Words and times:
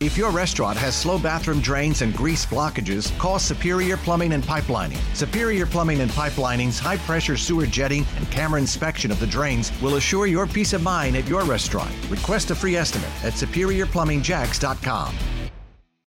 If 0.00 0.16
your 0.16 0.30
restaurant 0.30 0.78
has 0.78 0.96
slow 0.96 1.18
bathroom 1.18 1.60
drains 1.60 2.00
and 2.00 2.16
grease 2.16 2.46
blockages, 2.46 3.16
call 3.18 3.38
Superior 3.38 3.98
Plumbing 3.98 4.32
and 4.32 4.42
Pipelining. 4.42 4.96
Superior 5.14 5.66
Plumbing 5.66 6.00
and 6.00 6.10
Pipelining's 6.12 6.78
high 6.78 6.96
pressure 6.96 7.36
sewer 7.36 7.66
jetting 7.66 8.06
and 8.16 8.30
camera 8.30 8.58
inspection 8.58 9.10
of 9.10 9.20
the 9.20 9.26
drains 9.26 9.70
will 9.82 9.96
assure 9.96 10.26
your 10.26 10.46
peace 10.46 10.72
of 10.72 10.82
mind 10.82 11.16
at 11.16 11.28
your 11.28 11.42
restaurant. 11.44 11.92
Request 12.08 12.50
a 12.50 12.54
free 12.54 12.76
estimate 12.76 13.10
at 13.22 13.34
superiorplumbingjacks.com. 13.34 15.14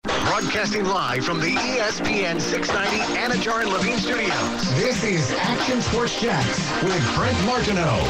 Broadcasting 0.04 0.86
live 0.86 1.22
from 1.22 1.40
the 1.40 1.54
ESPN 1.54 2.40
690 2.40 2.96
Anajar 3.18 3.61
and 3.61 3.70
Levine 3.70 3.98
Studios. 3.98 4.74
This 4.77 5.04
is 5.04 5.30
Action 5.38 5.82
Sports 5.82 6.18
Jax 6.18 6.82
with 6.82 7.14
Brent 7.14 7.36
Martineau. 7.45 8.00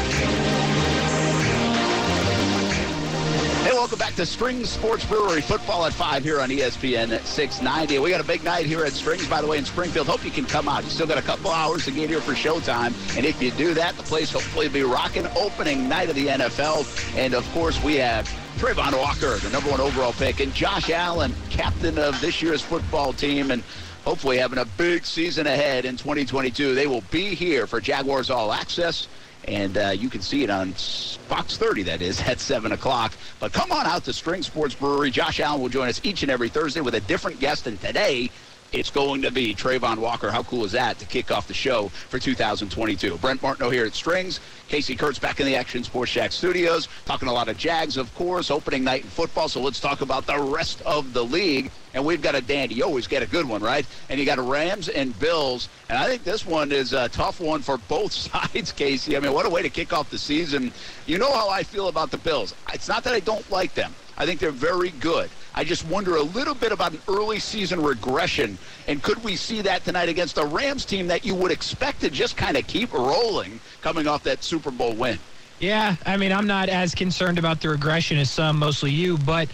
Hey, 3.73 3.79
welcome 3.79 3.97
back 3.97 4.13
to 4.17 4.25
Strings 4.27 4.69
Sports 4.69 5.03
Brewery 5.03 5.41
Football 5.41 5.87
at 5.87 5.93
5 5.93 6.23
here 6.23 6.39
on 6.39 6.49
ESPN 6.49 7.19
690. 7.25 7.97
We 7.97 8.11
got 8.11 8.21
a 8.21 8.23
big 8.23 8.43
night 8.43 8.67
here 8.67 8.85
at 8.85 8.91
Strings, 8.91 9.27
by 9.27 9.41
the 9.41 9.47
way, 9.47 9.57
in 9.57 9.65
Springfield. 9.65 10.05
Hope 10.05 10.23
you 10.23 10.29
can 10.29 10.45
come 10.45 10.69
out. 10.69 10.83
You 10.83 10.91
still 10.91 11.07
got 11.07 11.17
a 11.17 11.23
couple 11.23 11.49
hours 11.49 11.83
to 11.85 11.91
get 11.91 12.07
here 12.07 12.21
for 12.21 12.33
showtime. 12.33 12.93
And 13.17 13.25
if 13.25 13.41
you 13.41 13.49
do 13.49 13.73
that, 13.73 13.97
the 13.97 14.03
place 14.03 14.31
hopefully 14.31 14.67
will 14.67 14.73
be 14.75 14.83
rocking 14.83 15.25
opening 15.35 15.89
night 15.89 16.07
of 16.07 16.15
the 16.15 16.27
NFL. 16.27 16.85
And, 17.17 17.33
of 17.33 17.51
course, 17.51 17.83
we 17.83 17.95
have 17.95 18.27
Travon 18.57 18.95
Walker, 18.95 19.37
the 19.37 19.49
number 19.49 19.71
one 19.71 19.81
overall 19.81 20.13
pick, 20.13 20.39
and 20.39 20.53
Josh 20.53 20.91
Allen, 20.91 21.33
captain 21.49 21.97
of 21.97 22.21
this 22.21 22.43
year's 22.43 22.61
football 22.61 23.11
team. 23.11 23.49
And 23.49 23.63
hopefully 24.05 24.37
having 24.37 24.59
a 24.59 24.65
big 24.77 25.03
season 25.03 25.47
ahead 25.47 25.85
in 25.85 25.97
2022. 25.97 26.75
They 26.75 26.85
will 26.85 27.03
be 27.09 27.33
here 27.33 27.65
for 27.65 27.81
Jaguars 27.81 28.29
All 28.29 28.53
Access 28.53 29.07
and 29.47 29.77
uh, 29.77 29.89
you 29.89 30.09
can 30.09 30.21
see 30.21 30.43
it 30.43 30.49
on 30.49 30.73
Fox 30.73 31.57
30, 31.57 31.83
that 31.83 32.01
is, 32.01 32.21
at 32.27 32.39
7 32.39 32.71
o'clock. 32.71 33.13
But 33.39 33.53
come 33.53 33.71
on 33.71 33.85
out 33.85 34.03
to 34.05 34.13
String 34.13 34.41
Sports 34.41 34.75
Brewery. 34.75 35.11
Josh 35.11 35.39
Allen 35.39 35.61
will 35.61 35.69
join 35.69 35.89
us 35.89 36.01
each 36.03 36.23
and 36.23 36.31
every 36.31 36.49
Thursday 36.49 36.81
with 36.81 36.95
a 36.95 37.01
different 37.01 37.39
guest, 37.39 37.67
and 37.67 37.79
today 37.81 38.29
it's 38.73 38.89
going 38.89 39.21
to 39.21 39.31
be 39.31 39.53
Travon 39.53 39.99
Walker. 39.99 40.31
How 40.31 40.41
cool 40.43 40.65
is 40.65 40.71
that 40.71 40.97
to 40.97 41.05
kick 41.05 41.31
off 41.31 41.47
the 41.47 41.53
show 41.53 41.89
for 41.89 42.17
2022? 42.17 43.17
Brent 43.19 43.41
Martineau 43.41 43.69
here 43.69 43.85
at 43.85 43.93
Strings. 43.93 44.39
Casey 44.67 44.95
Kurtz 44.95 45.19
back 45.19 45.39
in 45.39 45.45
the 45.45 45.55
Action 45.55 45.83
Sports 45.83 46.11
Shack 46.11 46.31
studios, 46.31 46.87
talking 47.05 47.27
a 47.27 47.33
lot 47.33 47.47
of 47.47 47.57
Jags, 47.57 47.97
of 47.97 48.13
course, 48.15 48.49
opening 48.49 48.83
night 48.83 49.03
in 49.03 49.09
football. 49.09 49.47
So 49.47 49.61
let's 49.61 49.79
talk 49.79 50.01
about 50.01 50.25
the 50.25 50.39
rest 50.39 50.81
of 50.81 51.13
the 51.13 51.23
league. 51.23 51.69
And 51.93 52.03
we've 52.03 52.23
got 52.23 52.33
a 52.33 52.41
dandy. 52.41 52.73
You 52.73 52.85
always 52.85 53.05
get 53.05 53.21
a 53.21 53.27
good 53.27 53.47
one, 53.47 53.61
right? 53.61 53.85
And 54.09 54.19
you 54.19 54.25
got 54.25 54.39
Rams 54.39 54.89
and 54.89 55.17
Bills. 55.19 55.69
And 55.89 55.97
I 55.99 56.07
think 56.07 56.23
this 56.23 56.43
one 56.43 56.71
is 56.71 56.93
a 56.93 57.07
tough 57.09 57.39
one 57.39 57.61
for 57.61 57.77
both 57.77 58.11
sides, 58.13 58.71
Casey. 58.71 59.15
I 59.15 59.19
mean, 59.19 59.33
what 59.33 59.45
a 59.45 59.49
way 59.49 59.61
to 59.61 59.69
kick 59.69 59.93
off 59.93 60.09
the 60.09 60.17
season. 60.17 60.71
You 61.05 61.19
know 61.19 61.31
how 61.31 61.49
I 61.49 61.61
feel 61.61 61.89
about 61.89 62.09
the 62.09 62.17
Bills. 62.17 62.55
It's 62.73 62.87
not 62.87 63.03
that 63.03 63.13
I 63.13 63.19
don't 63.19 63.47
like 63.51 63.75
them. 63.75 63.93
I 64.17 64.25
think 64.25 64.39
they're 64.39 64.51
very 64.51 64.89
good. 64.89 65.29
I 65.55 65.63
just 65.63 65.85
wonder 65.87 66.15
a 66.15 66.21
little 66.21 66.55
bit 66.55 66.71
about 66.71 66.93
an 66.93 67.01
early 67.07 67.39
season 67.39 67.81
regression. 67.81 68.57
And 68.87 69.03
could 69.03 69.23
we 69.23 69.35
see 69.35 69.61
that 69.61 69.85
tonight 69.85 70.09
against 70.09 70.37
a 70.37 70.45
Rams 70.45 70.85
team 70.85 71.07
that 71.07 71.23
you 71.25 71.35
would 71.35 71.51
expect 71.51 72.01
to 72.01 72.09
just 72.09 72.35
kind 72.35 72.57
of 72.57 72.65
keep 72.65 72.91
rolling 72.91 73.59
coming 73.81 74.07
off 74.07 74.23
that 74.23 74.43
Super 74.43 74.71
Bowl 74.71 74.95
win? 74.95 75.19
Yeah, 75.59 75.95
I 76.05 76.17
mean, 76.17 76.31
I'm 76.31 76.47
not 76.47 76.69
as 76.69 76.95
concerned 76.95 77.37
about 77.37 77.61
the 77.61 77.69
regression 77.69 78.17
as 78.17 78.31
some, 78.31 78.57
mostly 78.57 78.91
you, 78.91 79.17
but 79.19 79.47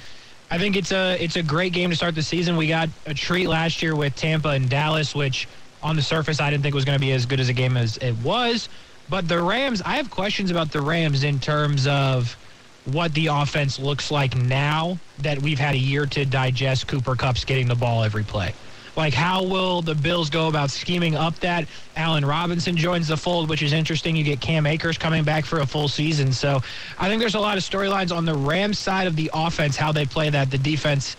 I 0.49 0.57
think 0.57 0.75
it's 0.75 0.91
a 0.91 1.21
it's 1.21 1.35
a 1.35 1.43
great 1.43 1.73
game 1.73 1.89
to 1.91 1.95
start 1.95 2.15
the 2.15 2.23
season. 2.23 2.57
We 2.57 2.67
got 2.67 2.89
a 3.05 3.13
treat 3.13 3.47
last 3.47 3.83
year 3.83 3.95
with 3.95 4.15
Tampa 4.15 4.49
and 4.49 4.69
Dallas, 4.69 5.13
which 5.13 5.47
on 5.83 5.95
the 5.95 6.01
surface 6.01 6.39
I 6.39 6.49
didn't 6.49 6.63
think 6.63 6.73
was 6.73 6.85
going 6.85 6.97
to 6.97 7.01
be 7.01 7.11
as 7.11 7.25
good 7.25 7.39
as 7.39 7.49
a 7.49 7.53
game 7.53 7.77
as 7.77 7.97
it 7.97 8.15
was. 8.17 8.69
But 9.09 9.27
the 9.27 9.41
Rams, 9.41 9.81
I 9.83 9.97
have 9.97 10.09
questions 10.09 10.49
about 10.49 10.71
the 10.71 10.81
Rams 10.81 11.23
in 11.23 11.39
terms 11.39 11.85
of 11.87 12.35
what 12.85 13.13
the 13.13 13.27
offense 13.27 13.79
looks 13.79 14.11
like 14.11 14.35
now 14.35 14.97
that 15.19 15.41
we've 15.41 15.59
had 15.59 15.75
a 15.75 15.79
year 15.79 16.05
to 16.07 16.25
digest 16.25 16.87
Cooper 16.87 17.15
Kupp's 17.15 17.45
getting 17.45 17.67
the 17.67 17.75
ball 17.75 18.03
every 18.03 18.23
play. 18.23 18.53
Like, 18.95 19.13
how 19.13 19.43
will 19.43 19.81
the 19.81 19.95
Bills 19.95 20.29
go 20.29 20.47
about 20.47 20.69
scheming 20.71 21.15
up 21.15 21.39
that? 21.39 21.67
Allen 21.95 22.25
Robinson 22.25 22.75
joins 22.75 23.07
the 23.07 23.15
fold, 23.17 23.49
which 23.49 23.61
is 23.61 23.71
interesting. 23.71 24.15
You 24.15 24.23
get 24.23 24.41
Cam 24.41 24.65
Akers 24.65 24.97
coming 24.97 25.23
back 25.23 25.45
for 25.45 25.59
a 25.61 25.65
full 25.65 25.87
season. 25.87 26.33
So 26.33 26.61
I 26.97 27.07
think 27.07 27.21
there's 27.21 27.35
a 27.35 27.39
lot 27.39 27.57
of 27.57 27.63
storylines 27.63 28.15
on 28.15 28.25
the 28.25 28.35
Rams 28.35 28.79
side 28.79 29.07
of 29.07 29.15
the 29.15 29.29
offense, 29.33 29.77
how 29.77 29.91
they 29.91 30.05
play 30.05 30.29
that. 30.31 30.51
The 30.51 30.57
defense, 30.57 31.15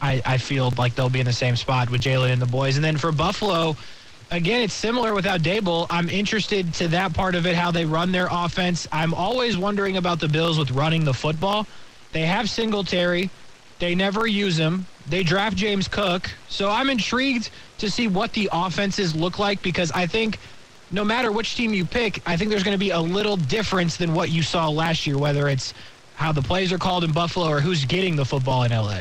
I, 0.00 0.22
I 0.24 0.38
feel 0.38 0.72
like 0.76 0.94
they'll 0.94 1.08
be 1.08 1.20
in 1.20 1.26
the 1.26 1.32
same 1.32 1.56
spot 1.56 1.90
with 1.90 2.00
Jalen 2.00 2.32
and 2.32 2.42
the 2.42 2.46
boys. 2.46 2.76
And 2.76 2.84
then 2.84 2.96
for 2.96 3.12
Buffalo, 3.12 3.76
again, 4.34 4.62
it's 4.62 4.74
similar 4.74 5.14
without 5.14 5.40
Daboll. 5.40 5.86
I'm 5.90 6.08
interested 6.08 6.74
to 6.74 6.88
that 6.88 7.14
part 7.14 7.34
of 7.34 7.46
it, 7.46 7.54
how 7.54 7.70
they 7.70 7.84
run 7.84 8.12
their 8.12 8.28
offense. 8.30 8.86
I'm 8.92 9.14
always 9.14 9.56
wondering 9.56 9.96
about 9.96 10.20
the 10.20 10.28
Bills 10.28 10.58
with 10.58 10.70
running 10.70 11.04
the 11.04 11.14
football. 11.14 11.66
They 12.12 12.22
have 12.22 12.50
Singletary. 12.50 13.30
They 13.78 13.94
never 13.94 14.26
use 14.26 14.56
him. 14.56 14.86
They 15.08 15.22
draft 15.22 15.56
James 15.56 15.88
Cook. 15.88 16.30
So 16.48 16.70
I'm 16.70 16.90
intrigued 16.90 17.50
to 17.78 17.90
see 17.90 18.08
what 18.08 18.32
the 18.32 18.48
offenses 18.52 19.14
look 19.14 19.38
like 19.38 19.62
because 19.62 19.90
I 19.92 20.06
think 20.06 20.38
no 20.90 21.04
matter 21.04 21.32
which 21.32 21.56
team 21.56 21.74
you 21.74 21.84
pick, 21.84 22.22
I 22.26 22.36
think 22.36 22.50
there's 22.50 22.62
going 22.62 22.74
to 22.74 22.78
be 22.78 22.90
a 22.90 23.00
little 23.00 23.36
difference 23.36 23.96
than 23.96 24.14
what 24.14 24.30
you 24.30 24.42
saw 24.42 24.68
last 24.68 25.06
year, 25.06 25.18
whether 25.18 25.48
it's 25.48 25.74
how 26.14 26.32
the 26.32 26.42
plays 26.42 26.72
are 26.72 26.78
called 26.78 27.04
in 27.04 27.12
Buffalo 27.12 27.48
or 27.48 27.60
who's 27.60 27.84
getting 27.84 28.16
the 28.16 28.24
football 28.24 28.62
in 28.62 28.70
LA. 28.70 29.00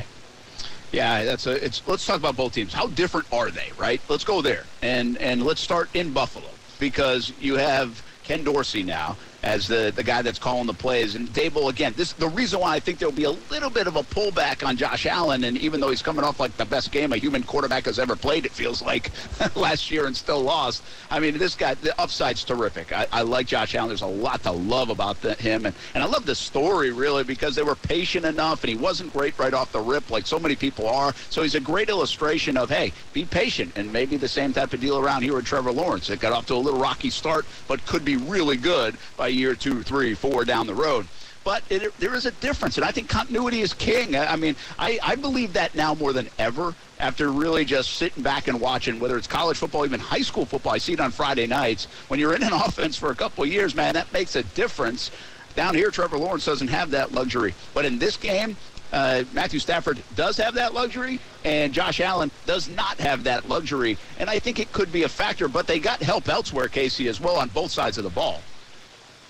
Yeah, 0.94 1.24
that's 1.24 1.48
a. 1.48 1.66
It's. 1.66 1.82
Let's 1.88 2.06
talk 2.06 2.18
about 2.18 2.38
both 2.38 2.54
teams. 2.54 2.72
How 2.72 2.86
different 2.88 3.26
are 3.34 3.50
they? 3.50 3.72
Right. 3.80 4.00
Let's 4.08 4.24
go 4.24 4.44
there, 4.44 4.64
and 4.84 5.18
and 5.18 5.44
let's 5.44 5.60
start 5.60 5.90
in 5.96 6.14
Buffalo 6.14 6.50
because 6.80 7.34
you 7.40 7.56
have 7.56 8.04
Ken 8.24 8.44
Dorsey 8.44 8.84
now 8.84 9.18
as 9.44 9.68
the, 9.68 9.92
the 9.96 10.04
guy 10.04 10.22
that's 10.22 10.40
calling 10.40 10.66
the 10.66 10.74
plays. 10.74 11.16
And 11.16 11.28
Daboll, 11.30 11.70
again, 11.70 11.94
this 11.98 12.14
the 12.14 12.30
reason 12.30 12.62
why 12.62 12.76
I 12.76 12.80
think 12.80 12.98
there'll 12.98 13.14
be 13.14 13.26
a 13.26 13.32
little 13.32 13.70
bit 13.70 13.88
of 13.88 13.98
a 13.98 14.04
pullback 14.04 14.66
on 14.66 14.78
Josh 14.78 15.06
Allen. 15.06 15.44
And 15.44 15.58
even 15.58 15.82
though 15.82 15.90
he's 15.90 16.02
coming 16.02 16.24
off 16.24 16.40
like 16.40 16.56
the 16.56 16.66
best 16.66 16.92
game 16.92 17.12
a 17.12 17.18
human 17.18 17.44
quarterback 17.44 17.86
has 17.86 18.00
ever 18.00 18.16
played, 18.16 18.46
it 18.46 18.52
feels 18.52 18.82
like 18.82 19.12
last 19.56 19.92
year 19.92 20.06
and 20.06 20.16
still 20.16 20.42
lost. 20.42 20.84
I 21.12 21.20
mean, 21.20 21.38
this 21.38 21.56
guy, 21.56 21.74
the 21.76 22.00
upside's 22.02 22.44
terrific. 22.46 22.94
I, 22.94 23.06
I 23.12 23.22
like 23.24 23.48
Josh 23.48 23.76
Allen. 23.76 23.90
There's 23.90 24.02
a 24.02 24.08
lot 24.08 24.42
to 24.44 24.52
love 24.52 24.90
about 24.90 25.22
the, 25.22 25.34
him. 25.36 25.66
And, 25.66 25.76
and 25.94 26.04
I 26.04 26.08
love 26.08 26.26
the 26.26 26.36
story, 26.36 26.92
really, 26.92 27.26
because 27.26 27.54
they 27.56 27.64
were 27.64 27.76
patient 27.76 28.26
enough 28.26 28.64
and 28.64 28.70
he 28.70 28.78
wasn't 28.78 29.12
great 29.12 29.38
right 29.38 29.54
off 29.54 29.74
the 29.74 29.82
rip 29.82 30.10
like 30.10 30.26
so 30.26 30.40
many 30.40 30.56
people 30.56 30.88
are. 30.88 31.14
So 31.30 31.44
he's 31.44 31.56
a 31.56 31.60
great 31.60 31.90
illustration 31.90 32.56
of, 32.56 32.70
hey, 32.70 32.94
be 33.12 33.26
patient. 33.26 33.74
And 33.76 33.92
maybe 33.92 34.16
the 34.16 34.28
same 34.28 34.54
type 34.54 34.72
of 34.72 34.80
deal 34.80 34.98
around 34.98 35.24
here 35.24 35.36
with 35.36 35.46
Trevor 35.46 35.74
Lawrence. 35.74 36.10
It 36.10 36.22
got 36.22 36.32
off 36.32 36.46
to 36.48 36.54
a 36.54 36.56
little 36.56 36.80
rocky 36.80 37.10
start, 37.10 37.46
but 37.68 37.86
could 37.86 38.06
be 38.06 38.16
really 38.16 38.56
good 38.56 38.98
by 39.18 39.33
year 39.34 39.56
two, 39.56 39.84
three, 39.84 40.14
four 40.14 40.46
down 40.46 40.68
the 40.68 40.74
road. 40.74 41.08
But 41.44 41.64
it, 41.70 41.98
there 42.00 42.16
is 42.16 42.26
a 42.26 42.32
difference, 42.32 42.78
and 42.78 42.86
I 42.86 42.92
think 42.92 43.10
continuity 43.10 43.62
is 43.62 43.74
king. 43.74 44.16
I, 44.16 44.34
I 44.34 44.36
mean, 44.38 44.56
I, 44.80 44.98
I 45.04 45.16
believe 45.16 45.54
that 45.54 45.76
now 45.76 45.94
more 45.94 46.14
than 46.14 46.30
ever 46.40 46.74
after 47.00 47.30
really 47.32 47.66
just 47.66 47.96
sitting 47.96 48.24
back 48.24 48.48
and 48.48 48.62
watching, 48.62 49.00
whether 49.00 49.18
it's 49.18 49.28
college 49.28 49.58
football, 49.58 49.86
even 49.86 50.00
high 50.00 50.22
school 50.22 50.46
football. 50.46 50.74
I 50.74 50.78
see 50.78 50.94
it 50.94 51.02
on 51.02 51.12
Friday 51.12 51.48
nights. 51.48 51.86
When 52.08 52.20
you're 52.20 52.34
in 52.34 52.44
an 52.44 52.54
offense 52.54 52.98
for 52.98 53.12
a 53.12 53.16
couple 53.16 53.46
years, 53.46 53.76
man, 53.76 53.94
that 53.96 54.12
makes 54.14 54.36
a 54.38 54.44
difference. 54.44 55.12
Down 55.56 55.76
here, 55.76 55.92
Trevor 55.92 56.18
Lawrence 56.18 56.46
doesn't 56.46 56.70
have 56.70 56.92
that 56.92 57.12
luxury. 57.12 57.54
But 57.74 57.86
in 57.86 58.00
this 58.00 58.16
game, 58.16 58.56
uh, 58.94 59.24
Matthew 59.34 59.60
Stafford 59.60 60.02
does 60.16 60.38
have 60.38 60.54
that 60.54 60.74
luxury, 60.74 61.20
and 61.44 61.74
Josh 61.74 62.00
Allen 62.00 62.32
does 62.46 62.70
not 62.70 63.00
have 63.00 63.24
that 63.26 63.50
luxury. 63.50 63.98
And 64.20 64.30
I 64.30 64.40
think 64.40 64.60
it 64.60 64.72
could 64.72 64.92
be 64.92 65.04
a 65.04 65.10
factor, 65.10 65.48
but 65.48 65.68
they 65.68 65.80
got 65.80 66.02
help 66.02 66.30
elsewhere, 66.30 66.68
Casey, 66.70 67.08
as 67.08 67.20
well 67.20 67.36
on 67.36 67.50
both 67.50 67.72
sides 67.72 67.98
of 67.98 68.04
the 68.04 68.10
ball. 68.12 68.42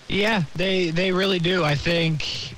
Yeah, 0.08 0.44
they 0.56 0.90
they 0.90 1.12
really 1.12 1.40
do. 1.40 1.64
I 1.64 1.76
think 1.76 2.56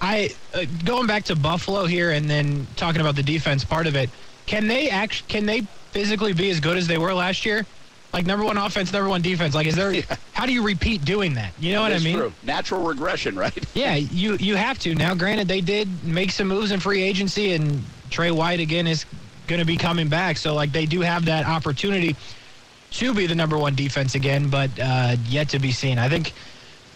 I 0.00 0.30
uh, 0.54 0.64
going 0.84 1.06
back 1.06 1.24
to 1.24 1.36
Buffalo 1.36 1.86
here 1.86 2.10
and 2.10 2.28
then 2.28 2.66
talking 2.76 3.00
about 3.00 3.16
the 3.16 3.22
defense 3.22 3.64
part 3.64 3.86
of 3.86 3.96
it. 3.96 4.10
Can 4.46 4.68
they 4.68 4.88
act? 4.88 5.26
Can 5.28 5.46
they 5.46 5.62
physically 5.90 6.32
be 6.32 6.50
as 6.50 6.60
good 6.60 6.76
as 6.76 6.86
they 6.86 6.98
were 6.98 7.12
last 7.14 7.44
year? 7.44 7.66
Like 8.12 8.24
number 8.24 8.46
one 8.46 8.56
offense, 8.56 8.92
number 8.92 9.08
one 9.08 9.20
defense. 9.20 9.54
Like, 9.54 9.66
is 9.66 9.74
there? 9.74 9.92
Yeah. 9.94 10.16
How 10.32 10.46
do 10.46 10.52
you 10.52 10.62
repeat 10.62 11.04
doing 11.04 11.34
that? 11.34 11.52
You 11.58 11.72
know 11.72 11.82
what 11.82 11.92
I 11.92 11.98
mean? 11.98 12.16
True. 12.16 12.32
Natural 12.42 12.82
regression, 12.82 13.34
right? 13.36 13.56
yeah, 13.74 13.94
you 13.94 14.36
you 14.36 14.54
have 14.54 14.78
to. 14.80 14.94
Now, 14.94 15.14
granted, 15.14 15.48
they 15.48 15.60
did 15.60 16.04
make 16.04 16.30
some 16.30 16.46
moves 16.46 16.70
in 16.70 16.80
free 16.80 17.02
agency, 17.02 17.52
and 17.52 17.82
Tre 18.10 18.30
White 18.30 18.60
again 18.60 18.86
is 18.86 19.06
going 19.46 19.60
to 19.60 19.64
be 19.64 19.76
coming 19.76 20.08
back. 20.08 20.36
So, 20.36 20.54
like, 20.54 20.72
they 20.72 20.86
do 20.86 21.00
have 21.00 21.24
that 21.24 21.46
opportunity 21.46 22.16
to 22.90 23.14
be 23.14 23.26
the 23.26 23.34
number 23.34 23.58
one 23.58 23.74
defense 23.74 24.14
again, 24.14 24.48
but 24.48 24.70
uh, 24.80 25.16
yet 25.26 25.48
to 25.50 25.58
be 25.58 25.72
seen. 25.72 25.98
I 25.98 26.08
think 26.08 26.32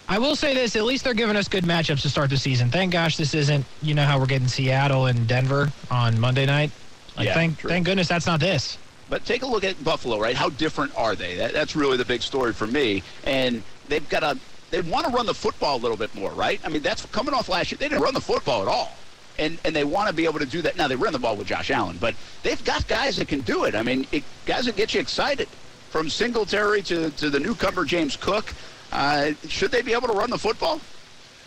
I 0.08 0.18
will 0.18 0.36
say 0.36 0.54
this: 0.54 0.76
at 0.76 0.84
least 0.84 1.04
they're 1.04 1.14
giving 1.14 1.36
us 1.36 1.48
good 1.48 1.64
matchups 1.64 2.02
to 2.02 2.08
start 2.08 2.30
the 2.30 2.36
season. 2.36 2.70
Thank 2.70 2.92
gosh 2.92 3.16
this 3.16 3.34
isn't 3.34 3.64
you 3.82 3.94
know 3.94 4.04
how 4.04 4.18
we're 4.18 4.26
getting 4.26 4.48
Seattle 4.48 5.06
and 5.06 5.26
Denver 5.28 5.72
on 5.90 6.18
Monday 6.18 6.46
night. 6.46 6.70
Like, 7.16 7.26
yeah, 7.26 7.34
thank 7.34 7.58
true. 7.58 7.70
thank 7.70 7.86
goodness 7.86 8.08
that's 8.08 8.26
not 8.26 8.40
this. 8.40 8.78
But 9.08 9.24
take 9.24 9.42
a 9.42 9.46
look 9.46 9.64
at 9.64 9.82
Buffalo, 9.82 10.20
right? 10.20 10.36
How 10.36 10.50
different 10.50 10.96
are 10.96 11.16
they? 11.16 11.36
That, 11.36 11.52
that's 11.52 11.74
really 11.74 11.96
the 11.96 12.04
big 12.04 12.22
story 12.22 12.52
for 12.52 12.66
me. 12.66 13.02
And 13.24 13.62
they've 13.88 14.08
got 14.08 14.22
a 14.22 14.38
they 14.70 14.80
want 14.82 15.06
to 15.06 15.12
run 15.12 15.26
the 15.26 15.34
football 15.34 15.76
a 15.76 15.80
little 15.80 15.96
bit 15.96 16.14
more, 16.14 16.30
right? 16.30 16.60
I 16.64 16.68
mean, 16.68 16.82
that's 16.82 17.04
coming 17.06 17.34
off 17.34 17.48
last 17.48 17.70
year. 17.70 17.78
They 17.78 17.88
didn't 17.88 18.02
run 18.02 18.14
the 18.14 18.20
football 18.20 18.62
at 18.62 18.68
all. 18.68 18.92
And, 19.38 19.58
and 19.64 19.74
they 19.74 19.84
want 19.84 20.08
to 20.08 20.14
be 20.14 20.26
able 20.26 20.38
to 20.38 20.46
do 20.46 20.62
that. 20.62 20.76
Now, 20.76 20.86
they 20.86 20.96
ran 20.96 21.12
the 21.12 21.18
ball 21.18 21.34
with 21.34 21.46
Josh 21.46 21.70
Allen, 21.70 21.96
but 21.98 22.14
they've 22.42 22.62
got 22.64 22.86
guys 22.88 23.16
that 23.16 23.26
can 23.26 23.40
do 23.40 23.64
it. 23.64 23.74
I 23.74 23.82
mean, 23.82 24.06
it, 24.12 24.22
guys 24.44 24.66
that 24.66 24.76
get 24.76 24.92
you 24.92 25.00
excited 25.00 25.48
from 25.90 26.08
Singletary 26.08 26.82
to, 26.82 27.10
to 27.10 27.30
the 27.30 27.40
newcomer 27.40 27.84
James 27.84 28.16
Cook. 28.16 28.54
Uh, 28.92 29.32
should 29.48 29.70
they 29.70 29.82
be 29.82 29.92
able 29.92 30.08
to 30.08 30.14
run 30.14 30.30
the 30.30 30.38
football? 30.38 30.80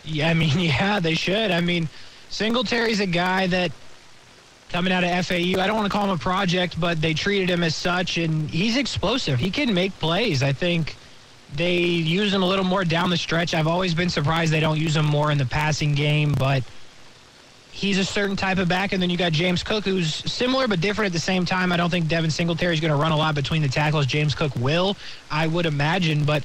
Yeah, 0.04 0.30
I 0.30 0.34
mean, 0.34 0.58
yeah, 0.60 1.00
they 1.00 1.14
should. 1.14 1.50
I 1.50 1.60
mean, 1.60 1.88
Singletary's 2.30 3.00
a 3.00 3.06
guy 3.06 3.46
that 3.48 3.72
coming 4.68 4.92
out 4.92 5.04
of 5.04 5.26
FAU. 5.26 5.60
I 5.60 5.66
don't 5.66 5.76
want 5.76 5.86
to 5.86 5.90
call 5.90 6.04
him 6.04 6.10
a 6.10 6.18
project, 6.18 6.78
but 6.78 7.00
they 7.00 7.14
treated 7.14 7.48
him 7.48 7.62
as 7.62 7.74
such, 7.74 8.18
and 8.18 8.50
he's 8.50 8.76
explosive. 8.76 9.38
He 9.38 9.50
can 9.50 9.72
make 9.72 9.96
plays. 9.98 10.42
I 10.42 10.52
think 10.52 10.96
they 11.54 11.76
use 11.76 12.34
him 12.34 12.42
a 12.42 12.46
little 12.46 12.64
more 12.64 12.84
down 12.84 13.08
the 13.08 13.16
stretch. 13.16 13.54
I've 13.54 13.68
always 13.68 13.94
been 13.94 14.10
surprised 14.10 14.52
they 14.52 14.60
don't 14.60 14.80
use 14.80 14.96
him 14.96 15.06
more 15.06 15.30
in 15.30 15.38
the 15.38 15.46
passing 15.46 15.94
game, 15.94 16.34
but 16.38 16.64
he's 17.74 17.98
a 17.98 18.04
certain 18.04 18.36
type 18.36 18.58
of 18.58 18.68
back. 18.68 18.92
And 18.92 19.02
then 19.02 19.10
you 19.10 19.16
got 19.16 19.32
James 19.32 19.64
Cook, 19.64 19.84
who's 19.84 20.14
similar 20.14 20.68
but 20.68 20.80
different 20.80 21.06
at 21.06 21.12
the 21.12 21.18
same 21.18 21.44
time. 21.44 21.72
I 21.72 21.76
don't 21.76 21.90
think 21.90 22.06
Devin 22.06 22.30
Singletary 22.30 22.72
is 22.72 22.80
going 22.80 22.92
to 22.92 22.96
run 22.96 23.10
a 23.10 23.16
lot 23.16 23.34
between 23.34 23.62
the 23.62 23.68
tackles. 23.68 24.06
James 24.06 24.34
Cook 24.34 24.54
will, 24.54 24.96
I 25.28 25.48
would 25.48 25.66
imagine, 25.66 26.24
but 26.24 26.44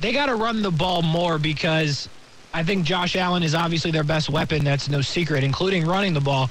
they 0.00 0.12
got 0.12 0.26
to 0.26 0.34
run 0.34 0.60
the 0.60 0.70
ball 0.70 1.00
more 1.00 1.38
because 1.38 2.10
I 2.52 2.62
think 2.62 2.84
Josh 2.84 3.16
Allen 3.16 3.42
is 3.42 3.54
obviously 3.54 3.90
their 3.90 4.04
best 4.04 4.28
weapon. 4.28 4.62
That's 4.62 4.90
no 4.90 5.00
secret, 5.00 5.42
including 5.42 5.86
running 5.86 6.12
the 6.12 6.20
ball. 6.20 6.50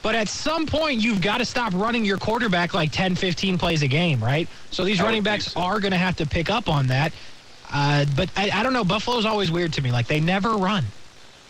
But 0.00 0.14
at 0.14 0.28
some 0.28 0.66
point, 0.66 1.02
you've 1.02 1.20
got 1.20 1.38
to 1.38 1.44
stop 1.44 1.74
running 1.74 2.04
your 2.04 2.18
quarterback 2.18 2.72
like 2.72 2.92
10, 2.92 3.16
15 3.16 3.58
plays 3.58 3.82
a 3.82 3.88
game, 3.88 4.22
right? 4.22 4.48
So 4.70 4.84
these 4.84 5.02
running 5.02 5.24
backs 5.24 5.52
so. 5.52 5.60
are 5.60 5.80
going 5.80 5.90
to 5.90 5.98
have 5.98 6.14
to 6.16 6.26
pick 6.26 6.50
up 6.50 6.68
on 6.68 6.86
that. 6.86 7.12
Uh, 7.72 8.04
but 8.14 8.30
I, 8.36 8.50
I, 8.50 8.62
don't 8.62 8.72
know. 8.72 8.84
Buffalo's 8.84 9.26
always 9.26 9.50
weird 9.50 9.72
to 9.72 9.82
me. 9.82 9.90
Like 9.90 10.06
they 10.06 10.20
never 10.20 10.52
run. 10.52 10.84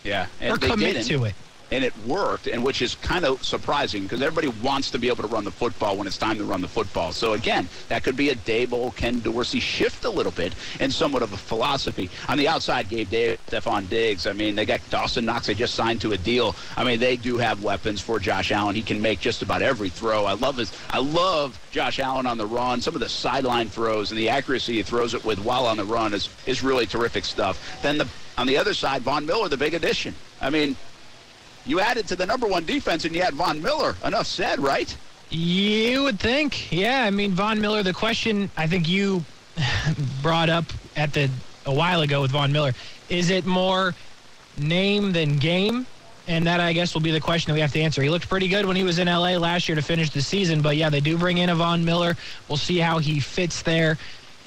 Yeah, 0.02 0.28
or 0.40 0.56
commit 0.56 0.94
didn't. 0.94 1.04
to 1.08 1.24
it 1.24 1.34
and 1.70 1.84
it 1.84 1.92
worked, 2.06 2.46
and 2.46 2.62
which 2.62 2.82
is 2.82 2.94
kind 2.96 3.24
of 3.24 3.42
surprising 3.44 4.04
because 4.04 4.22
everybody 4.22 4.48
wants 4.62 4.90
to 4.90 4.98
be 4.98 5.08
able 5.08 5.22
to 5.22 5.28
run 5.28 5.44
the 5.44 5.50
football 5.50 5.96
when 5.96 6.06
it's 6.06 6.18
time 6.18 6.38
to 6.38 6.44
run 6.44 6.60
the 6.60 6.68
football. 6.68 7.12
So 7.12 7.32
again, 7.32 7.68
that 7.88 8.04
could 8.04 8.16
be 8.16 8.30
a 8.30 8.34
Daboll, 8.36 8.94
Ken 8.94 9.20
Dorsey 9.20 9.60
shift 9.60 10.04
a 10.04 10.10
little 10.10 10.32
bit 10.32 10.54
and 10.80 10.92
somewhat 10.92 11.22
of 11.22 11.32
a 11.32 11.36
philosophy. 11.36 12.08
On 12.28 12.38
the 12.38 12.48
outside, 12.48 12.88
Gabe 12.88 13.38
Stefon 13.48 13.88
Diggs. 13.88 14.26
I 14.26 14.32
mean, 14.32 14.54
they 14.54 14.64
got 14.64 14.80
Dawson 14.90 15.24
Knox. 15.24 15.46
They 15.46 15.54
just 15.54 15.74
signed 15.74 16.00
to 16.02 16.12
a 16.12 16.18
deal. 16.18 16.54
I 16.76 16.84
mean, 16.84 17.00
they 17.00 17.16
do 17.16 17.38
have 17.38 17.62
weapons 17.62 18.00
for 18.00 18.18
Josh 18.18 18.52
Allen. 18.52 18.74
He 18.74 18.82
can 18.82 19.00
make 19.00 19.20
just 19.20 19.42
about 19.42 19.62
every 19.62 19.88
throw. 19.88 20.24
I 20.24 20.34
love 20.34 20.56
his. 20.56 20.72
I 20.90 20.98
love 20.98 21.58
Josh 21.70 21.98
Allen 21.98 22.26
on 22.26 22.38
the 22.38 22.46
run. 22.46 22.80
Some 22.80 22.94
of 22.94 23.00
the 23.00 23.08
sideline 23.08 23.68
throws 23.68 24.10
and 24.10 24.18
the 24.18 24.28
accuracy 24.28 24.74
he 24.74 24.82
throws 24.82 25.14
it 25.14 25.24
with 25.24 25.38
while 25.38 25.66
on 25.66 25.76
the 25.76 25.84
run 25.84 26.14
is 26.14 26.28
is 26.46 26.62
really 26.62 26.86
terrific 26.86 27.24
stuff. 27.24 27.80
Then 27.82 27.98
the 27.98 28.08
on 28.38 28.46
the 28.46 28.56
other 28.56 28.74
side, 28.74 29.02
Von 29.02 29.24
Miller, 29.24 29.48
the 29.48 29.56
big 29.56 29.74
addition. 29.74 30.14
I 30.40 30.50
mean, 30.50 30.76
you 31.66 31.80
added 31.80 32.06
to 32.08 32.16
the 32.16 32.26
number 32.26 32.46
one 32.46 32.64
defense 32.64 33.04
and 33.04 33.14
you 33.14 33.22
had 33.22 33.34
Von 33.34 33.60
Miller. 33.60 33.96
Enough 34.04 34.26
said, 34.26 34.60
right? 34.60 34.94
You 35.30 36.04
would 36.04 36.20
think. 36.20 36.70
Yeah, 36.70 37.02
I 37.02 37.10
mean, 37.10 37.32
Von 37.32 37.60
Miller, 37.60 37.82
the 37.82 37.92
question 37.92 38.50
I 38.56 38.66
think 38.66 38.88
you 38.88 39.24
brought 40.22 40.48
up 40.48 40.64
at 40.94 41.12
the 41.12 41.28
a 41.66 41.74
while 41.74 42.00
ago 42.02 42.22
with 42.22 42.30
Von 42.30 42.52
Miller, 42.52 42.72
is 43.08 43.30
it 43.30 43.44
more 43.44 43.94
name 44.56 45.12
than 45.12 45.36
game? 45.36 45.86
And 46.28 46.46
that, 46.46 46.58
I 46.58 46.72
guess, 46.72 46.94
will 46.94 47.02
be 47.02 47.12
the 47.12 47.20
question 47.20 47.50
that 47.50 47.54
we 47.54 47.60
have 47.60 47.72
to 47.72 47.80
answer. 47.80 48.02
He 48.02 48.08
looked 48.08 48.28
pretty 48.28 48.48
good 48.48 48.66
when 48.66 48.74
he 48.74 48.82
was 48.82 48.98
in 48.98 49.06
LA 49.06 49.36
last 49.36 49.68
year 49.68 49.76
to 49.76 49.82
finish 49.82 50.10
the 50.10 50.22
season. 50.22 50.60
But 50.60 50.76
yeah, 50.76 50.90
they 50.90 51.00
do 51.00 51.16
bring 51.16 51.38
in 51.38 51.50
a 51.50 51.54
Von 51.54 51.84
Miller. 51.84 52.16
We'll 52.48 52.56
see 52.56 52.78
how 52.78 52.98
he 52.98 53.20
fits 53.20 53.62
there. 53.62 53.96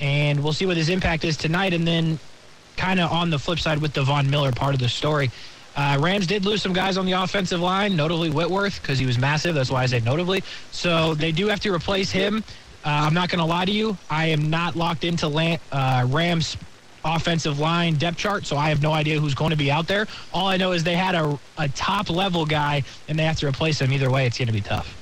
And 0.01 0.43
we'll 0.43 0.53
see 0.53 0.65
what 0.65 0.75
his 0.75 0.89
impact 0.89 1.23
is 1.23 1.37
tonight. 1.37 1.73
And 1.73 1.87
then, 1.87 2.19
kind 2.75 2.99
of 2.99 3.11
on 3.11 3.29
the 3.29 3.39
flip 3.39 3.59
side, 3.59 3.79
with 3.79 3.93
the 3.93 4.03
Von 4.03 4.29
Miller 4.29 4.51
part 4.51 4.73
of 4.73 4.81
the 4.81 4.89
story, 4.89 5.31
uh, 5.79 5.97
Rams 5.97 6.27
did 6.27 6.43
lose 6.43 6.61
some 6.61 6.73
guys 6.73 6.97
on 6.97 7.05
the 7.05 7.13
offensive 7.13 7.61
line, 7.61 7.95
notably 7.95 8.29
Whitworth, 8.29 8.81
because 8.81 8.99
he 8.99 9.05
was 9.05 9.17
massive. 9.17 9.55
That's 9.55 9.71
why 9.71 9.83
I 9.83 9.85
say 9.85 10.01
notably. 10.01 10.43
So 10.71 11.13
they 11.13 11.31
do 11.31 11.47
have 11.47 11.61
to 11.61 11.73
replace 11.73 12.11
him. 12.11 12.43
Uh, 12.83 12.89
I'm 13.07 13.13
not 13.13 13.29
going 13.29 13.39
to 13.39 13.45
lie 13.45 13.63
to 13.63 13.71
you. 13.71 13.97
I 14.09 14.25
am 14.25 14.49
not 14.49 14.75
locked 14.75 15.05
into 15.05 15.27
uh, 15.71 16.05
Rams 16.09 16.57
offensive 17.05 17.59
line 17.59 17.95
depth 17.95 18.17
chart, 18.17 18.45
so 18.45 18.57
I 18.57 18.67
have 18.67 18.81
no 18.81 18.91
idea 18.91 19.21
who's 19.21 19.33
going 19.33 19.51
to 19.51 19.55
be 19.55 19.71
out 19.71 19.87
there. 19.87 20.05
All 20.33 20.47
I 20.47 20.57
know 20.57 20.73
is 20.73 20.83
they 20.83 20.97
had 20.97 21.15
a, 21.15 21.39
a 21.57 21.69
top 21.69 22.09
level 22.09 22.45
guy, 22.45 22.83
and 23.07 23.17
they 23.17 23.23
have 23.23 23.37
to 23.37 23.47
replace 23.47 23.79
him. 23.79 23.93
Either 23.93 24.11
way, 24.11 24.25
it's 24.25 24.37
going 24.37 24.47
to 24.47 24.53
be 24.53 24.59
tough. 24.59 24.98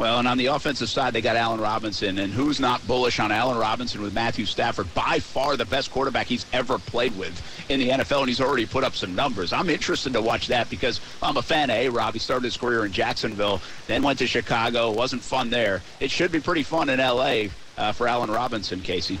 Well, 0.00 0.18
and 0.18 0.26
on 0.26 0.38
the 0.38 0.46
offensive 0.46 0.88
side, 0.88 1.12
they 1.12 1.20
got 1.20 1.36
Allen 1.36 1.60
Robinson. 1.60 2.20
And 2.20 2.32
who's 2.32 2.58
not 2.58 2.86
bullish 2.86 3.20
on 3.20 3.30
Allen 3.30 3.58
Robinson 3.58 4.00
with 4.00 4.14
Matthew 4.14 4.46
Stafford? 4.46 4.92
By 4.94 5.18
far 5.18 5.58
the 5.58 5.66
best 5.66 5.90
quarterback 5.90 6.26
he's 6.26 6.46
ever 6.54 6.78
played 6.78 7.14
with 7.18 7.38
in 7.68 7.80
the 7.80 7.90
NFL, 7.90 8.20
and 8.20 8.28
he's 8.28 8.40
already 8.40 8.64
put 8.64 8.82
up 8.82 8.96
some 8.96 9.14
numbers. 9.14 9.52
I'm 9.52 9.68
interested 9.68 10.14
to 10.14 10.22
watch 10.22 10.46
that 10.46 10.70
because 10.70 11.02
I'm 11.22 11.36
a 11.36 11.42
fan 11.42 11.68
of 11.68 11.76
A-Rob. 11.76 12.14
He 12.14 12.18
started 12.18 12.44
his 12.44 12.56
career 12.56 12.86
in 12.86 12.92
Jacksonville, 12.92 13.60
then 13.88 14.02
went 14.02 14.18
to 14.20 14.26
Chicago. 14.26 14.90
It 14.90 14.96
wasn't 14.96 15.20
fun 15.20 15.50
there. 15.50 15.82
It 16.00 16.10
should 16.10 16.32
be 16.32 16.40
pretty 16.40 16.62
fun 16.62 16.88
in 16.88 16.98
L.A. 16.98 17.50
Uh, 17.76 17.92
for 17.92 18.08
Allen 18.08 18.30
Robinson, 18.30 18.80
Casey. 18.80 19.20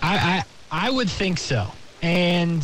I, 0.00 0.44
I, 0.70 0.86
I 0.86 0.90
would 0.92 1.10
think 1.10 1.38
so. 1.38 1.72
And 2.02 2.62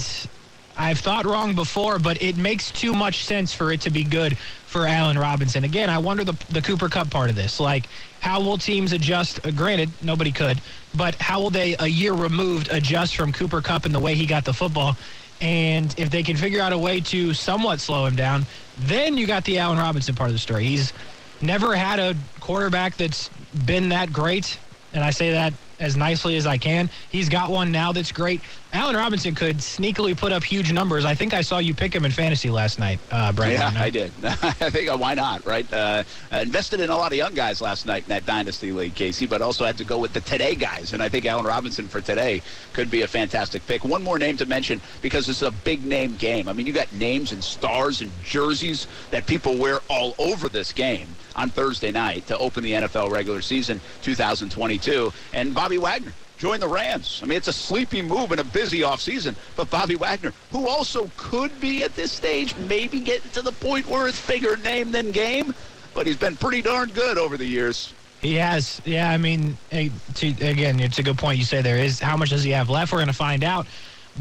I've 0.80 0.98
thought 0.98 1.26
wrong 1.26 1.54
before, 1.54 1.98
but 1.98 2.22
it 2.22 2.38
makes 2.38 2.70
too 2.70 2.94
much 2.94 3.24
sense 3.26 3.52
for 3.52 3.70
it 3.70 3.82
to 3.82 3.90
be 3.90 4.02
good 4.02 4.38
for 4.64 4.86
Allen 4.86 5.18
Robinson. 5.18 5.62
Again, 5.62 5.90
I 5.90 5.98
wonder 5.98 6.24
the, 6.24 6.32
the 6.48 6.62
Cooper 6.62 6.88
Kupp 6.88 7.10
part 7.10 7.28
of 7.28 7.36
this. 7.36 7.60
Like, 7.60 7.84
how 8.20 8.40
will 8.40 8.56
teams 8.56 8.94
adjust? 8.94 9.46
Uh, 9.46 9.50
granted, 9.50 9.90
nobody 10.00 10.32
could, 10.32 10.58
but 10.96 11.16
how 11.16 11.38
will 11.38 11.50
they, 11.50 11.76
a 11.80 11.86
year 11.86 12.14
removed, 12.14 12.70
adjust 12.72 13.14
from 13.14 13.30
Cooper 13.30 13.60
Kupp 13.60 13.84
and 13.84 13.94
the 13.94 14.00
way 14.00 14.14
he 14.14 14.24
got 14.24 14.46
the 14.46 14.54
football? 14.54 14.96
And 15.42 15.94
if 15.98 16.08
they 16.08 16.22
can 16.22 16.38
figure 16.38 16.62
out 16.62 16.72
a 16.72 16.78
way 16.78 17.00
to 17.00 17.34
somewhat 17.34 17.80
slow 17.80 18.06
him 18.06 18.16
down, 18.16 18.46
then 18.78 19.18
you 19.18 19.26
got 19.26 19.44
the 19.44 19.58
Allen 19.58 19.76
Robinson 19.76 20.14
part 20.14 20.30
of 20.30 20.34
the 20.34 20.38
story. 20.38 20.64
He's 20.64 20.94
never 21.42 21.76
had 21.76 21.98
a 21.98 22.16
quarterback 22.40 22.96
that's 22.96 23.28
been 23.66 23.90
that 23.90 24.14
great. 24.14 24.58
And 24.94 25.04
I 25.04 25.10
say 25.10 25.32
that 25.32 25.52
as 25.78 25.96
nicely 25.96 26.36
as 26.36 26.46
I 26.46 26.58
can. 26.58 26.90
He's 27.10 27.28
got 27.28 27.50
one 27.50 27.72
now 27.72 27.92
that's 27.92 28.12
great. 28.12 28.40
Allen 28.72 28.94
Robinson 28.94 29.34
could 29.34 29.58
sneakily 29.58 30.17
put 30.17 30.31
up 30.31 30.44
huge 30.44 30.72
numbers. 30.72 31.05
I 31.05 31.14
think 31.14 31.34
I 31.34 31.40
saw 31.40 31.58
you 31.58 31.75
pick 31.75 31.93
him 31.93 32.05
in 32.05 32.12
fantasy 32.12 32.50
last 32.50 32.78
night, 32.78 33.00
uh, 33.11 33.32
Brett. 33.32 33.52
Yeah, 33.52 33.72
I 33.76 33.90
did. 33.90 34.12
I 34.22 34.70
think 34.70 34.88
uh, 34.88 34.96
why 34.96 35.14
not, 35.14 35.44
right? 35.44 35.70
Uh, 35.72 36.05
invested 36.31 36.78
in 36.81 36.88
a 36.88 36.96
lot 36.96 37.11
of 37.11 37.19
young 37.19 37.34
guys 37.34 37.61
last 37.61 37.84
night 37.84 38.05
in 38.05 38.11
that 38.11 38.26
dynasty 38.26 38.70
league, 38.70 38.94
Casey, 38.94 39.26
but 39.26 39.43
also 39.43 39.64
had 39.64 39.76
to 39.78 39.84
go 39.84 39.99
with 39.99 40.12
the 40.12 40.20
today 40.20 40.55
guys, 40.55 40.93
and 40.93 41.02
I 41.02 41.08
think 41.08 41.26
Allen 41.26 41.46
Robinson 41.46 41.88
for 41.88 42.00
today 42.00 42.43
could 42.72 42.90
be 42.90 43.02
a 43.02 43.08
fantastic 43.08 43.67
pick. 43.67 43.84
One 43.84 44.05
more 44.05 44.19
name 44.19 44.37
to 44.37 44.46
mention 44.46 44.81
because 45.02 45.28
it's 45.28 45.43
a 45.43 45.50
big 45.50 45.84
name 45.84 46.16
game. 46.16 46.49
I 46.49 46.52
mean, 46.52 46.66
you 46.66 46.73
got 46.73 46.93
names 46.93 47.32
and 47.32 47.43
stars 47.43 48.02
and 48.02 48.12
jerseys 48.23 48.87
that 49.11 49.26
people 49.26 49.56
wear 49.56 49.81
all 49.88 50.14
over 50.19 50.49
this 50.49 50.73
game 50.73 51.08
on 51.34 51.50
Thursday 51.50 51.90
night 51.90 52.26
to 52.28 52.38
open 52.38 52.62
the 52.62 52.73
NFL 52.73 53.11
regular 53.11 53.43
season 53.43 53.81
2022, 54.02 55.12
and 55.32 55.55
Bobby 55.55 55.78
Wagner 55.78 56.12
join 56.40 56.58
the 56.58 56.66
Rams. 56.66 57.20
I 57.22 57.26
mean, 57.26 57.37
it's 57.37 57.48
a 57.48 57.52
sleepy 57.52 58.00
move 58.00 58.32
in 58.32 58.38
a 58.38 58.44
busy 58.44 58.81
offseason. 58.81 59.34
But 59.56 59.70
Bobby 59.70 59.94
Wagner, 59.94 60.32
who 60.50 60.69
also 60.69 61.10
could 61.19 61.60
be 61.60 61.84
at 61.84 61.94
this 61.94 62.10
stage, 62.10 62.56
maybe 62.56 62.98
getting 62.98 63.31
to 63.32 63.42
the 63.42 63.52
point 63.52 63.87
where 63.87 64.08
it's 64.08 64.26
bigger 64.26 64.56
name 64.56 64.90
than 64.90 65.12
game, 65.12 65.54
but 65.94 66.06
he's 66.06 66.16
been 66.16 66.37
pretty 66.37 66.62
darn 66.62 66.88
good 66.90 67.19
over 67.19 67.37
the 67.37 67.44
years. 67.44 67.92
He 68.23 68.35
has, 68.35 68.80
yeah. 68.85 69.11
I 69.11 69.18
mean, 69.18 69.56
again, 69.70 70.80
it's 70.80 70.99
a 70.99 71.02
good 71.02 71.18
point 71.18 71.38
you 71.38 71.44
say 71.44 71.62
there 71.62 71.76
is. 71.76 72.00
How 72.00 72.16
much 72.16 72.30
does 72.30 72.42
he 72.42 72.50
have 72.50 72.70
left? 72.70 72.92
We're 72.92 72.99
going 72.99 73.09
to 73.09 73.12
find 73.12 73.44
out. 73.44 73.66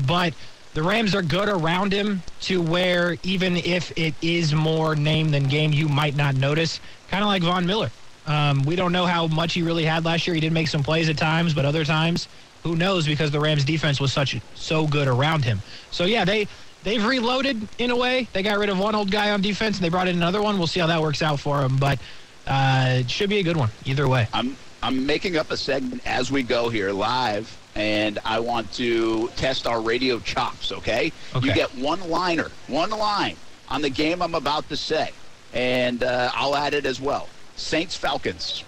But 0.06 0.34
the 0.74 0.84
Rams 0.84 1.16
are 1.16 1.22
good 1.22 1.50
around 1.50 1.94
him 1.94 2.22
to 2.42 2.62
where 2.62 3.18
even 3.24 3.58
if 3.58 3.98
it 3.98 4.14
is 4.22 4.54
more 4.54 4.96
name 4.96 5.32
than 5.32 5.48
game, 5.48 5.72
you 5.74 5.88
might 5.88 6.16
not 6.16 6.36
notice. 6.36 6.80
Kind 7.10 7.24
of 7.24 7.28
like 7.28 7.44
Von 7.44 7.66
Miller. 7.66 7.92
Um, 8.30 8.62
we 8.62 8.76
don't 8.76 8.92
know 8.92 9.08
how 9.08 9.26
much 9.28 9.54
he 9.54 9.64
really 9.64 9.84
had 9.84 10.06
last 10.06 10.28
year. 10.28 10.36
He 10.36 10.40
did 10.40 10.54
make 10.54 10.68
some 10.68 10.84
plays 10.84 11.10
at 11.10 11.18
times, 11.18 11.56
but 11.56 11.66
other 11.66 11.84
times, 11.84 12.28
who 12.62 12.76
knows? 12.76 13.08
Because 13.08 13.32
the 13.32 13.40
Rams' 13.40 13.66
defense 13.66 14.00
was 14.00 14.14
such 14.14 14.40
so 14.54 14.86
good 14.86 15.08
around 15.08 15.44
him. 15.44 15.62
So 15.90 16.06
yeah, 16.06 16.26
they 16.26 16.48
they've 16.84 17.04
reloaded 17.04 17.68
in 17.80 17.90
a 17.90 17.96
way. 17.96 18.28
They 18.32 18.44
got 18.44 18.60
rid 18.60 18.70
of 18.70 18.78
one 18.78 18.94
old 18.94 19.10
guy 19.10 19.32
on 19.32 19.42
defense 19.42 19.78
and 19.78 19.84
they 19.84 19.90
brought 19.90 20.08
in 20.08 20.16
another 20.16 20.44
one. 20.44 20.60
We'll 20.60 20.68
see 20.68 20.80
how 20.80 20.88
that 20.88 21.02
works 21.02 21.24
out 21.24 21.40
for 21.40 21.60
them, 21.60 21.78
but 21.78 22.00
uh, 22.46 23.00
it 23.00 23.10
should 23.10 23.30
be 23.30 23.40
a 23.40 23.44
good 23.44 23.58
one 23.58 23.72
either 23.86 24.08
way. 24.08 24.28
I'm 24.32 24.56
I'm 24.84 25.08
making 25.08 25.36
up 25.36 25.50
a 25.50 25.58
segment 25.58 26.04
as 26.06 26.32
we 26.32 26.44
go 26.44 26.70
here 26.70 26.92
live, 26.92 27.58
and 27.74 28.20
I 28.26 28.40
want 28.42 28.72
to 28.74 29.30
test 29.38 29.66
our 29.66 29.82
radio 29.82 30.20
chops. 30.20 30.72
Okay, 30.72 31.12
okay. 31.36 31.48
you 31.48 31.54
get 31.54 31.74
one 31.76 32.08
liner, 32.08 32.52
one 32.68 32.92
line 32.92 33.38
on 33.70 33.82
the 33.82 33.90
game 33.90 34.22
I'm 34.22 34.36
about 34.36 34.70
to 34.70 34.78
say, 34.78 35.14
and 35.52 36.04
uh, 36.04 36.30
I'll 36.36 36.56
add 36.56 36.76
it 36.76 36.86
as 36.86 37.02
well. 37.02 37.28
Saints 37.60 37.96
Falcons. 37.96 38.64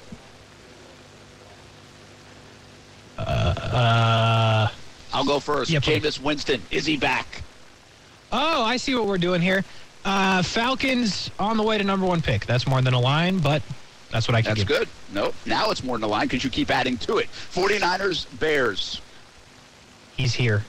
Uh, 3.17 3.21
uh, 3.21 4.67
I'll 5.13 5.25
go 5.25 5.39
first. 5.39 5.71
Yeah, 5.71 5.79
Jameis 5.79 6.19
Winston, 6.19 6.62
is 6.71 6.86
he 6.86 6.98
back? 6.98 7.43
Oh, 8.31 8.63
I 8.63 8.77
see 8.77 8.95
what 8.95 9.05
we're 9.05 9.17
doing 9.17 9.41
here. 9.41 9.63
Uh, 10.03 10.41
Falcons 10.43 11.29
on 11.39 11.57
the 11.57 11.63
way 11.63 11.77
to 11.77 11.83
number 11.83 12.05
one 12.05 12.21
pick. 12.21 12.45
That's 12.45 12.67
more 12.67 12.81
than 12.81 12.93
a 12.93 13.00
line, 13.00 13.39
but 13.39 13.62
that's 14.10 14.27
what 14.27 14.36
I 14.36 14.41
can 14.41 14.55
That's 14.55 14.63
good. 14.63 14.89
No, 15.13 15.33
now 15.45 15.69
it's 15.71 15.83
more 15.83 15.98
than 15.98 16.03
a 16.03 16.07
line 16.07 16.27
because 16.27 16.43
you 16.43 16.50
keep 16.50 16.71
adding 16.71 16.98
to 17.00 17.17
it. 17.17 17.27
49ers, 17.31 18.25
Bears. 18.39 19.01
He's 20.17 20.33
here. 20.33 20.63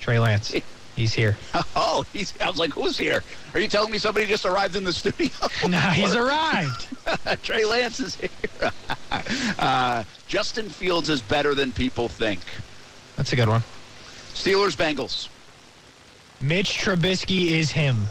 Trey 0.00 0.18
Lance. 0.18 0.54
He's 0.96 1.14
here. 1.14 1.36
Oh, 1.74 2.04
he's. 2.12 2.34
I 2.40 2.48
was 2.48 2.58
like, 2.58 2.70
who's 2.70 2.98
here? 2.98 3.22
Are 3.54 3.60
you 3.60 3.68
telling 3.68 3.90
me 3.90 3.98
somebody 3.98 4.26
just 4.26 4.44
arrived 4.44 4.76
in 4.76 4.84
the 4.84 4.92
studio? 4.92 5.30
no, 5.68 5.78
he's 5.78 6.14
arrived. 6.14 6.86
Trey 7.42 7.64
Lance 7.64 8.00
is 8.00 8.14
here. 8.14 8.30
uh, 9.58 10.04
Justin 10.26 10.68
Fields 10.68 11.08
is 11.08 11.20
better 11.22 11.54
than 11.54 11.72
people 11.72 12.08
think. 12.08 12.40
That's 13.16 13.32
a 13.32 13.36
good 13.36 13.48
one. 13.48 13.62
Steelers, 14.34 14.76
Bengals. 14.76 15.28
Mitch 16.40 16.78
Trubisky 16.78 17.52
is 17.52 17.70
him. 17.70 18.06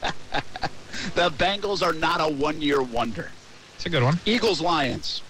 The 0.00 1.30
Bengals 1.30 1.82
are 1.82 1.92
not 1.92 2.20
a 2.20 2.28
one-year 2.32 2.82
wonder. 2.82 3.30
It's 3.76 3.86
a 3.86 3.90
good 3.90 4.02
one. 4.02 4.18
Eagles, 4.24 4.60
Lions. 4.60 5.22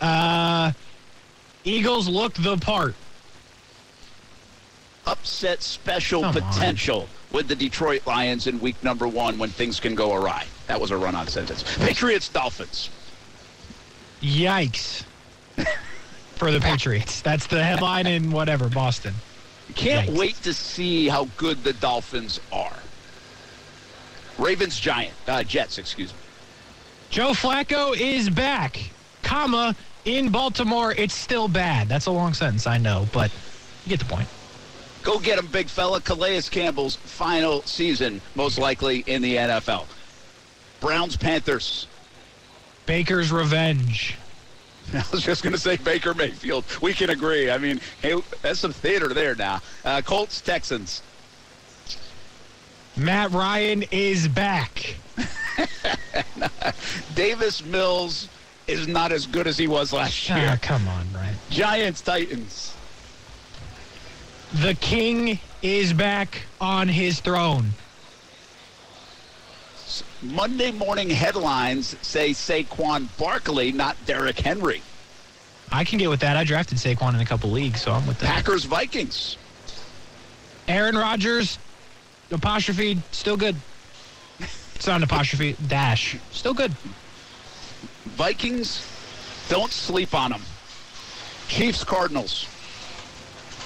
Uh, 0.00 0.72
Eagles 1.64 2.08
look 2.08 2.34
the 2.34 2.56
part. 2.56 2.94
Upset 5.06 5.62
special 5.62 6.22
Come 6.22 6.36
on. 6.36 6.42
potential 6.42 7.08
with 7.30 7.48
the 7.48 7.54
Detroit 7.56 8.06
Lions 8.06 8.46
in 8.46 8.58
week 8.60 8.82
number 8.82 9.06
one 9.06 9.38
when 9.38 9.50
things 9.50 9.80
can 9.80 9.94
go 9.94 10.14
awry. 10.14 10.46
That 10.66 10.80
was 10.80 10.90
a 10.90 10.96
run-on 10.96 11.26
sentence. 11.28 11.62
Patriots, 11.78 12.28
Dolphins. 12.28 12.88
Yikes. 14.22 15.04
For 16.36 16.50
the 16.50 16.60
Patriots. 16.60 17.20
That's 17.20 17.46
the 17.46 17.62
headline 17.62 18.06
in 18.06 18.30
whatever, 18.30 18.68
Boston. 18.68 19.14
Can't 19.74 20.08
Yikes. 20.08 20.18
wait 20.18 20.34
to 20.42 20.54
see 20.54 21.08
how 21.08 21.28
good 21.36 21.62
the 21.64 21.72
Dolphins 21.74 22.40
are. 22.52 22.76
Ravens, 24.38 24.78
Giant, 24.80 25.14
uh, 25.28 25.42
Jets, 25.42 25.78
excuse 25.78 26.12
me. 26.12 26.18
Joe 27.10 27.30
Flacco 27.30 27.96
is 27.96 28.28
back, 28.30 28.90
comma, 29.22 29.76
in 30.04 30.30
Baltimore. 30.30 30.92
It's 30.92 31.14
still 31.14 31.46
bad. 31.46 31.88
That's 31.88 32.06
a 32.06 32.10
long 32.10 32.34
sentence, 32.34 32.66
I 32.66 32.78
know, 32.78 33.06
but 33.12 33.30
you 33.84 33.90
get 33.90 34.00
the 34.00 34.06
point. 34.06 34.28
Go 35.04 35.18
get 35.18 35.38
him, 35.38 35.46
big 35.46 35.68
fella. 35.68 36.00
Calais 36.00 36.40
Campbell's 36.50 36.96
final 36.96 37.62
season, 37.62 38.20
most 38.34 38.58
likely 38.58 39.04
in 39.06 39.20
the 39.22 39.36
NFL. 39.36 39.84
Browns, 40.80 41.16
Panthers. 41.16 41.86
Baker's 42.86 43.30
revenge. 43.30 44.16
I 44.94 45.04
was 45.12 45.22
just 45.22 45.42
going 45.42 45.52
to 45.52 45.58
say 45.58 45.76
Baker 45.76 46.14
Mayfield. 46.14 46.64
We 46.82 46.94
can 46.94 47.10
agree. 47.10 47.50
I 47.50 47.58
mean, 47.58 47.80
hey, 48.02 48.20
that's 48.42 48.60
some 48.60 48.72
theater 48.72 49.08
there 49.08 49.34
now. 49.34 49.60
Uh, 49.84 50.00
Colts, 50.02 50.40
Texans. 50.40 51.02
Matt 52.96 53.30
Ryan 53.30 53.84
is 53.90 54.28
back. 54.28 54.96
Davis 57.14 57.64
Mills 57.64 58.28
is 58.66 58.86
not 58.86 59.12
as 59.12 59.26
good 59.26 59.46
as 59.46 59.58
he 59.58 59.66
was 59.66 59.92
last 59.92 60.28
year. 60.28 60.48
Ah, 60.52 60.58
come 60.60 60.86
on, 60.88 61.06
Ryan. 61.12 61.34
Giants, 61.50 62.00
Titans. 62.00 62.74
The 64.62 64.74
king 64.74 65.40
is 65.62 65.92
back 65.92 66.42
on 66.60 66.86
his 66.86 67.18
throne. 67.18 67.70
Monday 70.22 70.70
morning 70.70 71.10
headlines 71.10 71.96
say 72.02 72.30
Saquon 72.30 73.08
Barkley, 73.18 73.72
not 73.72 73.96
Derrick 74.06 74.38
Henry. 74.38 74.80
I 75.72 75.82
can 75.82 75.98
get 75.98 76.08
with 76.08 76.20
that. 76.20 76.36
I 76.36 76.44
drafted 76.44 76.78
Saquon 76.78 77.14
in 77.14 77.20
a 77.20 77.26
couple 77.26 77.50
leagues, 77.50 77.82
so 77.82 77.90
I'm 77.90 78.06
with 78.06 78.20
that. 78.20 78.26
Packers, 78.26 78.64
Vikings. 78.64 79.36
Aaron 80.68 80.94
Rodgers, 80.94 81.58
apostrophe, 82.30 83.02
still 83.10 83.36
good. 83.36 83.56
It's 84.76 84.86
not 84.86 84.98
an 84.98 85.02
apostrophe, 85.02 85.56
dash. 85.66 86.16
Still 86.30 86.54
good. 86.54 86.70
Vikings, 88.04 88.86
don't 89.48 89.72
sleep 89.72 90.14
on 90.14 90.30
them. 90.30 90.42
Chiefs, 91.48 91.82
Cardinals. 91.82 92.46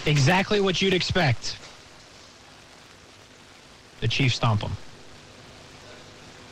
Exactly 0.06 0.60
what 0.60 0.80
you'd 0.80 0.94
expect. 0.94 1.56
The 4.00 4.08
Chiefs 4.08 4.36
stomp 4.36 4.60
them. 4.60 4.72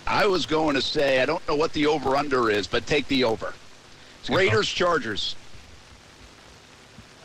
I 0.07 0.27
was 0.27 0.47
going 0.47 0.75
to 0.75 0.83
say, 0.83 1.21
I 1.21 1.27
don't 1.27 1.47
know 1.49 1.57
what 1.57 1.73
the 1.73 1.87
over 1.87 2.17
under 2.17 2.51
is, 2.51 2.67
but 2.67 2.87
take 2.87 3.09
the 3.09 3.25
over. 3.25 3.55
Raiders, 4.29 4.69
Chargers. 4.69 5.37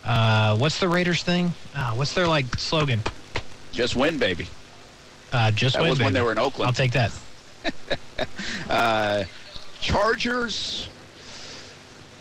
Uh, 0.04 0.58
what's 0.58 0.80
the 0.80 0.88
Raiders 0.88 1.24
thing? 1.24 1.54
Uh, 1.76 1.94
what's 1.94 2.14
their 2.14 2.28
like 2.28 2.56
slogan? 2.58 3.02
Just 3.72 3.96
win, 3.96 4.18
baby. 4.18 4.48
Uh, 5.32 5.52
just 5.52 5.76
That 5.76 5.82
win, 5.84 5.90
was 5.92 6.00
when 6.00 6.14
they 6.14 6.22
were 6.22 6.32
in 6.32 6.40
Oakland. 6.40 6.68
I'll 6.68 6.74
take 6.74 6.92
that. 6.94 7.12
Uh, 8.70 9.24
Chargers. 9.82 10.88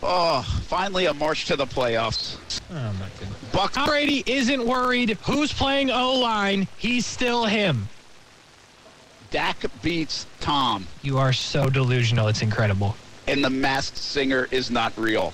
Oh, 0.03 0.41
finally 0.67 1.05
a 1.05 1.13
march 1.13 1.45
to 1.45 1.55
the 1.55 1.65
playoffs. 1.67 2.35
Oh 2.71 2.93
my 2.99 3.07
goodness. 3.19 3.37
Buck 3.51 3.73
Tom 3.73 3.87
Brady 3.87 4.23
isn't 4.25 4.65
worried. 4.65 5.17
Who's 5.25 5.51
playing 5.51 5.91
O 5.91 6.13
line? 6.19 6.67
He's 6.77 7.05
still 7.05 7.45
him. 7.45 7.89
Dak 9.29 9.63
beats 9.81 10.25
Tom, 10.41 10.87
You 11.01 11.17
are 11.17 11.31
so 11.33 11.69
delusional. 11.69 12.27
It's 12.27 12.41
incredible. 12.41 12.95
and 13.27 13.43
the 13.43 13.49
masked 13.49 13.97
singer 13.97 14.47
is 14.51 14.69
not 14.69 14.97
real. 14.97 15.33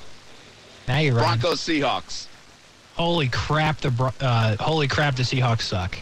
Now 0.88 1.00
you're 1.00 1.16
right. 1.16 1.40
Broncos, 1.40 1.62
Seahawks. 1.62 2.28
Holy 2.96 3.28
crap! 3.28 3.78
The 3.78 4.14
uh, 4.22 4.56
holy 4.58 4.88
crap! 4.88 5.16
The 5.16 5.24
Seahawks 5.24 5.62
suck. 5.62 5.98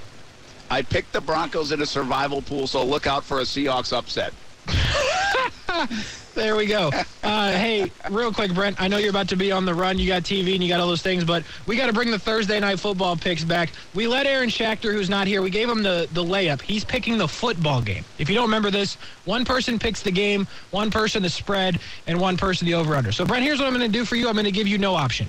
I 0.69 0.81
picked 0.81 1.13
the 1.13 1.21
Broncos 1.21 1.71
in 1.71 1.81
a 1.81 1.85
survival 1.85 2.41
pool, 2.41 2.67
so 2.67 2.83
look 2.85 3.07
out 3.07 3.23
for 3.23 3.39
a 3.39 3.43
Seahawks 3.43 3.91
upset. 3.95 4.33
There 6.35 6.57
we 6.57 6.65
go. 6.65 6.91
Uh, 7.23 7.51
hey, 7.51 7.89
real 8.11 8.31
quick, 8.31 8.53
Brent. 8.53 8.79
I 8.79 8.89
know 8.89 8.97
you're 8.97 9.09
about 9.09 9.29
to 9.29 9.37
be 9.37 9.53
on 9.53 9.63
the 9.63 9.73
run. 9.73 9.97
You 9.97 10.07
got 10.07 10.23
TV 10.23 10.53
and 10.53 10.61
you 10.61 10.67
got 10.67 10.81
all 10.81 10.87
those 10.87 11.01
things, 11.01 11.23
but 11.23 11.43
we 11.65 11.77
got 11.77 11.87
to 11.87 11.93
bring 11.93 12.11
the 12.11 12.19
Thursday 12.19 12.59
night 12.59 12.77
football 12.77 13.15
picks 13.15 13.45
back. 13.45 13.71
We 13.93 14.05
let 14.05 14.27
Aaron 14.27 14.49
Schachter, 14.49 14.91
who's 14.91 15.09
not 15.09 15.27
here, 15.27 15.41
we 15.41 15.49
gave 15.49 15.69
him 15.69 15.81
the, 15.81 16.09
the 16.11 16.23
layup. 16.23 16.61
He's 16.61 16.83
picking 16.83 17.17
the 17.17 17.27
football 17.27 17.81
game. 17.81 18.03
If 18.19 18.29
you 18.29 18.35
don't 18.35 18.43
remember 18.43 18.69
this, 18.69 18.95
one 19.23 19.45
person 19.45 19.79
picks 19.79 20.01
the 20.01 20.11
game, 20.11 20.45
one 20.71 20.91
person 20.91 21.23
the 21.23 21.29
spread, 21.29 21.79
and 22.05 22.19
one 22.19 22.35
person 22.35 22.65
the 22.67 22.73
over-under. 22.73 23.13
So, 23.13 23.25
Brent, 23.25 23.43
here's 23.43 23.59
what 23.59 23.67
I'm 23.67 23.73
going 23.73 23.89
to 23.89 23.97
do 23.97 24.03
for 24.03 24.17
you. 24.17 24.27
I'm 24.27 24.35
going 24.35 24.43
to 24.43 24.51
give 24.51 24.67
you 24.67 24.77
no 24.77 24.93
option. 24.93 25.27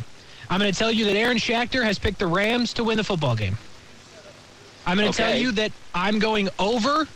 I'm 0.50 0.58
going 0.58 0.72
to 0.72 0.78
tell 0.78 0.90
you 0.90 1.04
that 1.04 1.16
Aaron 1.16 1.38
Schachter 1.38 1.84
has 1.84 2.00
picked 2.00 2.18
the 2.18 2.26
Rams 2.26 2.72
to 2.74 2.84
win 2.84 2.96
the 2.96 3.04
football 3.04 3.36
game. 3.36 3.56
I'm 4.84 4.96
going 4.96 5.10
to 5.10 5.16
tell 5.16 5.36
you 5.36 5.52
that 5.52 5.70
I'm 5.94 6.18
going 6.18 6.48
over 6.58 7.06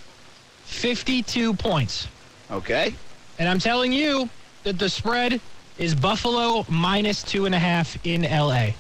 52 0.65 1.55
points. 1.55 2.07
Okay? 2.51 2.95
And 3.41 3.49
I'm 3.49 3.59
telling 3.59 3.91
you 3.91 4.29
that 4.65 4.79
the 4.79 4.91
spread 4.91 5.41
is 5.79 5.95
Buffalo 5.95 6.67
minus 6.69 7.23
two 7.23 7.47
and 7.47 7.55
a 7.55 7.59
half 7.59 7.99
in 8.05 8.21
LA. 8.21 8.73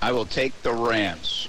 I 0.00 0.12
will 0.12 0.26
take 0.26 0.62
the 0.62 0.72
Rams. 0.72 1.48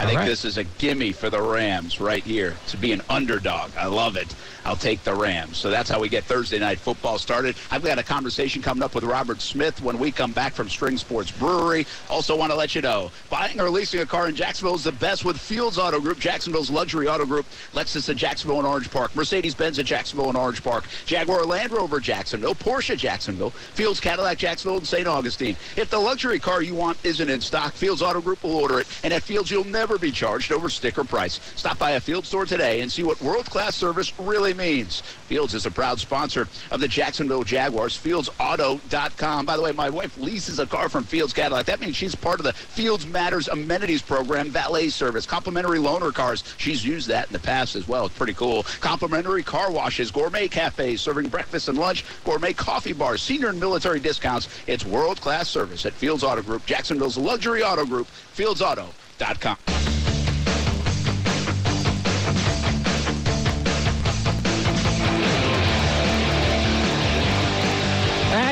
I 0.00 0.04
All 0.04 0.08
think 0.08 0.20
right. 0.20 0.28
this 0.28 0.46
is 0.46 0.56
a 0.56 0.64
gimme 0.64 1.12
for 1.12 1.28
the 1.28 1.42
Rams 1.42 2.00
right 2.00 2.24
here 2.24 2.56
to 2.68 2.78
be 2.78 2.92
an 2.92 3.02
underdog. 3.10 3.70
I 3.76 3.84
love 3.84 4.16
it. 4.16 4.34
I'll 4.64 4.76
take 4.76 5.02
the 5.04 5.14
Rams. 5.14 5.58
So 5.58 5.68
that's 5.68 5.90
how 5.90 6.00
we 6.00 6.08
get 6.08 6.24
Thursday 6.24 6.58
night 6.58 6.78
football 6.78 7.18
started. 7.18 7.54
I've 7.70 7.84
got 7.84 7.98
a 7.98 8.02
conversation 8.02 8.62
coming 8.62 8.82
up 8.82 8.94
with 8.94 9.04
Robert 9.04 9.42
Smith 9.42 9.82
when 9.82 9.98
we 9.98 10.10
come 10.10 10.32
back 10.32 10.54
from 10.54 10.70
String 10.70 10.96
Sports 10.96 11.30
Brewery. 11.30 11.86
Also 12.08 12.34
want 12.34 12.50
to 12.50 12.56
let 12.56 12.74
you 12.74 12.80
know, 12.80 13.10
buying 13.28 13.60
or 13.60 13.68
leasing 13.68 14.00
a 14.00 14.06
car 14.06 14.28
in 14.28 14.34
Jacksonville 14.34 14.74
is 14.74 14.84
the 14.84 14.92
best 14.92 15.24
with 15.24 15.38
Fields 15.38 15.76
Auto 15.76 16.00
Group, 16.00 16.18
Jacksonville's 16.18 16.70
luxury 16.70 17.06
auto 17.06 17.26
group. 17.26 17.44
Lexus 17.74 18.08
at 18.08 18.16
Jacksonville 18.16 18.58
and 18.58 18.66
Orange 18.66 18.90
Park, 18.90 19.14
Mercedes-Benz 19.14 19.78
at 19.78 19.84
Jacksonville 19.84 20.28
and 20.28 20.36
Orange 20.36 20.62
Park, 20.62 20.84
Jaguar 21.04 21.44
Land 21.44 21.72
Rover 21.72 22.00
Jacksonville, 22.00 22.54
Porsche 22.54 22.96
Jacksonville, 22.96 23.50
Fields 23.50 24.00
Cadillac 24.00 24.38
Jacksonville 24.38 24.78
and 24.78 24.86
St. 24.86 25.06
Augustine. 25.06 25.56
If 25.76 25.90
the 25.90 25.98
luxury 25.98 26.38
car 26.38 26.62
you 26.62 26.74
want 26.74 26.98
isn't 27.04 27.28
in 27.28 27.40
stock, 27.40 27.74
Fields 27.74 28.02
Auto 28.02 28.20
Group 28.20 28.42
will 28.42 28.56
order 28.56 28.80
it, 28.80 28.86
and 29.04 29.12
at 29.12 29.22
Fields 29.22 29.50
you'll 29.50 29.64
never 29.64 29.89
be 29.98 30.10
charged 30.10 30.52
over 30.52 30.68
sticker 30.68 31.04
price. 31.04 31.40
Stop 31.56 31.78
by 31.78 31.92
a 31.92 32.00
Field 32.00 32.26
store 32.26 32.46
today 32.46 32.80
and 32.80 32.90
see 32.90 33.02
what 33.02 33.20
world-class 33.20 33.74
service 33.74 34.12
really 34.18 34.54
means. 34.54 35.00
Fields 35.00 35.54
is 35.54 35.66
a 35.66 35.70
proud 35.70 36.00
sponsor 36.00 36.48
of 36.70 36.80
the 36.80 36.88
Jacksonville 36.88 37.44
Jaguars. 37.44 37.96
FieldsAuto.com. 37.96 39.46
By 39.46 39.56
the 39.56 39.62
way, 39.62 39.72
my 39.72 39.90
wife 39.90 40.18
leases 40.18 40.58
a 40.58 40.66
car 40.66 40.88
from 40.88 41.04
Fields 41.04 41.32
Cadillac. 41.32 41.66
That 41.66 41.80
means 41.80 41.96
she's 41.96 42.14
part 42.14 42.40
of 42.40 42.44
the 42.44 42.52
Fields 42.52 43.06
Matters 43.06 43.48
amenities 43.48 44.02
program, 44.02 44.50
valet 44.50 44.88
service, 44.88 45.26
complimentary 45.26 45.78
loaner 45.78 46.12
cars. 46.12 46.44
She's 46.56 46.84
used 46.84 47.08
that 47.08 47.28
in 47.28 47.32
the 47.32 47.38
past 47.38 47.76
as 47.76 47.86
well. 47.86 48.06
It's 48.06 48.16
pretty 48.16 48.34
cool. 48.34 48.64
Complimentary 48.80 49.42
car 49.42 49.70
washes, 49.70 50.10
gourmet 50.10 50.48
cafes 50.48 51.00
serving 51.00 51.28
breakfast 51.28 51.68
and 51.68 51.78
lunch, 51.78 52.04
gourmet 52.24 52.52
coffee 52.52 52.92
bars, 52.92 53.22
senior 53.22 53.48
and 53.48 53.60
military 53.60 54.00
discounts. 54.00 54.48
It's 54.66 54.84
world-class 54.84 55.48
service 55.48 55.86
at 55.86 55.92
Fields 55.92 56.24
Auto 56.24 56.42
Group, 56.42 56.66
Jacksonville's 56.66 57.16
luxury 57.16 57.62
auto 57.62 57.84
group, 57.86 58.06
FieldsAuto.com. 58.36 59.79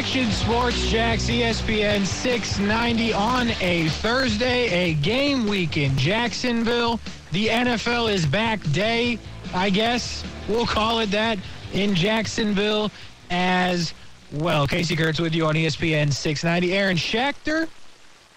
Action 0.09 0.31
Sports 0.31 0.89
Jax 0.89 1.25
ESPN 1.25 2.07
690 2.07 3.13
on 3.13 3.51
a 3.61 3.89
Thursday, 3.89 4.71
a 4.71 4.95
game 4.95 5.47
week 5.47 5.77
in 5.77 5.95
Jacksonville. 5.99 6.99
The 7.31 7.49
NFL 7.49 8.11
is 8.11 8.25
back 8.25 8.59
day, 8.73 9.19
I 9.53 9.69
guess. 9.69 10.25
We'll 10.49 10.65
call 10.65 11.01
it 11.01 11.11
that 11.11 11.39
in 11.75 11.95
Jacksonville 11.95 12.91
as 13.31 13.93
well. 14.33 14.67
Casey 14.67 14.97
Kurtz 14.97 15.21
with 15.21 15.35
you 15.35 15.45
on 15.45 15.57
ESPN 15.57 16.11
690. 16.11 16.75
Aaron 16.75 16.97
Schachter, 16.97 17.69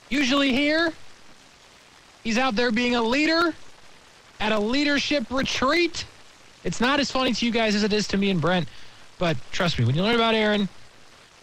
usually 0.10 0.52
here. 0.52 0.92
He's 2.22 2.38
out 2.38 2.58
there 2.58 2.72
being 2.72 2.96
a 2.96 3.02
leader 3.02 3.56
at 4.42 4.52
a 4.52 4.60
leadership 4.60 5.24
retreat. 5.32 6.04
It's 6.66 6.82
not 6.82 7.00
as 7.00 7.10
funny 7.10 7.32
to 7.32 7.46
you 7.46 7.52
guys 7.54 7.76
as 7.76 7.84
it 7.84 7.94
is 7.94 8.10
to 8.10 8.18
me 8.18 8.30
and 8.30 8.42
Brent, 8.42 8.68
but 9.18 9.38
trust 9.54 9.80
me, 9.80 9.86
when 9.86 9.96
you 9.96 10.04
learn 10.04 10.16
about 10.16 10.36
Aaron, 10.36 10.68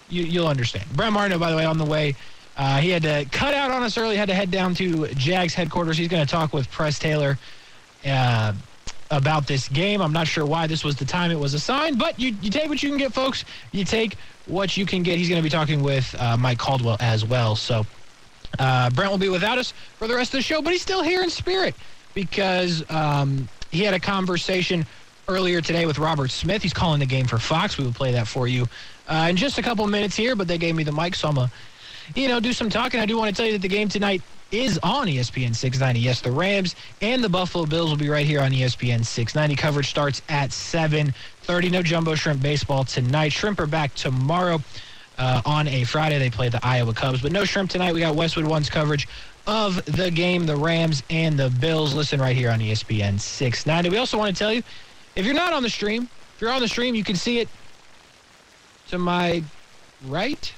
you, 0.08 0.22
you'll 0.22 0.48
understand. 0.48 0.84
Brent 0.94 1.12
Martineau, 1.12 1.38
by 1.38 1.50
the 1.50 1.56
way, 1.56 1.64
on 1.64 1.78
the 1.78 1.84
way. 1.84 2.14
Uh, 2.56 2.78
he 2.78 2.90
had 2.90 3.02
to 3.02 3.24
cut 3.30 3.54
out 3.54 3.70
on 3.70 3.82
us 3.82 3.96
early, 3.96 4.16
had 4.16 4.28
to 4.28 4.34
head 4.34 4.50
down 4.50 4.74
to 4.74 5.06
Jags 5.14 5.54
headquarters. 5.54 5.96
He's 5.96 6.08
going 6.08 6.24
to 6.24 6.30
talk 6.30 6.52
with 6.52 6.68
Press 6.70 6.98
Taylor 6.98 7.38
uh, 8.04 8.52
about 9.12 9.46
this 9.46 9.68
game. 9.68 10.00
I'm 10.00 10.12
not 10.12 10.26
sure 10.26 10.44
why 10.44 10.66
this 10.66 10.82
was 10.82 10.96
the 10.96 11.04
time 11.04 11.30
it 11.30 11.38
was 11.38 11.54
assigned, 11.54 11.98
but 11.98 12.18
you, 12.18 12.36
you 12.42 12.50
take 12.50 12.68
what 12.68 12.82
you 12.82 12.88
can 12.88 12.98
get, 12.98 13.12
folks. 13.12 13.44
You 13.70 13.84
take 13.84 14.16
what 14.46 14.76
you 14.76 14.86
can 14.86 15.04
get. 15.04 15.18
He's 15.18 15.28
going 15.28 15.40
to 15.40 15.42
be 15.42 15.50
talking 15.50 15.84
with 15.84 16.12
uh, 16.18 16.36
Mike 16.36 16.58
Caldwell 16.58 16.96
as 16.98 17.24
well. 17.24 17.54
So 17.54 17.86
uh, 18.58 18.90
Brent 18.90 19.10
will 19.10 19.18
be 19.18 19.28
without 19.28 19.58
us 19.58 19.72
for 19.96 20.08
the 20.08 20.14
rest 20.16 20.34
of 20.34 20.38
the 20.38 20.42
show, 20.42 20.60
but 20.60 20.72
he's 20.72 20.82
still 20.82 21.02
here 21.02 21.22
in 21.22 21.30
spirit 21.30 21.76
because 22.14 22.88
um, 22.90 23.48
he 23.70 23.84
had 23.84 23.94
a 23.94 24.00
conversation 24.00 24.84
earlier 25.28 25.60
today 25.60 25.84
with 25.84 25.98
Robert 25.98 26.30
Smith. 26.30 26.62
He's 26.62 26.72
calling 26.72 27.00
the 27.00 27.06
game 27.06 27.26
for 27.26 27.38
Fox. 27.38 27.76
We 27.76 27.84
will 27.84 27.92
play 27.92 28.12
that 28.12 28.26
for 28.26 28.48
you 28.48 28.66
uh, 29.08 29.26
in 29.28 29.36
just 29.36 29.58
a 29.58 29.62
couple 29.62 29.86
minutes 29.86 30.16
here, 30.16 30.34
but 30.34 30.48
they 30.48 30.56
gave 30.56 30.74
me 30.74 30.84
the 30.84 30.92
mic, 30.92 31.14
so 31.14 31.28
I'm 31.28 31.34
going 31.34 31.48
to, 32.14 32.20
you 32.20 32.28
know, 32.28 32.40
do 32.40 32.52
some 32.54 32.70
talking. 32.70 32.98
I 32.98 33.06
do 33.06 33.18
want 33.18 33.28
to 33.28 33.36
tell 33.36 33.46
you 33.46 33.52
that 33.52 33.62
the 33.62 33.68
game 33.68 33.88
tonight 33.88 34.22
is 34.50 34.78
on 34.82 35.06
ESPN 35.06 35.54
690. 35.54 36.00
Yes, 36.00 36.22
the 36.22 36.32
Rams 36.32 36.74
and 37.02 37.22
the 37.22 37.28
Buffalo 37.28 37.66
Bills 37.66 37.90
will 37.90 37.98
be 37.98 38.08
right 38.08 38.24
here 38.24 38.40
on 38.40 38.52
ESPN 38.52 39.04
690. 39.04 39.54
Coverage 39.60 39.90
starts 39.90 40.22
at 40.30 40.48
7.30. 40.48 41.70
No 41.70 41.82
Jumbo 41.82 42.14
Shrimp 42.14 42.40
baseball 42.40 42.84
tonight. 42.84 43.30
Shrimp 43.30 43.60
are 43.60 43.66
back 43.66 43.94
tomorrow. 43.94 44.60
Uh, 45.18 45.42
on 45.44 45.66
a 45.66 45.82
Friday, 45.82 46.16
they 46.18 46.30
play 46.30 46.48
the 46.48 46.64
Iowa 46.64 46.94
Cubs. 46.94 47.20
But 47.20 47.32
no 47.32 47.44
shrimp 47.44 47.70
tonight. 47.70 47.92
We 47.92 47.98
got 47.98 48.14
Westwood 48.14 48.46
One's 48.46 48.70
coverage 48.70 49.08
of 49.48 49.84
the 49.86 50.12
game, 50.12 50.46
the 50.46 50.54
Rams 50.54 51.02
and 51.10 51.36
the 51.36 51.50
Bills. 51.50 51.92
Listen 51.92 52.20
right 52.20 52.36
here 52.36 52.50
on 52.50 52.60
ESPN 52.60 53.18
690. 53.18 53.90
We 53.90 53.96
also 53.96 54.16
want 54.16 54.34
to 54.34 54.38
tell 54.38 54.52
you, 54.52 54.62
if 55.18 55.26
you're 55.26 55.34
not 55.34 55.52
on 55.52 55.64
the 55.64 55.68
stream, 55.68 56.08
if 56.36 56.40
you're 56.40 56.52
on 56.52 56.62
the 56.62 56.68
stream, 56.68 56.94
you 56.94 57.02
can 57.02 57.16
see 57.16 57.40
it 57.40 57.48
to 58.88 58.98
my 58.98 59.42
right, 60.06 60.54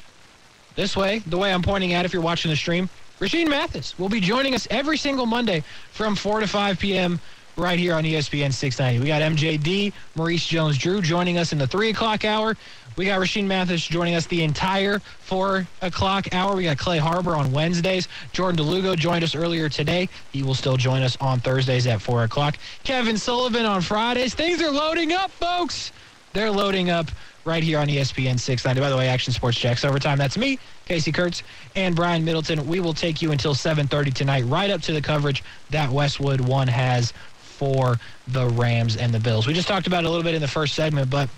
this 0.76 0.94
way, 0.94 1.20
the 1.20 1.38
way 1.38 1.52
I'm 1.52 1.62
pointing 1.62 1.94
at 1.94 2.04
if 2.04 2.12
you're 2.12 2.22
watching 2.22 2.50
the 2.50 2.56
stream. 2.56 2.90
Rashean 3.20 3.48
Mathis 3.48 3.98
will 3.98 4.10
be 4.10 4.20
joining 4.20 4.54
us 4.54 4.68
every 4.70 4.98
single 4.98 5.24
Monday 5.24 5.64
from 5.92 6.14
4 6.14 6.40
to 6.40 6.46
5 6.46 6.78
p.m. 6.78 7.18
right 7.56 7.78
here 7.78 7.94
on 7.94 8.04
ESPN 8.04 8.52
690. 8.52 9.00
We 9.00 9.06
got 9.06 9.22
MJD, 9.22 9.94
Maurice 10.14 10.46
Jones-Drew 10.46 11.00
joining 11.00 11.38
us 11.38 11.52
in 11.52 11.58
the 11.58 11.66
3 11.66 11.88
o'clock 11.88 12.26
hour. 12.26 12.54
We 12.96 13.06
got 13.06 13.20
Rashean 13.20 13.46
Mathis 13.46 13.86
joining 13.86 14.14
us 14.14 14.26
the 14.26 14.42
entire 14.42 14.98
four 14.98 15.66
o'clock 15.80 16.34
hour. 16.34 16.56
We 16.56 16.64
got 16.64 16.78
Clay 16.78 16.98
Harbor 16.98 17.34
on 17.34 17.52
Wednesdays. 17.52 18.08
Jordan 18.32 18.64
DeLugo 18.64 18.96
joined 18.96 19.24
us 19.24 19.34
earlier 19.34 19.68
today. 19.68 20.08
He 20.32 20.42
will 20.42 20.54
still 20.54 20.76
join 20.76 21.02
us 21.02 21.16
on 21.20 21.40
Thursdays 21.40 21.86
at 21.86 22.02
four 22.02 22.24
o'clock. 22.24 22.56
Kevin 22.84 23.16
Sullivan 23.16 23.64
on 23.64 23.80
Fridays. 23.80 24.34
Things 24.34 24.60
are 24.60 24.70
loading 24.70 25.12
up, 25.12 25.30
folks. 25.30 25.92
They're 26.32 26.50
loading 26.50 26.90
up 26.90 27.10
right 27.44 27.62
here 27.62 27.78
on 27.78 27.88
ESPN 27.88 28.38
690. 28.38 28.80
By 28.80 28.90
the 28.90 28.96
way, 28.96 29.08
Action 29.08 29.32
Sports 29.32 29.58
Jax 29.58 29.84
Overtime. 29.84 30.18
That's 30.18 30.36
me, 30.36 30.58
Casey 30.86 31.10
Kurtz, 31.10 31.42
and 31.74 31.96
Brian 31.96 32.24
Middleton. 32.24 32.66
We 32.66 32.80
will 32.80 32.94
take 32.94 33.22
you 33.22 33.32
until 33.32 33.54
7.30 33.54 34.12
tonight, 34.12 34.42
right 34.42 34.70
up 34.70 34.82
to 34.82 34.92
the 34.92 35.00
coverage 35.00 35.42
that 35.70 35.90
Westwood 35.90 36.40
One 36.40 36.68
has 36.68 37.12
for 37.38 37.98
the 38.28 38.46
Rams 38.48 38.96
and 38.96 39.12
the 39.12 39.20
Bills. 39.20 39.46
We 39.46 39.54
just 39.54 39.68
talked 39.68 39.86
about 39.86 40.04
it 40.04 40.06
a 40.06 40.10
little 40.10 40.24
bit 40.24 40.34
in 40.34 40.40
the 40.40 40.48
first 40.48 40.74
segment, 40.74 41.10
but 41.10 41.28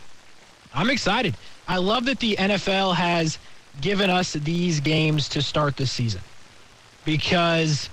I'm 0.75 0.91
excited. 0.91 1.37
I 1.69 1.77
love 1.77 2.07
that 2.07 2.19
the 2.19 2.37
NFL 2.37 2.95
has 2.95 3.39
given 3.81 4.11
us 4.11 4.33
these 4.33 4.81
games 4.81 5.29
to 5.31 5.43
start 5.43 5.77
the 5.77 5.87
season 5.87 6.21
because 7.05 7.89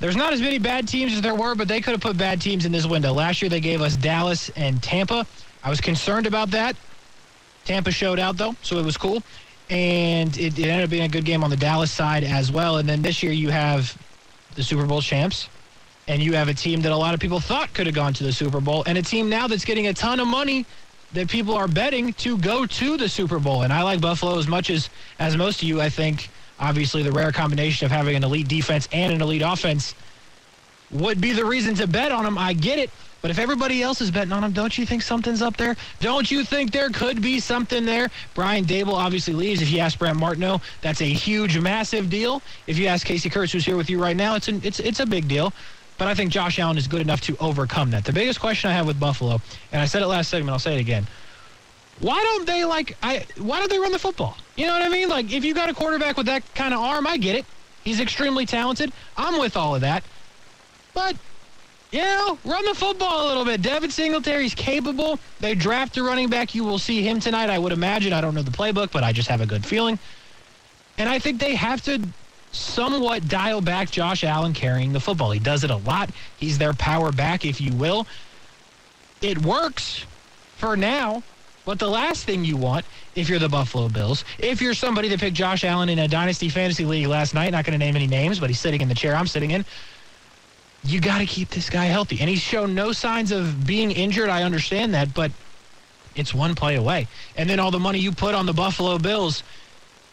there's 0.00 0.16
not 0.16 0.32
as 0.32 0.40
many 0.40 0.58
bad 0.58 0.86
teams 0.86 1.12
as 1.12 1.20
there 1.20 1.34
were, 1.34 1.54
but 1.54 1.68
they 1.68 1.80
could 1.80 1.92
have 1.92 2.00
put 2.00 2.16
bad 2.16 2.40
teams 2.40 2.64
in 2.64 2.72
this 2.72 2.86
window. 2.86 3.12
Last 3.12 3.42
year, 3.42 3.48
they 3.48 3.60
gave 3.60 3.80
us 3.80 3.96
Dallas 3.96 4.50
and 4.50 4.82
Tampa. 4.82 5.26
I 5.64 5.70
was 5.70 5.80
concerned 5.80 6.26
about 6.26 6.50
that. 6.50 6.76
Tampa 7.64 7.90
showed 7.90 8.18
out, 8.18 8.36
though, 8.36 8.54
so 8.62 8.78
it 8.78 8.84
was 8.84 8.96
cool. 8.96 9.22
And 9.70 10.36
it, 10.38 10.58
it 10.58 10.66
ended 10.66 10.84
up 10.84 10.90
being 10.90 11.02
a 11.02 11.08
good 11.08 11.24
game 11.24 11.44
on 11.44 11.50
the 11.50 11.56
Dallas 11.56 11.90
side 11.90 12.24
as 12.24 12.50
well. 12.50 12.78
And 12.78 12.88
then 12.88 13.02
this 13.02 13.22
year, 13.22 13.32
you 13.32 13.50
have 13.50 13.96
the 14.54 14.62
Super 14.62 14.86
Bowl 14.86 15.02
champs, 15.02 15.48
and 16.06 16.22
you 16.22 16.32
have 16.34 16.48
a 16.48 16.54
team 16.54 16.80
that 16.82 16.92
a 16.92 16.96
lot 16.96 17.12
of 17.12 17.20
people 17.20 17.40
thought 17.40 17.72
could 17.74 17.86
have 17.86 17.94
gone 17.94 18.14
to 18.14 18.24
the 18.24 18.32
Super 18.32 18.60
Bowl, 18.60 18.84
and 18.86 18.96
a 18.96 19.02
team 19.02 19.28
now 19.28 19.46
that's 19.46 19.64
getting 19.64 19.88
a 19.88 19.94
ton 19.94 20.20
of 20.20 20.28
money 20.28 20.64
that 21.12 21.28
people 21.28 21.54
are 21.54 21.68
betting 21.68 22.12
to 22.14 22.36
go 22.38 22.66
to 22.66 22.96
the 22.96 23.08
Super 23.08 23.38
Bowl. 23.38 23.62
And 23.62 23.72
I 23.72 23.82
like 23.82 24.00
Buffalo 24.00 24.38
as 24.38 24.46
much 24.46 24.70
as 24.70 24.90
as 25.18 25.36
most 25.36 25.62
of 25.62 25.68
you. 25.68 25.80
I 25.80 25.88
think 25.88 26.28
obviously 26.60 27.02
the 27.02 27.12
rare 27.12 27.32
combination 27.32 27.86
of 27.86 27.90
having 27.90 28.16
an 28.16 28.24
elite 28.24 28.48
defense 28.48 28.88
and 28.92 29.12
an 29.12 29.22
elite 29.22 29.42
offense 29.42 29.94
would 30.90 31.20
be 31.20 31.32
the 31.32 31.44
reason 31.44 31.74
to 31.76 31.86
bet 31.86 32.12
on 32.12 32.24
them. 32.24 32.38
I 32.38 32.52
get 32.52 32.78
it. 32.78 32.90
But 33.20 33.32
if 33.32 33.38
everybody 33.40 33.82
else 33.82 34.00
is 34.00 34.12
betting 34.12 34.32
on 34.32 34.42
them, 34.42 34.52
don't 34.52 34.78
you 34.78 34.86
think 34.86 35.02
something's 35.02 35.42
up 35.42 35.56
there? 35.56 35.76
Don't 35.98 36.30
you 36.30 36.44
think 36.44 36.70
there 36.70 36.88
could 36.88 37.20
be 37.20 37.40
something 37.40 37.84
there? 37.84 38.10
Brian 38.34 38.64
Daboll 38.64 38.94
obviously 38.94 39.34
leaves. 39.34 39.60
If 39.60 39.72
you 39.72 39.80
ask 39.80 39.98
Brent 39.98 40.16
Martineau, 40.16 40.60
that's 40.82 41.00
a 41.00 41.04
huge, 41.04 41.58
massive 41.58 42.10
deal. 42.10 42.42
If 42.68 42.78
you 42.78 42.86
ask 42.86 43.04
Casey 43.04 43.28
Kurtz, 43.28 43.52
who's 43.52 43.64
here 43.64 43.76
with 43.76 43.90
you 43.90 44.00
right 44.00 44.16
now, 44.16 44.36
it's 44.36 44.46
an, 44.46 44.60
it's 44.62 44.78
it's 44.78 45.00
a 45.00 45.06
big 45.06 45.26
deal. 45.26 45.52
But 45.98 46.06
I 46.06 46.14
think 46.14 46.30
Josh 46.30 46.58
Allen 46.60 46.78
is 46.78 46.86
good 46.86 47.00
enough 47.00 47.20
to 47.22 47.36
overcome 47.38 47.90
that. 47.90 48.04
The 48.04 48.12
biggest 48.12 48.40
question 48.40 48.70
I 48.70 48.74
have 48.74 48.86
with 48.86 49.00
Buffalo, 49.00 49.40
and 49.72 49.82
I 49.82 49.84
said 49.84 50.00
it 50.00 50.06
last 50.06 50.30
segment, 50.30 50.52
I'll 50.52 50.60
say 50.60 50.76
it 50.76 50.80
again. 50.80 51.06
Why 52.00 52.22
don't 52.22 52.46
they 52.46 52.64
like 52.64 52.96
I 53.02 53.26
why 53.38 53.58
don't 53.58 53.68
they 53.68 53.78
run 53.80 53.90
the 53.90 53.98
football? 53.98 54.36
You 54.56 54.68
know 54.68 54.74
what 54.74 54.82
I 54.82 54.88
mean? 54.88 55.08
Like 55.08 55.32
if 55.32 55.44
you 55.44 55.52
got 55.52 55.68
a 55.68 55.74
quarterback 55.74 56.16
with 56.16 56.26
that 56.26 56.42
kind 56.54 56.72
of 56.72 56.80
arm, 56.80 57.06
I 57.06 57.16
get 57.16 57.34
it. 57.34 57.44
He's 57.82 58.00
extremely 58.00 58.46
talented. 58.46 58.92
I'm 59.16 59.40
with 59.40 59.56
all 59.56 59.74
of 59.74 59.80
that. 59.80 60.04
But 60.94 61.16
you 61.90 62.02
know, 62.02 62.38
run 62.44 62.64
the 62.66 62.74
football 62.74 63.26
a 63.26 63.28
little 63.28 63.44
bit. 63.44 63.62
Devin 63.62 63.90
Singletary's 63.90 64.54
capable. 64.54 65.18
They 65.40 65.54
draft 65.54 65.96
a 65.96 66.02
running 66.02 66.28
back. 66.28 66.54
You 66.54 66.62
will 66.62 66.78
see 66.78 67.02
him 67.02 67.18
tonight, 67.18 67.50
I 67.50 67.58
would 67.58 67.72
imagine. 67.72 68.12
I 68.12 68.20
don't 68.20 68.34
know 68.34 68.42
the 68.42 68.50
playbook, 68.50 68.92
but 68.92 69.02
I 69.02 69.12
just 69.12 69.28
have 69.28 69.40
a 69.40 69.46
good 69.46 69.64
feeling. 69.64 69.98
And 70.98 71.08
I 71.08 71.18
think 71.18 71.40
they 71.40 71.54
have 71.54 71.80
to 71.82 72.06
somewhat 72.52 73.28
dial 73.28 73.60
back 73.60 73.90
Josh 73.90 74.24
Allen 74.24 74.52
carrying 74.52 74.92
the 74.92 75.00
football. 75.00 75.30
He 75.30 75.40
does 75.40 75.64
it 75.64 75.70
a 75.70 75.76
lot. 75.76 76.10
He's 76.38 76.58
their 76.58 76.72
power 76.74 77.12
back, 77.12 77.44
if 77.44 77.60
you 77.60 77.72
will. 77.72 78.06
It 79.20 79.38
works 79.38 80.04
for 80.56 80.76
now. 80.76 81.22
But 81.64 81.78
the 81.78 81.88
last 81.88 82.24
thing 82.24 82.46
you 82.46 82.56
want, 82.56 82.86
if 83.14 83.28
you're 83.28 83.38
the 83.38 83.48
Buffalo 83.48 83.90
Bills, 83.90 84.24
if 84.38 84.62
you're 84.62 84.72
somebody 84.72 85.08
that 85.08 85.20
picked 85.20 85.36
Josh 85.36 85.64
Allen 85.64 85.90
in 85.90 85.98
a 85.98 86.08
Dynasty 86.08 86.48
Fantasy 86.48 86.86
League 86.86 87.06
last 87.06 87.34
night, 87.34 87.50
not 87.50 87.66
going 87.66 87.78
to 87.78 87.84
name 87.84 87.94
any 87.94 88.06
names, 88.06 88.40
but 88.40 88.48
he's 88.48 88.58
sitting 88.58 88.80
in 88.80 88.88
the 88.88 88.94
chair 88.94 89.14
I'm 89.14 89.26
sitting 89.26 89.50
in, 89.50 89.66
you 90.82 90.98
got 90.98 91.18
to 91.18 91.26
keep 91.26 91.50
this 91.50 91.68
guy 91.68 91.84
healthy. 91.84 92.20
And 92.20 92.30
he's 92.30 92.40
shown 92.40 92.74
no 92.74 92.92
signs 92.92 93.32
of 93.32 93.66
being 93.66 93.90
injured. 93.90 94.30
I 94.30 94.44
understand 94.44 94.94
that, 94.94 95.12
but 95.12 95.30
it's 96.14 96.32
one 96.32 96.54
play 96.54 96.76
away. 96.76 97.06
And 97.36 97.50
then 97.50 97.60
all 97.60 97.70
the 97.70 97.78
money 97.78 97.98
you 97.98 98.12
put 98.12 98.34
on 98.34 98.46
the 98.46 98.54
Buffalo 98.54 98.96
Bills 98.98 99.42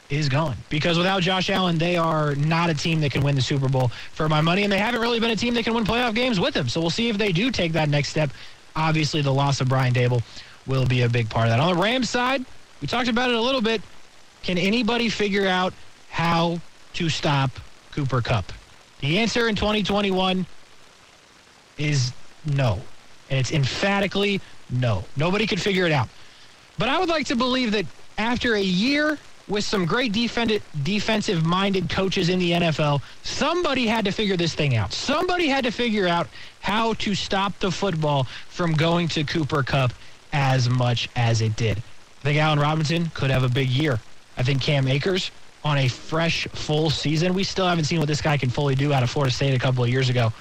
is 0.09 0.29
gone 0.29 0.55
because 0.69 0.97
without 0.97 1.21
Josh 1.21 1.49
Allen, 1.49 1.77
they 1.77 1.97
are 1.97 2.35
not 2.35 2.69
a 2.69 2.73
team 2.73 3.01
that 3.01 3.11
can 3.11 3.23
win 3.23 3.35
the 3.35 3.41
Super 3.41 3.67
Bowl 3.67 3.89
for 4.13 4.29
my 4.29 4.41
money, 4.41 4.63
and 4.63 4.71
they 4.71 4.77
haven't 4.77 5.01
really 5.01 5.19
been 5.19 5.31
a 5.31 5.35
team 5.35 5.53
that 5.55 5.63
can 5.63 5.73
win 5.73 5.83
playoff 5.83 6.13
games 6.13 6.39
with 6.39 6.55
him. 6.55 6.69
So 6.69 6.79
we'll 6.79 6.89
see 6.89 7.09
if 7.09 7.17
they 7.17 7.31
do 7.31 7.51
take 7.51 7.73
that 7.73 7.89
next 7.89 8.09
step. 8.09 8.29
Obviously, 8.75 9.21
the 9.21 9.33
loss 9.33 9.61
of 9.61 9.69
Brian 9.69 9.93
Daboll 9.93 10.21
will 10.67 10.85
be 10.85 11.01
a 11.03 11.09
big 11.09 11.29
part 11.29 11.47
of 11.47 11.51
that. 11.51 11.59
On 11.59 11.75
the 11.75 11.81
Rams 11.81 12.09
side, 12.09 12.45
we 12.81 12.87
talked 12.87 13.07
about 13.07 13.29
it 13.29 13.35
a 13.35 13.41
little 13.41 13.61
bit. 13.61 13.81
Can 14.43 14.57
anybody 14.57 15.09
figure 15.09 15.47
out 15.47 15.73
how 16.09 16.59
to 16.93 17.09
stop 17.09 17.51
Cooper 17.91 18.21
Kupp? 18.21 18.51
The 18.99 19.19
answer 19.19 19.47
in 19.47 19.55
2021 19.55 20.45
is 21.77 22.13
no. 22.45 22.79
And 23.29 23.39
it's 23.39 23.51
emphatically 23.51 24.39
no. 24.69 25.03
Nobody 25.15 25.47
could 25.47 25.61
figure 25.61 25.85
it 25.85 25.91
out. 25.91 26.09
But 26.77 26.89
I 26.89 26.99
would 26.99 27.09
like 27.09 27.27
to 27.27 27.35
believe 27.35 27.71
that 27.71 27.85
after 28.17 28.55
a 28.55 28.61
year 28.61 29.17
with 29.47 29.63
some 29.63 29.85
great 29.85 30.11
defensive 30.11 31.45
minded 31.45 31.89
coaches 31.89 32.29
in 32.29 32.39
the 32.39 32.51
NFL, 32.51 33.01
somebody 33.23 33.85
had 33.85 34.05
to 34.05 34.11
figure 34.11 34.35
this 34.35 34.55
thing 34.55 34.75
out. 34.75 34.91
Somebody 34.91 35.47
had 35.47 35.63
to 35.65 35.71
figure 35.71 36.07
out 36.07 36.27
how 36.61 36.93
to 36.95 37.13
stop 37.13 37.57
the 37.59 37.71
football 37.71 38.23
from 38.49 38.73
going 38.73 39.07
to 39.09 39.23
Cooper 39.23 39.61
Kupp 39.61 39.93
as 40.33 40.67
much 40.69 41.09
as 41.15 41.41
it 41.41 41.55
did. 41.55 41.77
I 41.77 42.23
think 42.23 42.39
Allen 42.39 42.59
Robinson 42.59 43.11
could 43.13 43.29
have 43.29 43.43
a 43.43 43.49
big 43.49 43.69
year. 43.69 43.99
I 44.37 44.43
think 44.43 44.61
Cam 44.61 44.87
Akers 44.87 45.31
on 45.63 45.77
a 45.77 45.87
fresh, 45.87 46.47
full 46.47 46.89
season. 46.89 47.33
We 47.33 47.43
still 47.43 47.67
haven't 47.67 47.85
seen 47.85 47.99
what 47.99 48.07
this 48.07 48.21
guy 48.21 48.37
can 48.37 48.49
fully 48.49 48.75
do 48.75 48.93
out 48.93 49.03
of 49.03 49.09
Florida 49.09 49.33
State 49.33 49.53
a 49.53 49.59
couple 49.59 49.83
of 49.83 49.89
years 49.89 50.09
ago. 50.09 50.33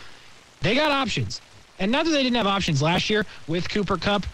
They 0.61 0.75
got 0.75 0.91
options. 0.91 1.41
And 1.79 1.93
not 1.93 2.05
that 2.07 2.11
they 2.11 2.23
didn't 2.23 2.37
have 2.37 2.47
options 2.47 2.81
last 2.81 3.11
year 3.11 3.27
with 3.47 3.69
Cooper 3.69 3.97
Kupp, 3.97 4.25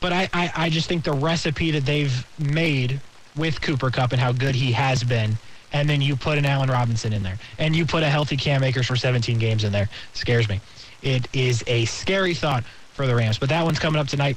but 0.00 0.12
I, 0.12 0.28
I, 0.32 0.52
I 0.56 0.70
just 0.70 0.88
think 0.88 1.04
the 1.04 1.12
recipe 1.12 1.70
that 1.72 1.84
they've 1.84 2.26
made 2.38 3.00
with 3.36 3.60
Cooper 3.60 3.90
Kupp 3.90 4.12
and 4.12 4.20
how 4.20 4.32
good 4.32 4.54
he 4.54 4.72
has 4.72 5.02
been, 5.04 5.36
and 5.72 5.88
then 5.88 6.00
you 6.00 6.16
put 6.16 6.38
an 6.38 6.44
Allen 6.44 6.70
Robinson 6.70 7.12
in 7.12 7.22
there, 7.22 7.38
and 7.58 7.74
you 7.74 7.86
put 7.86 8.02
a 8.02 8.08
healthy 8.08 8.36
Cam 8.36 8.62
Akers 8.62 8.86
for 8.86 8.96
17 8.96 9.38
games 9.38 9.64
in 9.64 9.72
there, 9.72 9.88
scares 10.12 10.48
me. 10.48 10.60
It 11.02 11.28
is 11.32 11.64
a 11.66 11.84
scary 11.86 12.34
thought 12.34 12.64
for 12.92 13.06
the 13.06 13.14
Rams. 13.14 13.38
But 13.38 13.48
that 13.48 13.64
one's 13.64 13.78
coming 13.78 14.00
up 14.00 14.08
tonight 14.08 14.36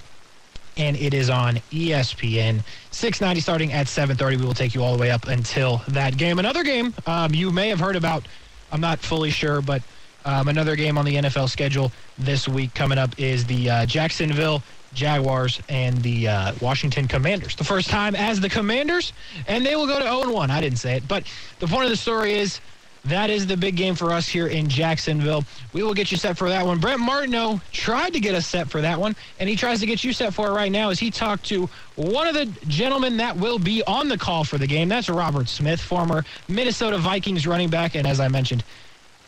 and 0.78 0.98
it 0.98 1.14
is 1.14 1.30
on 1.30 1.56
ESPN. 1.72 2.62
690 2.92 3.42
starting 3.42 3.74
at 3.74 3.88
7:30. 3.88 4.38
We 4.38 4.46
will 4.46 4.54
take 4.54 4.76
you 4.76 4.84
all 4.84 4.94
the 4.96 5.02
way 5.02 5.12
up 5.12 5.28
until 5.28 5.82
that 5.90 6.18
game. 6.18 6.40
Another 6.40 6.64
game 6.64 6.94
um, 7.06 7.34
you 7.34 7.52
may 7.52 7.70
have 7.70 7.80
heard 7.80 7.96
about. 7.96 8.28
I'm 8.72 8.82
not 8.82 9.00
fully 9.00 9.30
sure, 9.30 9.62
but 9.62 9.82
um, 10.26 10.48
another 10.48 10.76
game 10.76 10.98
on 10.98 11.06
the 11.06 11.16
NFL 11.16 11.50
schedule 11.50 11.92
this 12.18 12.48
week 12.48 12.74
coming 12.74 12.98
up 12.98 13.18
is 13.20 13.46
the 13.46 13.70
uh, 13.70 13.86
Jacksonville 13.86 14.64
Jaguars 14.96 15.62
and 15.70 16.02
the 16.02 16.28
uh, 16.28 16.54
Washington 16.62 17.08
Commanders. 17.08 17.56
The 17.56 17.64
first 17.64 17.90
time 17.90 18.16
as 18.16 18.40
the 18.40 18.50
Commanders, 18.50 19.14
and 19.48 19.66
they 19.66 19.76
will 19.76 19.88
go 19.88 20.00
to 20.00 20.06
0-1. 20.06 20.50
I 20.50 20.62
didn't 20.62 20.80
say 20.80 20.96
it, 20.96 21.08
but 21.08 21.24
the 21.60 21.68
point 21.68 21.84
of 21.84 21.90
the 21.90 21.98
story 21.98 22.34
is 22.34 22.60
that 23.06 23.30
is 23.30 23.46
the 23.46 23.56
big 23.56 23.76
game 23.76 23.94
for 23.94 24.12
us 24.12 24.28
here 24.28 24.48
in 24.48 24.68
Jacksonville. 24.68 25.44
We 25.74 25.84
will 25.84 25.94
get 25.94 26.12
you 26.12 26.18
set 26.18 26.38
for 26.38 26.50
that 26.50 26.66
one. 26.66 26.80
Brent 26.80 27.00
Martineau 27.00 27.62
tried 27.72 28.14
to 28.14 28.20
get 28.20 28.34
us 28.34 28.48
set 28.48 28.68
for 28.68 28.82
that 28.82 29.00
one, 29.00 29.16
and 29.40 29.48
he 29.48 29.56
tries 29.56 29.80
to 29.82 29.86
get 29.86 30.04
you 30.04 30.12
set 30.12 30.34
for 30.34 30.48
it 30.48 30.52
right 30.52 30.72
now 30.72 30.90
as 30.90 31.00
he 31.00 31.12
talked 31.12 31.46
to 31.46 31.70
one 31.96 32.28
of 32.28 32.34
the 32.34 32.48
gentlemen 32.68 33.18
that 33.18 33.38
will 33.38 33.60
be 33.60 33.84
on 33.84 34.10
the 34.10 34.18
call 34.18 34.44
for 34.44 34.58
the 34.58 34.66
game. 34.66 34.90
That's 34.90 35.08
Robert 35.08 35.48
Smith, 35.48 35.80
former 35.80 36.26
Minnesota 36.48 36.98
Vikings 36.98 37.46
running 37.46 37.70
back, 37.70 37.94
and 37.94 38.08
as 38.08 38.20
I 38.20 38.28
mentioned, 38.28 38.64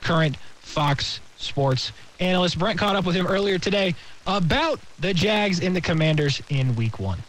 current 0.02 0.38
Fox 0.62 1.20
Sports 1.38 1.92
analyst. 2.20 2.58
Brent 2.58 2.80
caught 2.80 2.96
up 2.96 3.06
with 3.06 3.16
him 3.16 3.28
earlier 3.28 3.60
today 3.60 3.94
about 4.28 4.80
the 5.00 5.14
Jags 5.14 5.62
and 5.62 5.76
the 5.76 5.82
Commanders 5.82 6.42
in 6.50 6.76
week 6.76 7.00
one. 7.00 7.20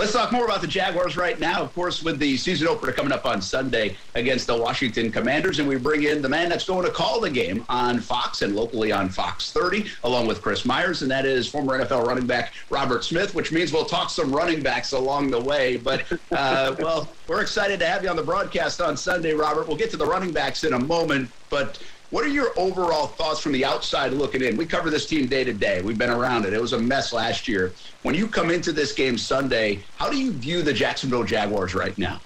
Let's 0.00 0.12
talk 0.12 0.32
more 0.32 0.46
about 0.46 0.62
the 0.62 0.66
Jaguars 0.66 1.18
right 1.18 1.38
now, 1.38 1.60
of 1.60 1.74
course, 1.74 2.02
with 2.02 2.18
the 2.18 2.38
season 2.38 2.68
opener 2.68 2.90
coming 2.90 3.12
up 3.12 3.26
on 3.26 3.42
Sunday 3.42 3.98
against 4.14 4.46
the 4.46 4.56
Washington 4.56 5.12
Commanders. 5.12 5.58
And 5.58 5.68
we 5.68 5.76
bring 5.76 6.04
in 6.04 6.22
the 6.22 6.28
man 6.28 6.48
that's 6.48 6.64
going 6.64 6.86
to 6.86 6.90
call 6.90 7.20
the 7.20 7.28
game 7.28 7.66
on 7.68 8.00
Fox 8.00 8.40
and 8.40 8.56
locally 8.56 8.92
on 8.92 9.10
Fox 9.10 9.52
30, 9.52 9.90
along 10.04 10.26
with 10.26 10.40
Chris 10.40 10.64
Myers, 10.64 11.02
and 11.02 11.10
that 11.10 11.26
is 11.26 11.46
former 11.46 11.78
NFL 11.78 12.06
running 12.06 12.26
back 12.26 12.54
Robert 12.70 13.04
Smith, 13.04 13.34
which 13.34 13.52
means 13.52 13.74
we'll 13.74 13.84
talk 13.84 14.08
some 14.08 14.34
running 14.34 14.62
backs 14.62 14.92
along 14.92 15.30
the 15.30 15.40
way. 15.40 15.76
But, 15.76 16.10
uh, 16.32 16.76
well, 16.80 17.14
we're 17.28 17.42
excited 17.42 17.78
to 17.80 17.86
have 17.86 18.02
you 18.02 18.08
on 18.08 18.16
the 18.16 18.22
broadcast 18.22 18.80
on 18.80 18.96
Sunday, 18.96 19.34
Robert. 19.34 19.68
We'll 19.68 19.76
get 19.76 19.90
to 19.90 19.98
the 19.98 20.06
running 20.06 20.32
backs 20.32 20.64
in 20.64 20.72
a 20.72 20.78
moment, 20.78 21.30
but 21.50 21.78
what 22.10 22.24
are 22.24 22.28
your 22.28 22.50
overall 22.56 23.06
thoughts 23.06 23.40
from 23.40 23.52
the 23.52 23.64
outside 23.64 24.12
looking 24.12 24.42
in? 24.42 24.56
We 24.56 24.66
cover 24.66 24.90
this 24.90 25.06
team 25.06 25.26
day 25.26 25.44
to 25.44 25.52
day. 25.52 25.80
We've 25.80 25.98
been 25.98 26.10
around 26.10 26.44
it. 26.44 26.52
It 26.52 26.60
was 26.60 26.72
a 26.72 26.78
mess 26.78 27.12
last 27.12 27.46
year. 27.46 27.72
When 28.02 28.14
you 28.14 28.26
come 28.26 28.50
into 28.50 28.72
this 28.72 28.92
game 28.92 29.16
Sunday, 29.16 29.80
how 29.96 30.10
do 30.10 30.16
you 30.16 30.32
view 30.32 30.62
the 30.62 30.72
Jacksonville 30.72 31.24
Jaguars 31.24 31.74
right 31.74 31.96
now? 31.96 32.20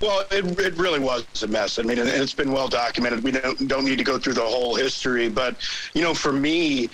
Well, 0.00 0.24
it, 0.30 0.58
it 0.58 0.74
really 0.76 1.00
was 1.00 1.24
a 1.42 1.48
mess. 1.48 1.78
I 1.78 1.82
mean, 1.82 1.98
and 1.98 2.08
it's 2.08 2.34
been 2.34 2.52
well 2.52 2.68
documented. 2.68 3.24
We 3.24 3.32
don't, 3.32 3.68
don't 3.68 3.84
need 3.84 3.98
to 3.98 4.04
go 4.04 4.18
through 4.18 4.34
the 4.34 4.42
whole 4.42 4.74
history. 4.76 5.28
But, 5.28 5.56
you 5.94 6.02
know, 6.02 6.14
for 6.14 6.32
me, 6.32 6.88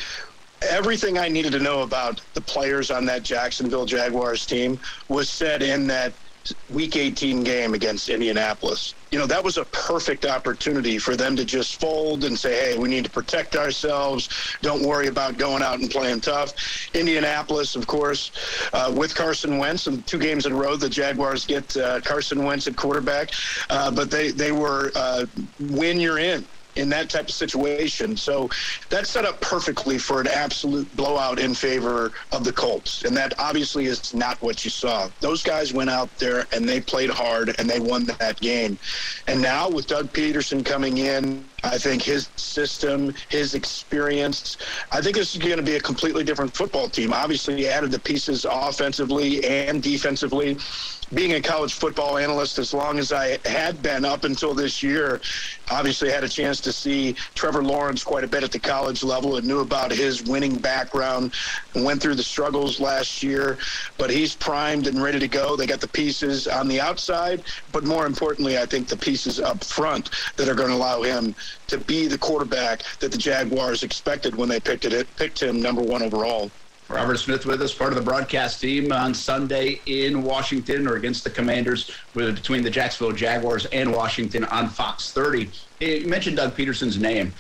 everything 0.63 1.19
I 1.19 1.29
needed 1.29 1.53
to 1.53 1.59
know 1.59 1.83
about 1.83 2.23
the 2.35 2.41
players 2.41 2.91
on 2.91 3.05
that 3.07 3.23
Jacksonville 3.23 3.85
Jaguars 3.85 4.47
team 4.47 4.79
was 5.09 5.29
said 5.29 5.63
in 5.63 5.87
that– 5.89 6.15
week 6.71 6.97
18 6.97 7.43
game 7.45 7.75
against 7.75 8.09
Indianapolis. 8.09 8.95
You 9.11 9.19
know, 9.19 9.27
that 9.27 9.43
was 9.43 9.57
a 9.59 9.65
perfect 9.67 10.25
opportunity 10.25 10.99
for 10.99 11.17
them 11.17 11.37
to 11.37 11.45
just 11.45 11.81
fold 11.81 12.25
and 12.25 12.39
say, 12.39 12.73
hey, 12.73 12.79
we 12.79 12.89
need 12.89 13.05
to 13.05 13.11
protect 13.11 13.57
ourselves. 13.57 14.29
Don't 14.63 14.83
worry 14.83 15.09
about 15.09 15.37
going 15.37 15.63
out 15.63 15.81
and 15.81 15.91
playing 15.91 16.21
tough. 16.21 16.55
Indianapolis, 16.95 17.75
of 17.77 17.87
course, 17.87 18.31
uh, 18.73 18.93
with 18.97 19.15
Carson 19.15 19.59
Wentz, 19.59 19.87
and 19.87 20.07
two 20.07 20.19
games 20.19 20.47
in 20.47 20.53
a 20.53 20.55
row, 20.57 20.77
the 20.77 20.89
Jaguars 20.89 21.45
get 21.45 21.77
uh, 21.77 22.01
Carson 22.01 22.45
Wentz 22.45 22.67
at 22.67 22.77
quarterback. 22.77 23.31
Uh, 23.69 23.91
but 23.91 24.11
they, 24.11 24.31
they 24.31 24.53
were 24.53 24.93
uh, 24.95 25.27
win, 25.59 26.01
you're 26.01 26.19
in 26.19 26.47
in 26.77 26.89
that 26.91 27.11
type 27.11 27.29
of 27.29 27.35
situation. 27.35 28.17
So 28.17 28.49
that's 28.89 29.11
set 29.11 29.25
up 29.25 29.41
perfectly 29.41 29.99
for 29.99 30.21
an 30.21 30.29
absolute 30.29 30.95
blowout 30.97 31.39
in 31.39 31.55
favor 31.55 32.13
of 32.33 32.45
the 32.45 32.53
Colts. 32.53 33.05
And 33.05 33.17
that 33.17 33.35
obviously 33.39 33.87
is 33.87 34.15
not 34.15 34.41
what 34.43 34.65
you 34.65 34.71
saw. 34.71 35.09
Those 35.21 35.43
guys 35.43 35.73
went 35.73 35.91
out 35.91 36.15
there 36.19 36.47
and 36.53 36.69
they 36.69 36.81
played 36.81 37.11
hard 37.11 37.55
and 37.59 37.69
they 37.69 37.81
won 37.81 38.05
that 38.05 38.41
game. 38.41 38.79
And 39.27 39.41
now 39.41 39.69
with 39.69 39.87
Doug 39.87 40.13
Pederson 40.13 40.65
coming 40.65 40.99
in, 40.99 41.45
I 41.63 41.77
think 41.77 42.03
his 42.03 42.29
system, 42.37 43.15
his 43.29 43.55
experience, 43.55 44.57
I 44.93 45.01
think 45.01 45.17
this 45.17 45.35
is 45.35 45.43
going 45.43 45.59
to 45.59 45.63
be 45.63 45.77
a 45.77 45.81
completely 45.81 46.25
different 46.25 46.55
football 46.55 46.89
team. 46.89 47.13
Obviously, 47.13 47.57
he 47.57 47.69
added 47.69 47.91
the 47.91 47.99
pieces 47.99 48.47
offensively 48.49 49.45
and 49.45 49.83
defensively 49.83 50.57
being 51.13 51.35
a 51.35 51.41
college 51.41 51.75
football 51.75 52.19
analyst 52.19 52.59
as 52.59 52.73
long 52.73 52.99
as 52.99 53.13
I 53.13 53.39
had 53.45 53.83
been 53.83 54.05
up 54.05 54.25
until 54.25 54.55
this 54.55 54.83
year, 54.83 55.21
obviously 55.71 56.11
had 56.11 56.23
a 56.23 56.29
chance 56.29 56.61
to 56.61 56.73
see 56.73 57.15
Trevor 57.35 57.63
Lawrence 57.63 58.05
quite 58.05 58.23
a 58.23 58.29
bit 58.29 58.45
at 58.45 58.53
the 58.53 58.59
college 58.59 59.03
level 59.03 59.37
and 59.37 59.47
knew 59.47 59.61
about 59.61 59.91
his 59.91 60.23
winning 60.23 60.57
background 60.57 61.35
went 61.75 62.01
through 62.01 62.15
the 62.15 62.23
struggles 62.23 62.81
last 62.81 63.23
year. 63.23 63.59
But 63.99 64.11
he's 64.11 64.35
primed 64.35 64.87
and 64.87 65.03
ready 65.03 65.19
to 65.19 65.29
go. 65.29 65.57
They 65.57 65.67
got 65.67 65.81
the 65.81 65.89
pieces 65.89 66.47
on 66.47 66.69
the 66.69 66.81
outside, 66.81 67.43
but 67.73 67.85
more 67.85 68.07
importantly, 68.07 68.59
I 68.59 68.67
think 68.67 68.89
the 68.89 68.97
pieces 68.97 69.41
up 69.41 69.65
front 69.65 70.11
that 70.37 70.49
are 70.49 70.55
going 70.55 70.71
to 70.71 70.77
allow 70.77 71.03
him 71.03 71.35
to 71.69 71.79
be 71.79 72.07
the 72.07 72.19
quarterback 72.19 72.83
that 73.01 73.11
the 73.11 73.19
Jaguars 73.19 73.83
expected 73.83 74.35
when 74.35 74.49
they 74.49 74.61
picked 74.61 74.85
it 74.85 75.17
picked 75.17 75.43
him 75.43 75.61
number 75.61 75.83
one 75.83 76.03
overall. 76.03 76.51
Robert 76.91 77.19
Smith 77.19 77.47
with 77.47 77.63
us, 77.63 77.73
part 77.73 77.93
of 77.93 77.97
the 77.97 78.05
broadcast 78.05 78.61
team 78.61 78.91
on 78.91 79.15
Sunday 79.15 79.81
in 79.87 80.25
Washington 80.25 80.89
or 80.89 80.97
against 80.97 81.23
the 81.23 81.31
Commanders 81.31 81.93
with, 82.15 82.35
between 82.35 82.65
the 82.65 82.71
Jacksonville 82.71 83.15
Jaguars 83.17 83.65
and 83.67 83.93
Washington 83.93 84.45
on 84.47 84.69
Fox 84.69 85.13
30. 85.13 85.49
You 85.79 86.09
mentioned 86.09 86.37
Doug 86.37 86.57
Pederson's 86.57 86.99
name. 86.99 87.33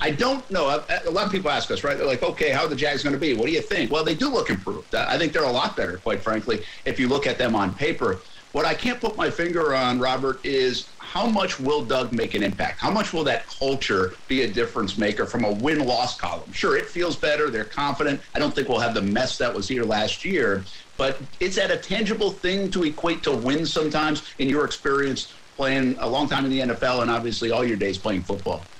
I 0.00 0.12
don't 0.12 0.48
know. 0.52 0.68
A 0.68 1.10
lot 1.10 1.26
of 1.26 1.32
people 1.32 1.50
ask 1.50 1.72
us, 1.72 1.82
right? 1.82 1.98
They're 1.98 2.06
like, 2.06 2.22
okay, 2.22 2.50
how 2.50 2.62
are 2.62 2.68
the 2.68 2.76
Jags 2.76 3.02
going 3.02 3.12
to 3.12 3.18
be? 3.18 3.34
What 3.34 3.46
do 3.46 3.52
you 3.52 3.60
think? 3.60 3.90
Well, 3.90 4.04
they 4.04 4.14
do 4.14 4.28
look 4.28 4.50
improved. 4.50 4.94
I 4.94 5.18
think 5.18 5.32
they're 5.32 5.42
a 5.42 5.50
lot 5.50 5.76
better, 5.76 5.96
quite 5.98 6.22
frankly, 6.22 6.64
if 6.84 7.00
you 7.00 7.08
look 7.08 7.26
at 7.26 7.38
them 7.38 7.56
on 7.56 7.74
paper. 7.74 8.20
What 8.52 8.66
I 8.66 8.74
can't 8.74 9.00
put 9.00 9.16
my 9.16 9.30
finger 9.30 9.74
on, 9.74 9.98
Robert, 9.98 10.40
is 10.44 10.94
how 11.00 11.26
much 11.26 11.58
will 11.58 11.86
Doug 11.86 12.12
make 12.12 12.34
an 12.34 12.42
impact? 12.42 12.82
How 12.82 12.90
much 12.90 13.14
will 13.14 13.24
that 13.24 13.46
culture 13.46 14.16
be 14.28 14.42
a 14.42 14.52
difference 14.52 14.98
maker 14.98 15.26
from 15.26 15.44
a 15.44 15.52
win 15.52 15.86
loss 15.86 16.18
column? 16.18 16.52
Sure, 16.52 16.76
it 16.76 16.86
feels 16.86 17.16
better. 17.16 17.50
They're 17.50 17.64
confident. 17.64 18.22
I 18.34 18.40
don't 18.40 18.54
think 18.54 18.68
we'll 18.68 18.80
have 18.80 18.94
the 18.94 19.02
mess 19.02 19.38
that 19.38 19.54
was 19.54 19.68
here 19.68 19.84
last 19.84 20.24
year, 20.26 20.66
but 20.98 21.22
is 21.40 21.56
that 21.56 21.70
a 21.70 21.78
tangible 21.78 22.32
thing 22.32 22.70
to 22.72 22.84
equate 22.84 23.22
to 23.24 23.34
win 23.34 23.64
sometimes 23.64 24.34
in 24.38 24.50
your 24.50 24.66
experience 24.66 25.32
playing 25.56 25.96
a 25.98 26.08
long 26.08 26.28
time 26.28 26.44
in 26.44 26.50
the 26.50 26.60
NFL 26.60 27.02
and 27.02 27.10
obviously 27.10 27.50
all 27.52 27.64
your 27.64 27.78
days 27.78 27.98
playing 27.98 28.24
football? 28.24 28.71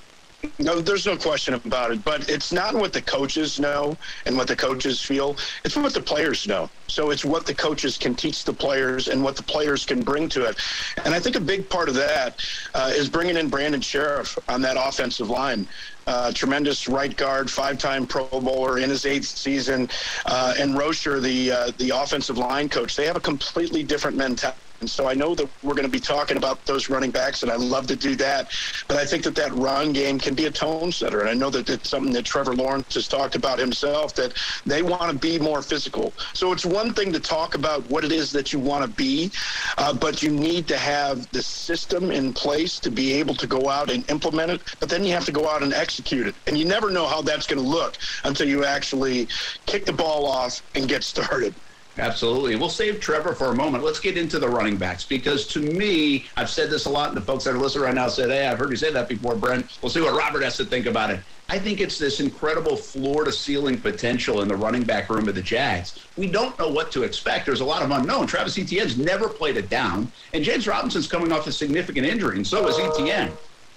No, 0.58 0.80
there's 0.80 1.06
no 1.06 1.16
question 1.16 1.54
about 1.54 1.92
it. 1.92 2.04
But 2.04 2.28
it's 2.28 2.52
not 2.52 2.74
what 2.74 2.92
the 2.92 3.02
coaches 3.02 3.60
know 3.60 3.96
and 4.26 4.36
what 4.36 4.48
the 4.48 4.56
coaches 4.56 5.00
feel. 5.00 5.36
It's 5.64 5.76
what 5.76 5.94
the 5.94 6.00
players 6.00 6.46
know. 6.46 6.68
So 6.88 7.10
it's 7.10 7.24
what 7.24 7.46
the 7.46 7.54
coaches 7.54 7.96
can 7.96 8.14
teach 8.14 8.44
the 8.44 8.52
players 8.52 9.08
and 9.08 9.22
what 9.22 9.36
the 9.36 9.42
players 9.42 9.84
can 9.84 10.02
bring 10.02 10.28
to 10.30 10.44
it. 10.44 10.56
And 11.04 11.14
I 11.14 11.20
think 11.20 11.36
a 11.36 11.40
big 11.40 11.68
part 11.68 11.88
of 11.88 11.94
that 11.94 12.40
uh, 12.74 12.92
is 12.94 13.08
bringing 13.08 13.36
in 13.36 13.48
Brandon 13.48 13.80
Scherff 13.80 14.38
on 14.48 14.60
that 14.62 14.76
offensive 14.78 15.30
line. 15.30 15.66
Uh, 16.06 16.32
tremendous 16.32 16.88
right 16.88 17.16
guard, 17.16 17.48
five-time 17.48 18.06
Pro 18.06 18.26
Bowler 18.28 18.78
in 18.78 18.90
his 18.90 19.06
eighth 19.06 19.26
season, 19.26 19.88
uh, 20.26 20.52
and 20.58 20.74
Rauscher, 20.74 21.22
the 21.22 21.52
uh, 21.52 21.70
the 21.78 21.90
offensive 21.90 22.36
line 22.36 22.68
coach. 22.68 22.96
They 22.96 23.06
have 23.06 23.14
a 23.14 23.20
completely 23.20 23.84
different 23.84 24.16
mentality 24.16 24.58
and 24.82 24.90
so 24.90 25.06
I 25.06 25.14
know 25.14 25.34
that 25.36 25.48
we're 25.62 25.74
going 25.74 25.84
to 25.84 25.88
be 25.88 26.00
talking 26.00 26.36
about 26.36 26.66
those 26.66 26.88
running 26.88 27.12
backs, 27.12 27.44
and 27.44 27.52
I 27.52 27.54
love 27.54 27.86
to 27.86 27.94
do 27.94 28.16
that. 28.16 28.50
But 28.88 28.98
I 28.98 29.04
think 29.04 29.22
that 29.22 29.36
that 29.36 29.54
run 29.54 29.92
game 29.92 30.18
can 30.18 30.34
be 30.34 30.46
a 30.46 30.50
tone 30.50 30.90
setter. 30.90 31.20
And 31.20 31.30
I 31.30 31.34
know 31.34 31.50
that 31.50 31.70
it's 31.70 31.88
something 31.88 32.12
that 32.14 32.24
Trevor 32.24 32.54
Lawrence 32.54 32.92
has 32.94 33.06
talked 33.06 33.36
about 33.36 33.60
himself, 33.60 34.12
that 34.16 34.36
they 34.66 34.82
want 34.82 35.12
to 35.12 35.16
be 35.16 35.38
more 35.38 35.62
physical. 35.62 36.16
So 36.34 36.52
it's 36.52 36.66
one 36.66 36.94
thing 36.94 37.12
to 37.12 37.20
talk 37.20 37.54
about 37.54 37.88
what 37.88 38.04
it 38.04 38.10
is 38.10 38.32
that 38.32 38.52
you 38.52 38.58
want 38.58 38.84
to 38.84 38.90
be, 38.90 39.32
uh, 39.78 39.94
but 39.94 40.20
you 40.20 40.30
need 40.30 40.66
to 40.68 40.76
have 40.76 41.30
the 41.30 41.42
system 41.42 42.10
in 42.10 42.32
place 42.32 42.80
to 42.80 42.90
be 42.90 43.12
able 43.12 43.36
to 43.36 43.46
go 43.46 43.68
out 43.68 43.88
and 43.88 44.10
implement 44.10 44.50
it. 44.50 44.62
But 44.80 44.88
then 44.88 45.04
you 45.04 45.12
have 45.12 45.26
to 45.26 45.32
go 45.32 45.48
out 45.48 45.62
and 45.62 45.72
execute 45.72 46.26
it. 46.26 46.34
And 46.48 46.58
you 46.58 46.64
never 46.64 46.90
know 46.90 47.06
how 47.06 47.22
that's 47.22 47.46
going 47.46 47.62
to 47.62 47.68
look 47.68 47.98
until 48.24 48.48
you 48.48 48.64
actually 48.64 49.28
kick 49.66 49.86
the 49.86 49.92
ball 49.92 50.26
off 50.26 50.60
and 50.74 50.88
get 50.88 51.04
started. 51.04 51.60
Absolutely. 51.98 52.56
We'll 52.56 52.70
save 52.70 53.00
Trevor 53.00 53.34
for 53.34 53.48
a 53.48 53.54
moment. 53.54 53.84
Let's 53.84 54.00
get 54.00 54.16
into 54.16 54.38
the 54.38 54.48
running 54.48 54.76
backs 54.76 55.04
because 55.04 55.46
to 55.48 55.60
me, 55.60 56.26
I've 56.36 56.48
said 56.48 56.70
this 56.70 56.86
a 56.86 56.90
lot, 56.90 57.08
and 57.08 57.16
the 57.16 57.22
folks 57.22 57.44
that 57.44 57.54
are 57.54 57.58
listening 57.58 57.84
right 57.84 57.94
now 57.94 58.08
said, 58.08 58.30
Hey, 58.30 58.46
I've 58.46 58.58
heard 58.58 58.70
you 58.70 58.76
say 58.76 58.90
that 58.92 59.08
before, 59.08 59.34
Brent. 59.34 59.78
We'll 59.82 59.90
see 59.90 60.00
what 60.00 60.16
Robert 60.16 60.42
has 60.42 60.56
to 60.56 60.64
think 60.64 60.86
about 60.86 61.10
it. 61.10 61.20
I 61.50 61.58
think 61.58 61.80
it's 61.80 61.98
this 61.98 62.20
incredible 62.20 62.76
floor 62.76 63.24
to 63.24 63.32
ceiling 63.32 63.78
potential 63.78 64.40
in 64.40 64.48
the 64.48 64.56
running 64.56 64.84
back 64.84 65.10
room 65.10 65.28
of 65.28 65.34
the 65.34 65.42
Jags. 65.42 66.06
We 66.16 66.28
don't 66.28 66.58
know 66.58 66.68
what 66.68 66.90
to 66.92 67.02
expect. 67.02 67.44
There's 67.44 67.60
a 67.60 67.64
lot 67.64 67.82
of 67.82 67.90
unknown. 67.90 68.26
Travis 68.26 68.56
Etienne's 68.56 68.96
never 68.96 69.28
played 69.28 69.58
it 69.58 69.68
down, 69.68 70.10
and 70.32 70.42
James 70.42 70.66
Robinson's 70.66 71.06
coming 71.06 71.30
off 71.30 71.46
a 71.46 71.52
significant 71.52 72.06
injury, 72.06 72.36
and 72.36 72.46
so 72.46 72.66
is 72.68 72.78
Etienne. 72.78 73.32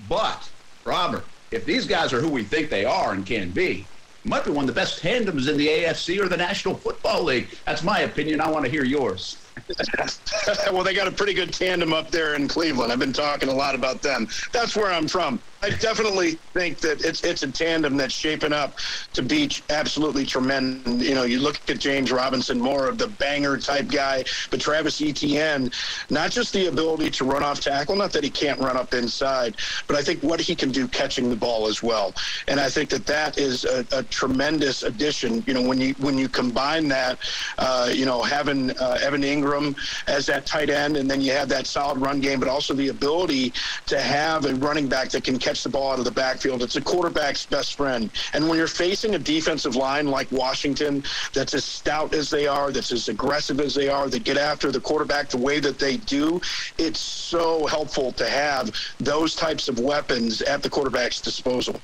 But, 0.07 0.49
Robert, 0.85 1.25
if 1.51 1.65
these 1.65 1.85
guys 1.85 2.13
are 2.13 2.21
who 2.21 2.29
we 2.29 2.43
think 2.43 2.69
they 2.69 2.85
are 2.85 3.11
and 3.11 3.25
can 3.25 3.51
be, 3.51 3.85
might 4.25 4.43
be 4.43 4.51
one 4.51 4.63
of 4.63 4.67
the 4.67 4.73
best 4.73 4.99
tandems 4.99 5.47
in 5.47 5.57
the 5.57 5.67
AFC 5.67 6.19
or 6.19 6.27
the 6.27 6.37
National 6.37 6.75
Football 6.75 7.23
League. 7.23 7.49
That's 7.65 7.83
my 7.83 7.99
opinion. 8.01 8.41
I 8.41 8.49
want 8.49 8.65
to 8.65 8.71
hear 8.71 8.83
yours. 8.83 9.37
well, 10.71 10.83
they 10.83 10.93
got 10.93 11.07
a 11.07 11.11
pretty 11.11 11.33
good 11.33 11.53
tandem 11.53 11.93
up 11.93 12.11
there 12.11 12.35
in 12.35 12.47
Cleveland. 12.47 12.91
I've 12.91 12.99
been 12.99 13.13
talking 13.13 13.49
a 13.49 13.53
lot 13.53 13.75
about 13.75 14.01
them. 14.01 14.27
That's 14.51 14.75
where 14.75 14.91
I'm 14.91 15.07
from. 15.07 15.39
I 15.65 15.69
definitely 15.69 16.33
think 16.53 16.77
that 16.81 17.03
it's 17.03 17.23
it's 17.23 17.41
a 17.41 17.51
tandem 17.51 17.97
that's 17.97 18.13
shaping 18.13 18.53
up 18.53 18.77
to 19.13 19.23
be 19.23 19.49
absolutely 19.71 20.23
tremendous. 20.23 21.01
You 21.01 21.15
know, 21.15 21.23
you 21.23 21.39
look 21.39 21.59
at 21.67 21.79
James 21.79 22.11
Robinson, 22.11 22.59
more 22.59 22.87
of 22.87 22.99
the 22.99 23.07
banger 23.07 23.57
type 23.57 23.87
guy, 23.87 24.25
but 24.51 24.61
Travis 24.61 25.01
Etienne, 25.01 25.71
not 26.11 26.29
just 26.29 26.53
the 26.53 26.67
ability 26.67 27.09
to 27.11 27.25
run 27.25 27.41
off 27.41 27.61
tackle, 27.61 27.95
not 27.95 28.13
that 28.13 28.23
he 28.23 28.29
can't 28.29 28.59
run 28.59 28.77
up 28.77 28.93
inside, 28.93 29.55
but 29.87 29.95
I 29.95 30.03
think 30.03 30.21
what 30.21 30.39
he 30.39 30.53
can 30.53 30.69
do 30.69 30.87
catching 30.87 31.31
the 31.31 31.35
ball 31.35 31.65
as 31.65 31.81
well. 31.81 32.13
And 32.47 32.59
I 32.59 32.69
think 32.69 32.91
that 32.91 33.07
that 33.07 33.39
is 33.39 33.65
a, 33.65 33.83
a 33.91 34.03
tremendous 34.03 34.83
addition. 34.83 35.43
You 35.47 35.55
know, 35.55 35.63
when 35.63 35.81
you 35.81 35.95
when 35.95 36.15
you 36.15 36.29
combine 36.29 36.87
that, 36.89 37.17
uh, 37.57 37.89
you 37.91 38.05
know, 38.05 38.21
having 38.21 38.69
uh, 38.77 38.99
Evan 39.01 39.23
Engram 39.23 39.75
as 40.07 40.27
that 40.27 40.45
tight 40.45 40.69
end, 40.69 40.95
and 40.95 41.09
then 41.09 41.21
you 41.21 41.31
have 41.31 41.49
that 41.49 41.65
solid 41.65 41.97
run 41.97 42.21
game, 42.21 42.39
but 42.39 42.49
also 42.49 42.75
the 42.75 42.89
ability 42.89 43.51
to 43.87 43.99
have 43.99 44.45
a 44.45 44.53
running 44.55 44.87
back 44.87 45.09
that 45.09 45.23
can 45.23 45.39
catch 45.39 45.54
the 45.63 45.69
ball 45.69 45.91
out 45.91 45.99
of 45.99 46.05
the 46.05 46.11
backfield. 46.11 46.61
It's 46.61 46.75
a 46.75 46.81
quarterback's 46.81 47.45
best 47.45 47.75
friend. 47.75 48.09
And 48.33 48.47
when 48.47 48.57
you're 48.57 48.67
facing 48.67 49.15
a 49.15 49.19
defensive 49.19 49.75
line 49.75 50.07
like 50.07 50.31
Washington, 50.31 51.03
that's 51.33 51.53
as 51.53 51.65
stout 51.65 52.13
as 52.13 52.29
they 52.29 52.47
are, 52.47 52.71
that's 52.71 52.91
as 52.91 53.09
aggressive 53.09 53.59
as 53.59 53.73
they 53.75 53.89
are, 53.89 54.09
that 54.09 54.23
get 54.23 54.37
after 54.37 54.71
the 54.71 54.81
quarterback 54.81 55.29
the 55.29 55.37
way 55.37 55.59
that 55.59 55.79
they 55.79 55.97
do, 55.97 56.41
it's 56.77 56.99
so 56.99 57.65
helpful 57.67 58.11
to 58.13 58.27
have 58.29 58.71
those 58.99 59.35
types 59.35 59.67
of 59.67 59.79
weapons 59.79 60.41
at 60.41 60.61
the 60.63 60.69
quarterback's 60.69 61.21
disposal. 61.21 61.79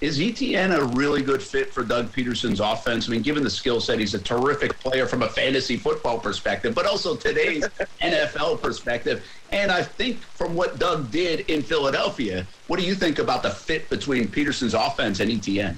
Is 0.00 0.20
Etienne 0.20 0.70
a 0.70 0.84
really 0.84 1.22
good 1.22 1.42
fit 1.42 1.72
for 1.72 1.82
Doug 1.82 2.12
Pederson's 2.12 2.60
offense? 2.60 3.08
I 3.08 3.12
mean, 3.12 3.22
given 3.22 3.42
the 3.42 3.50
skill 3.50 3.80
set, 3.80 3.98
he's 3.98 4.14
a 4.14 4.20
terrific 4.20 4.78
player 4.78 5.06
from 5.06 5.22
a 5.22 5.28
fantasy 5.28 5.76
football 5.76 6.20
perspective, 6.20 6.72
but 6.72 6.86
also 6.86 7.16
today's 7.16 7.64
NFL 8.00 8.62
perspective. 8.62 9.26
And 9.50 9.72
I 9.72 9.82
think 9.82 10.20
from 10.20 10.54
what 10.54 10.78
Doug 10.78 11.10
did 11.10 11.50
in 11.50 11.62
Philadelphia, 11.62 12.46
what 12.68 12.78
do 12.78 12.86
you 12.86 12.94
think 12.94 13.18
about 13.18 13.42
the 13.42 13.50
fit 13.50 13.90
between 13.90 14.28
Pederson's 14.28 14.74
offense 14.74 15.18
and 15.18 15.32
Etienne? 15.32 15.76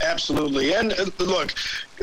Absolutely. 0.00 0.74
And 0.74 0.92
uh, 0.92 1.06
look, 1.18 1.54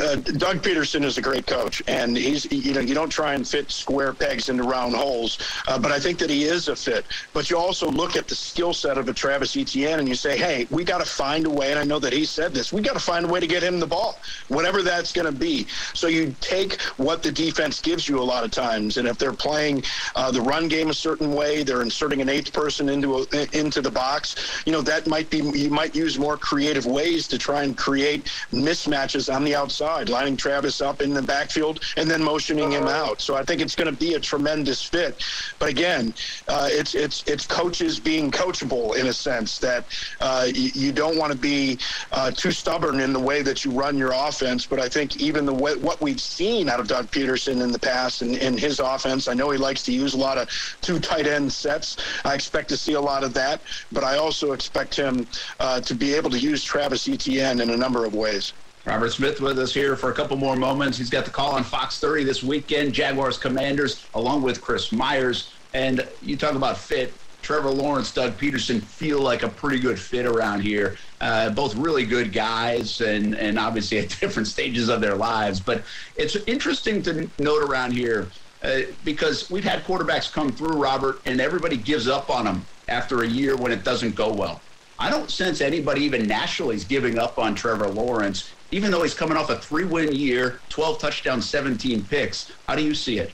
uh, 0.02 0.16
Doug 0.16 0.62
Pederson 0.62 1.04
is 1.04 1.18
a 1.18 1.22
great 1.22 1.48
coach, 1.48 1.82
and 1.88 2.18
he's 2.18 2.52
you 2.52 2.74
know 2.74 2.82
you 2.82 2.94
don't 2.94 3.10
try 3.10 3.34
and 3.34 3.48
fit 3.48 3.72
square 3.72 4.14
pegs 4.14 4.50
into 4.50 4.64
round 4.64 4.94
holes, 4.94 5.38
uh, 5.68 5.80
but 5.80 5.92
I 5.92 6.00
think 6.00 6.20
that 6.20 6.30
he 6.30 6.44
is 6.44 6.68
a 6.68 6.76
fit. 6.76 7.06
But 7.34 7.50
you 7.50 7.58
also 7.58 7.90
look 7.90 8.16
at 8.16 8.28
the 8.28 8.36
skill 8.36 8.74
set 8.74 8.98
of 8.98 9.08
a 9.08 9.14
Travis 9.14 9.56
Etienne, 9.56 10.00
and 10.00 10.10
you 10.10 10.16
say, 10.16 10.38
hey, 10.38 10.68
we 10.70 10.84
got 10.84 11.00
to 11.00 11.10
find 11.10 11.46
a 11.46 11.50
way. 11.50 11.72
And 11.72 11.80
I 11.80 11.84
know 11.84 12.00
that 12.00 12.14
he 12.14 12.26
said 12.26 12.54
this. 12.54 12.74
We 12.74 12.82
got 12.82 12.94
to 12.94 13.00
find 13.00 13.26
a 13.26 13.28
way 13.28 13.40
to 13.40 13.48
get 13.48 13.64
him 13.64 13.80
the 13.80 13.88
ball, 13.88 14.20
whatever 14.50 14.82
that's 14.82 15.14
going 15.14 15.26
to 15.26 15.38
be. 15.38 15.68
So 15.94 16.08
you 16.08 16.36
take 16.42 16.82
what 16.98 17.24
the 17.24 17.32
defense 17.32 17.80
gives 17.80 18.10
you 18.10 18.20
a 18.20 18.24
lot 18.24 18.44
of 18.44 18.52
times, 18.52 18.98
and 18.98 19.08
if 19.08 19.18
they're 19.18 19.34
playing 19.34 19.84
uh, 20.16 20.32
the 20.32 20.42
run 20.42 20.68
game 20.68 20.90
a 20.90 20.94
certain 20.94 21.34
way, 21.34 21.64
they're 21.64 21.82
inserting 21.82 22.22
an 22.22 22.30
eighth 22.30 22.52
person 22.52 22.90
into 22.90 23.26
a, 23.32 23.58
into 23.58 23.82
the 23.82 23.92
box. 23.92 24.36
You 24.66 24.74
know 24.74 24.82
that 24.82 25.08
might 25.08 25.30
be 25.30 25.38
you 25.38 25.70
might 25.70 25.96
use 25.96 26.20
more 26.20 26.38
creative 26.38 26.86
ways 26.86 27.28
to 27.30 27.38
try 27.38 27.64
and 27.64 27.78
create 27.78 28.26
mismatches 28.52 29.34
on 29.34 29.44
the 29.44 29.56
outside 29.56 29.85
lining 30.10 30.38
Travis 30.38 30.82
up 30.82 31.02
in 31.02 31.14
the 31.14 31.22
backfield 31.22 31.82
and 31.98 32.10
then 32.10 32.24
motioning 32.24 32.72
him 32.72 32.88
out. 32.88 33.22
So 33.22 33.36
I 33.36 33.44
think 33.44 33.62
it's 33.62 33.76
going 33.76 33.94
to 33.94 34.00
be 34.00 34.16
a 34.16 34.20
tremendous 34.20 34.84
fit. 34.84 35.24
But 35.60 35.70
again, 35.70 36.14
uh, 36.48 36.68
it's 36.72 36.96
it's 36.96 37.24
it's 37.28 37.46
coaches 37.46 38.00
being 38.00 38.32
coachable 38.32 38.96
in 38.98 39.08
a 39.08 39.14
sense 39.14 39.60
that 39.60 39.86
uh, 40.22 40.48
you, 40.54 40.72
you, 40.74 40.92
don't 40.92 41.18
want 41.18 41.32
to 41.32 41.38
be 41.38 41.78
uh, 42.12 42.32
too 42.32 42.52
stubborn 42.52 43.00
in 43.00 43.14
the 43.14 43.20
way 43.20 43.42
that 43.42 43.66
you 43.66 43.72
run 43.72 43.98
your 43.98 44.12
offense. 44.12 44.66
But 44.66 44.80
I 44.80 44.90
think 44.90 45.18
even 45.18 45.46
the 45.46 45.54
way, 45.54 45.76
what 45.76 46.02
we've 46.02 46.22
seen 46.22 46.70
out 46.70 46.80
of 46.80 46.88
Doug 46.88 47.12
Pederson 47.12 47.62
in 47.62 47.72
the 47.72 47.80
past 47.80 48.22
and 48.22 48.36
in 48.38 48.58
his 48.58 48.80
offense, 48.80 49.28
I 49.28 49.34
know 49.34 49.50
he 49.52 49.58
likes 49.58 49.84
to 49.84 49.92
use 49.92 50.14
a 50.14 50.18
lot 50.18 50.38
of 50.38 50.50
two 50.82 51.00
tight 51.00 51.28
end 51.28 51.52
sets. 51.52 51.98
I 52.24 52.34
expect 52.34 52.70
to 52.70 52.78
see 52.78 52.94
a 52.94 53.02
lot 53.02 53.24
of 53.24 53.34
that, 53.34 53.62
but 53.92 54.04
I 54.04 54.18
also 54.18 54.54
expect 54.54 54.96
him 54.96 55.28
uh, 55.60 55.82
to 55.82 55.96
be 55.96 56.14
able 56.14 56.30
to 56.32 56.40
use 56.40 56.64
Travis 56.64 57.08
Etienne 57.08 57.60
in 57.62 57.70
a 57.70 57.78
number 57.78 58.06
of 58.06 58.14
ways. 58.14 58.54
Robert 58.86 59.12
Smith 59.12 59.42
with 59.42 59.58
us 59.58 59.74
here 59.74 59.96
for 59.96 60.12
a 60.12 60.14
couple 60.14 60.38
more 60.38 60.56
moments. 60.56 61.00
He's 61.00 61.10
got 61.10 61.26
the 61.26 61.32
call 61.32 61.54
on 61.54 61.64
Fox 61.64 62.00
30 62.00 62.24
this 62.24 62.44
weekend, 62.44 62.94
Jaguars 62.94 63.36
Commanders, 63.36 64.06
along 64.14 64.44
with 64.44 64.62
Chris 64.62 64.92
Myers. 64.92 65.52
And 65.74 66.08
you 66.22 66.38
talk 66.38 66.54
about 66.54 66.78
fit. 66.78 67.12
Trevor 67.42 67.70
Lawrence, 67.70 68.12
Doug 68.12 68.38
Pederson 68.38 68.82
feel 68.82 69.22
like 69.22 69.44
a 69.44 69.48
pretty 69.50 69.80
good 69.80 70.00
fit 70.00 70.26
around 70.26 70.62
here. 70.62 70.98
Uh, 71.22 71.50
both 71.50 71.76
really 71.76 72.06
good 72.06 72.32
guys 72.32 73.02
and, 73.02 73.36
and 73.36 73.58
obviously 73.58 73.98
at 74.00 74.10
different 74.20 74.48
stages 74.48 74.88
of 74.90 75.02
their 75.02 75.16
lives. 75.16 75.60
But 75.60 75.84
it's 76.16 76.36
interesting 76.48 77.02
to 77.04 77.30
note 77.40 77.64
around 77.68 77.92
here 77.92 78.28
uh, 78.64 78.82
because 79.04 79.50
we've 79.50 79.64
had 79.64 79.84
quarterbacks 79.84 80.32
come 80.32 80.52
through, 80.52 80.82
Robert, 80.82 81.22
and 81.26 81.42
everybody 81.42 81.78
gives 81.78 82.08
up 82.08 82.30
on 82.30 82.46
them 82.46 82.66
after 82.88 83.24
a 83.24 83.28
year 83.28 83.56
when 83.56 83.72
it 83.72 83.84
doesn't 83.84 84.16
go 84.16 84.32
well. 84.32 84.62
I 84.98 85.10
don't 85.10 85.30
sense 85.30 85.62
anybody 85.62 86.02
even 86.04 86.28
nationally 86.28 86.76
is 86.76 86.86
giving 86.86 87.18
up 87.18 87.38
on 87.38 87.56
Trevor 87.56 87.90
Lawrence 87.90 88.56
even 88.72 88.92
though 88.92 89.04
he's 89.04 89.14
coming 89.14 89.38
off 89.38 89.50
a 89.50 89.58
three 89.58 89.86
win 89.86 90.14
year, 90.14 90.64
12 90.70 91.00
touchdowns, 91.00 91.50
17 91.50 92.08
picks. 92.08 92.52
How 92.68 92.76
do 92.76 92.84
you 92.84 92.94
see 92.94 93.20
it? 93.20 93.34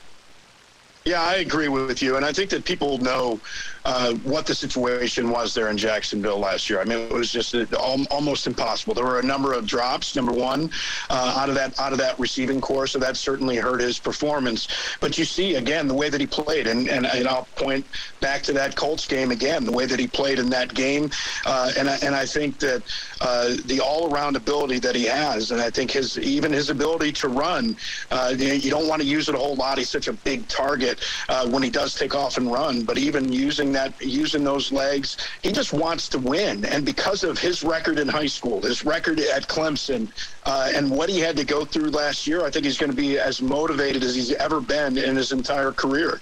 Yeah, 1.06 1.22
I 1.22 1.38
agree 1.38 1.68
with 1.68 2.02
you. 2.04 2.16
And 2.16 2.24
I 2.24 2.32
think 2.32 2.52
that 2.52 2.64
people 2.64 3.00
know 3.00 3.42
uh, 3.86 4.14
what 4.24 4.46
the 4.46 4.56
situation 4.56 5.30
was 5.30 5.54
there 5.54 5.70
in 5.70 5.78
Jacksonville 5.78 6.40
last 6.40 6.70
year. 6.70 6.80
I 6.80 6.86
mean, 6.86 7.00
it 7.00 7.12
was 7.12 7.32
just 7.32 7.56
almost 7.76 8.48
impossible. 8.48 8.94
There 8.94 9.06
were 9.06 9.20
a 9.20 9.24
number 9.24 9.54
of 9.54 9.66
drops. 9.66 10.16
Number 10.16 10.32
one, 10.32 10.70
uh, 11.10 11.36
out 11.38 11.50
of 11.50 11.56
that 11.56 11.80
out 11.80 11.92
of 11.92 12.00
that 12.00 12.20
receiving 12.20 12.62
corps, 12.62 12.88
so 12.88 13.00
that 13.00 13.18
certainly 13.18 13.58
hurt 13.58 13.82
his 13.82 14.00
performance. 14.00 14.68
But 15.00 15.18
you 15.18 15.26
see 15.26 15.56
again 15.56 15.88
the 15.88 15.94
way 15.94 16.10
that 16.10 16.22
he 16.22 16.28
played, 16.28 16.68
and 16.68 16.88
and, 16.88 17.06
and 17.06 17.28
I'll 17.28 17.48
point 17.56 17.86
back 18.20 18.44
to 18.44 18.54
that 18.54 18.76
Colts 18.76 19.08
game 19.08 19.32
again, 19.32 19.64
the 19.64 19.72
way 19.72 19.86
that 19.86 20.00
he 20.00 20.08
played 20.08 20.40
in 20.40 20.50
that 20.50 20.74
game, 20.74 21.10
uh, 21.46 21.72
and 21.78 21.90
I, 21.90 21.98
and 22.04 22.16
I 22.16 22.26
think 22.26 22.60
that 22.60 22.84
uh, 23.22 23.56
the 23.66 23.80
all-around 23.80 24.36
ability 24.36 24.80
that 24.80 24.96
he 24.96 25.06
has, 25.06 25.52
and 25.52 25.62
I 25.62 25.70
think 25.70 25.92
his 25.92 26.20
even 26.20 26.52
his 26.52 26.70
ability 26.70 27.12
to 27.14 27.28
run, 27.28 27.76
uh, 28.12 28.34
you 28.38 28.70
don't 28.70 28.88
want 28.88 29.02
to 29.02 29.08
use 29.08 29.30
it 29.30 29.36
a 29.36 29.38
whole 29.38 29.56
lot. 29.56 29.78
He's 29.78 29.90
such 29.90 30.08
a 30.08 30.14
big 30.14 30.48
target 30.48 31.04
uh, 31.30 31.48
when 31.50 31.64
he 31.64 31.70
does 31.70 31.96
take 31.96 32.16
off 32.16 32.38
and 32.38 32.52
run, 32.52 32.84
but 32.84 32.98
even 32.98 33.32
using 33.32 33.71
using 33.72 33.92
that, 33.92 34.06
using 34.06 34.44
those 34.44 34.72
legs. 34.72 35.18
He 35.42 35.52
just 35.52 35.74
wants 35.74 36.10
to 36.10 36.20
win, 36.20 36.66
and 36.66 36.86
because 36.86 37.24
of 37.24 37.40
his 37.40 37.64
record 37.64 38.00
in 38.00 38.08
high 38.08 38.28
school, 38.28 38.62
his 38.62 38.86
record 38.86 39.20
at 39.20 39.48
Clemson, 39.48 40.12
uh, 40.46 40.72
and 40.74 40.90
what 40.90 41.10
he 41.10 41.20
had 41.20 41.38
to 41.38 41.46
go 41.46 41.66
through 41.66 41.90
last 41.92 42.28
year, 42.28 42.46
I 42.46 42.52
think 42.52 42.66
he's 42.66 42.78
going 42.78 42.92
to 42.92 42.96
be 42.96 43.20
as 43.20 43.42
motivated 43.42 44.04
as 44.04 44.16
he's 44.16 44.34
ever 44.34 44.60
been 44.62 44.98
in 44.98 45.16
his 45.16 45.32
entire 45.32 45.72
career. 45.72 46.22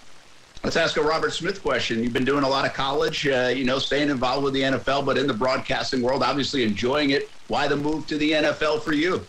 Let's 0.64 0.76
ask 0.76 0.98
a 0.98 1.02
Robert 1.02 1.32
Smith 1.32 1.62
question. 1.62 2.04
You've 2.04 2.12
been 2.12 2.26
doing 2.26 2.44
a 2.44 2.50
lot 2.50 2.66
of 2.66 2.74
college, 2.74 3.26
uh, 3.28 3.52
you 3.56 3.64
know, 3.64 3.80
staying 3.80 4.10
involved 4.10 4.44
with 4.44 4.54
the 4.54 4.62
NFL, 4.62 5.06
but 5.06 5.18
in 5.18 5.26
the 5.26 5.34
broadcasting 5.34 6.02
world, 6.02 6.22
obviously 6.22 6.64
enjoying 6.64 7.12
it. 7.12 7.30
Why 7.48 7.68
the 7.68 7.78
move 7.78 8.08
to 8.08 8.18
the 8.18 8.32
NFL 8.32 8.82
for 8.84 8.94
you? 8.94 9.26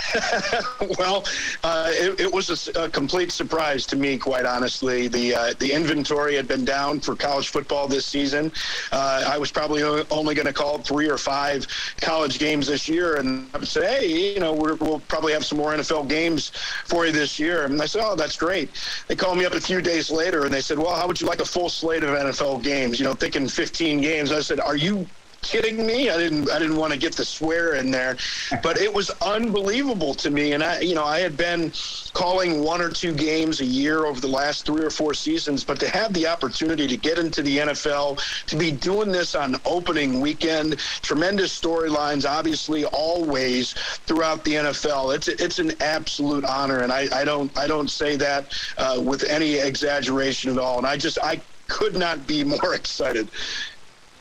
well, 0.98 1.24
uh, 1.64 1.90
it, 1.90 2.20
it, 2.20 2.32
was 2.32 2.68
a, 2.68 2.84
a, 2.84 2.88
complete 2.88 3.30
surprise 3.30 3.86
to 3.86 3.96
me, 3.96 4.16
quite 4.16 4.46
honestly. 4.46 5.08
The 5.08 5.34
uh, 5.34 5.54
the 5.58 5.72
inventory 5.72 6.34
had 6.34 6.48
been 6.48 6.64
down 6.64 7.00
for 7.00 7.14
college 7.14 7.48
football 7.48 7.88
this 7.88 8.06
season. 8.06 8.52
Uh, 8.90 9.24
I 9.26 9.38
was 9.38 9.50
probably 9.50 9.82
only 9.82 10.34
going 10.34 10.46
to 10.46 10.52
call 10.52 10.78
three 10.78 11.08
or 11.08 11.18
five 11.18 11.66
college 12.00 12.38
games 12.38 12.66
this 12.66 12.88
year, 12.88 13.16
and 13.16 13.48
I 13.54 13.58
would 13.58 13.68
say, 13.68 13.86
hey, 13.86 14.34
you 14.34 14.40
know, 14.40 14.52
we 14.52 14.72
will 14.72 15.00
probably 15.08 15.32
have 15.32 15.44
some 15.44 15.58
more 15.58 15.72
NFL 15.72 16.08
games 16.08 16.52
for 16.84 17.06
you 17.06 17.12
this 17.12 17.38
year. 17.38 17.64
And 17.64 17.80
I 17.80 17.86
said, 17.86 18.02
oh, 18.04 18.16
that's 18.16 18.36
great. 18.36 18.70
They 19.08 19.16
called 19.16 19.38
me 19.38 19.44
up 19.44 19.54
a 19.54 19.60
few 19.60 19.80
days 19.80 20.10
later, 20.10 20.44
and 20.44 20.52
they 20.52 20.60
said, 20.60 20.78
well, 20.78 20.94
how 20.94 21.06
would 21.06 21.20
you 21.20 21.26
like 21.26 21.40
a 21.40 21.44
full 21.44 21.68
slate 21.68 22.02
of 22.02 22.10
NFL 22.10 22.62
games? 22.62 22.98
You 22.98 23.04
know, 23.04 23.14
thinking 23.14 23.48
15 23.48 24.00
games. 24.00 24.32
I 24.32 24.40
said, 24.40 24.60
are 24.60 24.76
you 24.76 25.06
kidding 25.42 25.86
me? 25.86 26.08
I 26.08 26.16
didn't 26.16 26.50
I 26.50 26.58
didn't 26.58 26.76
want 26.76 26.92
to 26.92 26.98
get 26.98 27.14
the 27.14 27.24
swear 27.24 27.74
in 27.74 27.90
there, 27.90 28.16
but 28.62 28.78
it 28.78 28.92
was 28.92 29.10
unbelievable 29.20 30.14
to 30.14 30.30
me. 30.30 30.52
And 30.52 30.62
I, 30.62 30.80
you 30.80 30.94
know, 30.94 31.04
I 31.04 31.20
had 31.20 31.36
been 31.36 31.72
calling 32.14 32.62
one 32.62 32.80
or 32.80 32.90
two 32.90 33.12
games 33.12 33.60
a 33.60 33.64
year 33.64 34.06
over 34.06 34.20
the 34.20 34.28
last 34.28 34.64
three 34.64 34.84
or 34.84 34.90
four 34.90 35.14
seasons, 35.14 35.64
but 35.64 35.78
to 35.80 35.88
have 35.88 36.12
the 36.14 36.26
opportunity 36.26 36.86
to 36.86 36.96
get 36.96 37.18
into 37.18 37.42
the 37.42 37.58
NFL, 37.58 38.20
to 38.46 38.56
be 38.56 38.70
doing 38.70 39.10
this 39.10 39.34
on 39.34 39.56
opening 39.64 40.20
weekend, 40.20 40.78
tremendous 40.78 41.58
storylines, 41.58 42.28
obviously 42.28 42.84
always 42.86 43.72
throughout 44.06 44.44
the 44.44 44.54
NFL. 44.54 45.14
It's 45.14 45.28
it's 45.28 45.58
an 45.58 45.72
absolute 45.80 46.44
honor, 46.44 46.80
and 46.80 46.92
I, 46.92 47.08
I 47.12 47.24
don't 47.24 47.56
I 47.58 47.66
don't 47.66 47.90
say 47.90 48.16
that 48.16 48.52
uh, 48.78 49.00
with 49.04 49.24
any 49.24 49.54
exaggeration 49.54 50.50
at 50.52 50.58
all. 50.58 50.78
And 50.78 50.86
I 50.86 50.96
just 50.96 51.18
I 51.22 51.42
could 51.68 51.96
not 51.96 52.26
be 52.26 52.44
more 52.44 52.74
excited. 52.80 53.30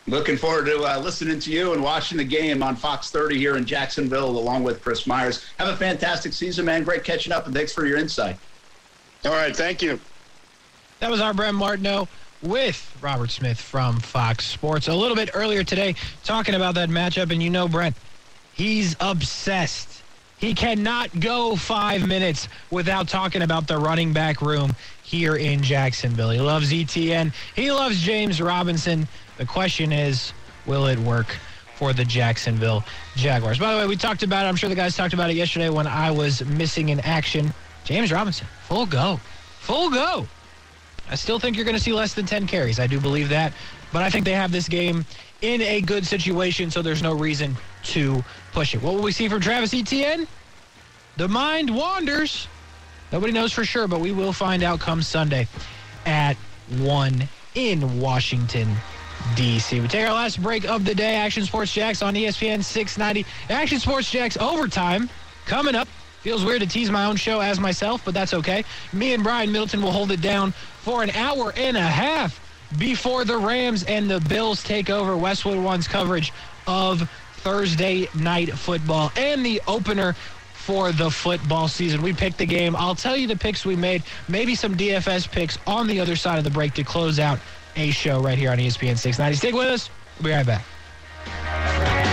Looking 0.07 0.35
forward 0.35 0.65
to 0.65 0.83
uh, 0.83 0.99
listening 0.99 1.39
to 1.39 1.51
you 1.51 1.73
and 1.73 1.83
watching 1.83 2.17
the 2.17 2.23
game 2.23 2.63
on 2.63 2.75
Fox 2.75 3.11
30 3.11 3.37
here 3.37 3.55
in 3.55 3.65
Jacksonville, 3.65 4.29
along 4.29 4.63
with 4.63 4.81
Chris 4.81 5.05
Myers. 5.05 5.45
Have 5.57 5.67
a 5.67 5.77
fantastic 5.77 6.33
season, 6.33 6.65
man. 6.65 6.83
Great 6.83 7.03
catching 7.03 7.31
up, 7.31 7.45
and 7.45 7.53
thanks 7.53 7.71
for 7.71 7.85
your 7.85 7.97
insight. 7.97 8.37
All 9.25 9.31
right, 9.31 9.55
thank 9.55 9.81
you. 9.81 9.99
That 10.99 11.11
was 11.11 11.21
our 11.21 11.33
Brent 11.33 11.55
Martineau 11.55 12.07
with 12.41 12.97
Robert 13.01 13.29
Smith 13.29 13.61
from 13.61 13.99
Fox 13.99 14.45
Sports 14.45 14.87
a 14.87 14.93
little 14.95 15.15
bit 15.15 15.29
earlier 15.35 15.63
today, 15.63 15.95
talking 16.23 16.55
about 16.55 16.73
that 16.75 16.89
matchup. 16.89 17.31
And 17.31 17.41
you 17.41 17.51
know, 17.51 17.67
Brent, 17.67 17.95
he's 18.53 18.95
obsessed 18.99 20.00
He 20.41 20.55
cannot 20.55 21.19
go 21.19 21.55
five 21.55 22.07
minutes 22.07 22.47
without 22.71 23.07
talking 23.07 23.43
about 23.43 23.67
the 23.67 23.77
running 23.77 24.11
back 24.11 24.41
room 24.41 24.75
here 25.03 25.35
in 25.35 25.61
Jacksonville. 25.61 26.31
He 26.31 26.39
loves 26.39 26.73
Etienne. 26.73 27.31
He 27.55 27.71
loves 27.71 28.01
James 28.01 28.41
Robinson. 28.41 29.07
The 29.37 29.45
question 29.45 29.91
is, 29.91 30.33
will 30.65 30.87
it 30.87 30.97
work 30.97 31.37
for 31.75 31.93
the 31.93 32.03
Jacksonville 32.03 32.83
Jaguars? 33.15 33.59
By 33.59 33.73
the 33.73 33.79
way, 33.81 33.85
we 33.85 33.95
talked 33.95 34.23
about 34.23 34.45
it. 34.45 34.49
I'm 34.49 34.55
sure 34.55 34.67
the 34.67 34.73
guys 34.73 34.97
talked 34.97 35.13
about 35.13 35.29
it 35.29 35.35
yesterday 35.35 35.69
when 35.69 35.85
I 35.85 36.09
was 36.09 36.43
missing 36.45 36.89
in 36.89 36.99
action. 37.01 37.53
James 37.83 38.11
Robinson, 38.11 38.47
full 38.63 38.87
go. 38.87 39.19
Full 39.59 39.91
go. 39.91 40.27
I 41.11 41.15
still 41.15 41.37
think 41.37 41.55
you're 41.55 41.65
going 41.65 41.77
to 41.77 41.83
see 41.83 41.93
less 41.93 42.15
than 42.15 42.25
10 42.25 42.47
carries. 42.47 42.79
I 42.79 42.87
do 42.87 42.99
believe 42.99 43.29
that. 43.29 43.53
But 43.93 44.01
I 44.01 44.09
think 44.09 44.25
they 44.25 44.31
have 44.31 44.51
this 44.51 44.67
game 44.67 45.05
in 45.41 45.61
a 45.61 45.81
good 45.81 46.05
situation, 46.05 46.69
so 46.69 46.81
there's 46.81 47.01
no 47.01 47.13
reason 47.13 47.55
to 47.83 48.23
push 48.53 48.75
it. 48.75 48.81
What 48.81 48.93
will 48.93 49.01
we 49.01 49.11
see 49.11 49.27
from 49.27 49.41
Travis 49.41 49.73
Etienne? 49.73 50.27
The 51.17 51.27
mind 51.27 51.75
wanders. 51.75 52.47
Nobody 53.11 53.33
knows 53.33 53.51
for 53.51 53.65
sure, 53.65 53.87
but 53.87 53.99
we 53.99 54.11
will 54.11 54.33
find 54.33 54.63
out 54.63 54.79
come 54.79 55.01
Sunday 55.01 55.47
at 56.05 56.35
1 56.77 57.27
in 57.55 57.99
Washington, 57.99 58.73
D.C. 59.35 59.79
We 59.79 59.87
take 59.87 60.07
our 60.07 60.13
last 60.13 60.41
break 60.41 60.65
of 60.65 60.85
the 60.85 60.95
day. 60.95 61.15
Action 61.15 61.43
Sports 61.43 61.73
Jax 61.73 62.01
on 62.01 62.13
ESPN 62.13 62.63
690. 62.63 63.25
Action 63.49 63.79
Sports 63.79 64.09
Jax 64.09 64.37
overtime 64.37 65.09
coming 65.45 65.75
up. 65.75 65.87
Feels 66.21 66.45
weird 66.45 66.61
to 66.61 66.67
tease 66.67 66.91
my 66.91 67.05
own 67.05 67.15
show 67.15 67.39
as 67.41 67.59
myself, 67.59 68.05
but 68.05 68.13
that's 68.13 68.33
okay. 68.35 68.63
Me 68.93 69.13
and 69.13 69.23
Brian 69.23 69.51
Middleton 69.51 69.81
will 69.81 69.91
hold 69.91 70.11
it 70.11 70.21
down 70.21 70.51
for 70.81 71.01
an 71.01 71.09
hour 71.11 71.51
and 71.57 71.75
a 71.75 71.81
half 71.81 72.40
before 72.77 73.25
the 73.25 73.37
Rams 73.37 73.83
and 73.83 74.09
the 74.09 74.19
Bills 74.21 74.63
take 74.63 74.89
over 74.89 75.17
Westwood 75.17 75.57
One's 75.57 75.87
coverage 75.87 76.33
of 76.67 77.09
Thursday 77.37 78.07
night 78.15 78.51
football 78.53 79.11
and 79.17 79.45
the 79.45 79.61
opener 79.67 80.13
for 80.53 80.91
the 80.91 81.09
football 81.09 81.67
season. 81.67 82.01
We 82.01 82.13
picked 82.13 82.37
the 82.37 82.45
game. 82.45 82.75
I'll 82.75 82.95
tell 82.95 83.17
you 83.17 83.27
the 83.27 83.35
picks 83.35 83.65
we 83.65 83.75
made, 83.75 84.03
maybe 84.27 84.53
some 84.55 84.75
DFS 84.75 85.29
picks 85.29 85.57
on 85.65 85.87
the 85.87 85.99
other 85.99 86.15
side 86.15 86.37
of 86.37 86.43
the 86.43 86.51
break 86.51 86.73
to 86.75 86.83
close 86.83 87.19
out 87.19 87.39
a 87.75 87.91
show 87.91 88.21
right 88.21 88.37
here 88.37 88.51
on 88.51 88.57
ESPN 88.57 88.97
690. 88.97 89.37
Stick 89.37 89.55
with 89.55 89.67
us. 89.67 89.89
We'll 90.19 90.25
be 90.25 90.31
right 90.31 90.45
back. 90.45 92.10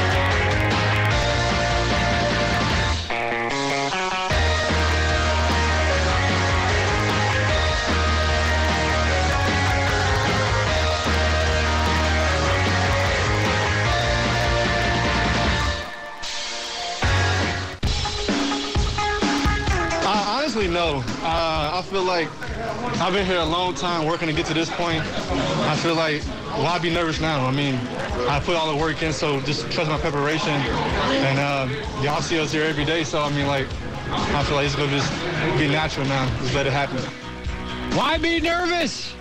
Like 22.09 22.29
I've 23.01 23.13
been 23.13 23.27
here 23.27 23.39
a 23.39 23.45
long 23.45 23.75
time 23.75 24.07
working 24.07 24.27
to 24.29 24.35
get 24.35 24.47
to 24.47 24.55
this 24.55 24.71
point. 24.71 25.03
I 25.03 25.77
feel 25.77 25.95
like, 25.95 26.23
why 26.57 26.79
be 26.79 26.91
nervous 26.91 27.21
now? 27.21 27.47
I 27.47 27.53
mean, 27.53 27.75
I 28.27 28.41
put 28.41 28.57
all 28.57 28.75
the 28.75 28.83
work 28.83 29.03
in, 29.03 29.13
so 29.13 29.41
just 29.43 29.71
trust 29.71 29.91
my 29.91 29.99
preparation. 29.99 30.49
And 30.49 31.39
uh, 31.39 31.69
y'all 32.03 32.23
see 32.23 32.41
us 32.41 32.51
here 32.51 32.65
every 32.65 32.85
day, 32.85 33.05
so 33.05 33.23
I 33.23 33.31
mean, 33.31 33.47
like, 33.47 33.67
I 34.09 34.43
feel 34.45 34.57
like 34.57 34.67
it's 34.67 34.75
to 34.75 34.89
just 34.89 35.13
be 35.59 35.69
natural 35.69 36.07
now. 36.07 36.27
Just 36.41 36.55
let 36.55 36.67
it 36.67 36.73
happen. 36.73 36.99
Why 37.97 38.17
be 38.17 38.41
nervous? 38.41 39.15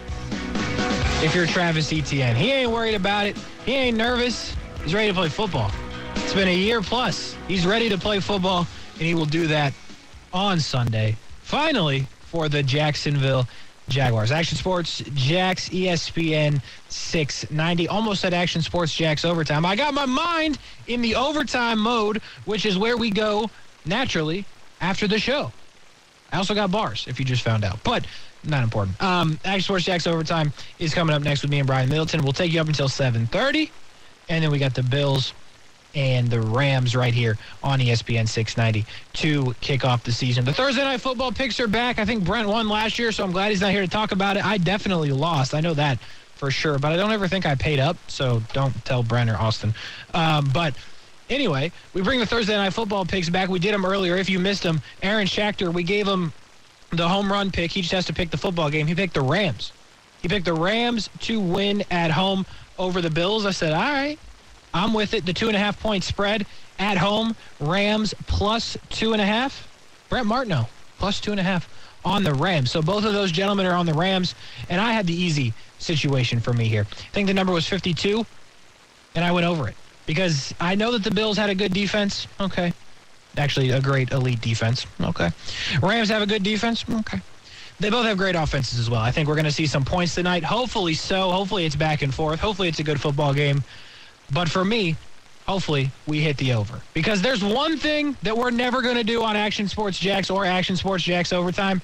If 1.21 1.36
you're 1.36 1.45
Travis 1.45 1.91
Etienne, 1.91 2.36
he 2.36 2.52
ain't 2.52 2.71
worried 2.71 2.95
about 2.95 3.26
it. 3.28 3.38
He 3.65 3.73
ain't 3.73 3.97
nervous. 3.97 4.56
He's 4.84 4.93
ready 4.93 5.10
to 5.10 5.13
play 5.13 5.30
football. 5.30 5.71
It's 6.15 6.34
been 6.34 6.47
a 6.47 6.56
year 6.56 6.82
plus. 6.82 7.36
He's 7.47 7.65
ready 7.65 7.89
to 7.89 7.97
play 7.97 8.21
football, 8.21 8.65
and 8.93 9.02
he 9.02 9.13
will 9.13 9.26
do 9.26 9.45
that 9.47 9.73
on 10.34 10.60
Sunday. 10.60 11.17
Finally, 11.41 12.08
for 12.38 12.47
the 12.47 12.62
Jacksonville 12.62 13.47
Jaguars. 13.89 14.32
Action 14.32 14.60
Sports 14.60 15.02
Jax 15.15 15.69
ESPN 15.69 16.62
690. 16.88 17.88
Almost 17.88 18.23
at 18.26 18.32
Action 18.32 18.62
Sports 18.62 18.93
Jax 18.93 19.26
overtime. 19.26 19.65
I 19.65 19.76
got 19.76 19.95
my 19.95 20.06
mind 20.06 20.60
in 20.86 21.02
the 21.02 21.15
overtime 21.15 21.80
mode, 21.80 22.21
which 22.45 22.67
is 22.67 22.78
where 22.78 22.95
we 22.95 23.10
go 23.10 23.50
naturally 23.86 24.45
after 24.82 25.08
the 25.08 25.17
show. 25.17 25.52
I 26.32 26.38
also 26.38 26.54
got 26.54 26.69
bars, 26.69 27.06
if 27.08 27.17
you 27.17 27.26
just 27.26 27.41
found 27.41 27.63
out. 27.63 27.84
But 27.84 28.06
not 28.43 28.63
important. 28.63 29.02
Um, 29.02 29.39
Action 29.43 29.62
Sports 29.62 29.86
Jax 29.86 30.06
overtime 30.06 30.54
is 30.78 30.93
coming 30.93 31.15
up 31.15 31.23
next 31.23 31.41
with 31.41 31.50
me 31.50 31.58
and 31.58 31.65
Brian 31.65 31.89
Middleton. 31.89 32.21
We'll 32.21 32.34
take 32.34 32.54
you 32.54 32.62
up 32.62 32.67
until 32.67 32.88
7:30, 32.88 33.71
and 34.30 34.43
then 34.43 34.52
we 34.52 34.60
got 34.60 34.76
the 34.76 34.84
Bills 34.84 35.34
and 35.95 36.30
the 36.30 36.41
Rams 36.41 36.95
right 36.95 37.13
here 37.13 37.38
on 37.63 37.80
ESPN 37.80 38.28
690 38.28 38.86
to 39.13 39.54
kick 39.62 39.86
off 39.86 40.04
the 40.04 40.12
season. 40.12 40.45
The 40.45 40.54
Thursday 40.54 40.84
night 40.84 41.02
football 41.02 41.32
picks 41.32 41.60
are 41.60 41.67
back. 41.67 42.00
I 42.00 42.06
think 42.06 42.23
Brent 42.23 42.47
won 42.47 42.69
last 42.69 43.00
year, 43.00 43.12
so 43.12 43.23
I'm 43.23 43.32
glad 43.32 43.50
he's 43.50 43.62
not 43.62 43.71
here 43.71 43.82
to 43.82 43.88
talk 43.88 44.12
about 44.12 44.38
it. 44.38 44.45
I 44.45 44.58
definitely 44.58 45.12
lost. 45.12 45.54
I 45.54 45.62
know 45.62 45.73
that 45.73 46.00
for 46.36 46.52
sure, 46.52 46.78
but 46.78 46.91
I 46.91 46.97
don't 46.97 47.12
ever 47.12 47.28
think 47.28 47.45
I 47.45 47.56
paid 47.56 47.80
up, 47.80 47.97
so 48.08 48.41
don't 48.54 48.73
tell 48.86 49.04
Brent 49.04 49.30
or 49.30 49.38
Austin. 49.38 49.73
Um, 50.13 50.50
but 50.54 50.76
anyway, 51.30 51.71
we 51.93 52.02
bring 52.02 52.19
the 52.19 52.26
Thursday 52.26 52.56
night 52.56 52.73
football 52.73 53.06
picks 53.06 53.30
back. 53.30 53.50
We 53.50 53.60
did 53.60 53.73
them 53.73 53.86
earlier. 53.86 54.15
If 54.17 54.30
you 54.30 54.39
missed 54.39 54.63
them, 54.63 54.82
Aaron 55.02 55.28
Schachter, 55.28 55.73
we 55.73 55.84
gave 55.84 56.08
him 56.08 56.32
the 56.91 57.08
home 57.08 57.32
run 57.32 57.52
pick. 57.52 57.71
He 57.71 57.82
just 57.82 57.93
has 57.93 58.06
to 58.06 58.13
pick 58.13 58.30
the 58.30 58.38
football 58.38 58.69
game. 58.69 58.88
He 58.88 58.95
picked 58.95 59.15
the 59.15 59.21
Rams. 59.21 59.71
He 60.21 60.28
picked 60.28 60.45
the 60.45 60.54
Rams 60.54 61.10
to 61.21 61.39
win 61.39 61.84
at 61.91 62.12
home 62.12 62.45
over 62.80 63.02
the 63.02 63.10
Bills. 63.10 63.45
I 63.45 63.52
said, 63.52 63.73
all 63.73 63.82
right, 63.82 64.19
I'm 64.74 64.94
with 64.94 65.14
it. 65.14 65.26
The 65.26 65.34
two 65.34 65.48
and 65.48 65.56
a 65.56 65.60
half 65.60 65.80
point 65.80 66.04
spread 66.04 66.46
at 66.80 66.98
home. 66.98 67.36
Rams 67.60 68.14
plus 68.28 68.78
two 68.90 69.14
and 69.14 69.22
a 69.22 69.26
half. 69.26 69.68
Brent 70.10 70.28
Martineau 70.28 70.68
plus 71.00 71.20
two 71.20 71.32
and 71.32 71.40
a 71.40 71.44
half 71.44 71.70
on 72.06 72.24
the 72.24 72.34
Rams. 72.34 72.72
So 72.72 72.82
both 72.82 73.06
of 73.06 73.14
those 73.14 73.32
gentlemen 73.32 73.66
are 73.66 73.74
on 73.74 73.86
the 73.86 73.94
Rams, 73.94 74.36
and 74.70 74.80
I 74.80 74.94
had 74.94 75.06
the 75.08 75.14
easy 75.14 75.54
situation 75.80 76.40
for 76.40 76.54
me 76.54 76.66
here. 76.66 76.88
I 76.90 77.14
think 77.14 77.28
the 77.28 77.34
number 77.34 77.54
was 77.54 77.68
52, 77.68 78.26
and 79.16 79.26
I 79.26 79.32
went 79.32 79.46
over 79.46 79.68
it 79.68 79.76
because 80.06 80.54
I 80.60 80.76
know 80.76 80.92
that 80.92 81.04
the 81.04 81.12
Bills 81.12 81.38
had 81.38 81.50
a 81.50 81.56
good 81.56 81.74
defense. 81.74 82.28
Okay. 82.40 82.74
Actually, 83.38 83.70
a 83.72 83.82
great 83.82 84.12
elite 84.12 84.42
defense. 84.42 84.88
Okay. 85.02 85.30
Rams 85.82 86.10
have 86.10 86.22
a 86.22 86.26
good 86.26 86.44
defense. 86.44 86.86
Okay. 86.90 87.22
They 87.80 87.92
both 87.92 88.08
have 88.08 88.18
great 88.18 88.36
offenses 88.36 88.80
as 88.80 88.90
well. 88.90 89.02
I 89.02 89.12
think 89.12 89.28
we're 89.28 89.36
going 89.36 89.46
to 89.46 89.52
see 89.52 89.68
some 89.68 89.86
points 89.86 90.16
tonight. 90.16 90.44
Hopefully 90.44 90.96
so. 90.96 91.30
Hopefully 91.30 91.66
it's 91.66 91.76
back 91.76 92.02
and 92.02 92.12
forth. 92.12 92.40
Hopefully 92.40 92.68
it's 92.68 92.80
a 92.80 92.84
good 92.84 93.00
football 93.00 93.36
game. 93.36 93.64
But 94.32 94.50
for 94.50 94.66
me, 94.66 94.96
hopefully 95.48 95.92
we 96.06 96.20
hit 96.20 96.38
the 96.38 96.54
over. 96.54 96.82
Because 96.94 97.22
there's 97.22 97.44
one 97.44 97.78
thing 97.78 98.18
that 98.24 98.38
we're 98.38 98.52
never 98.52 98.82
going 98.82 98.98
to 98.98 99.04
do 99.04 99.24
on 99.24 99.36
Action 99.36 99.68
Sports 99.68 99.98
Jax 99.98 100.30
or 100.30 100.46
Action 100.46 100.76
Sports 100.76 101.04
Jax 101.04 101.32
overtime, 101.32 101.82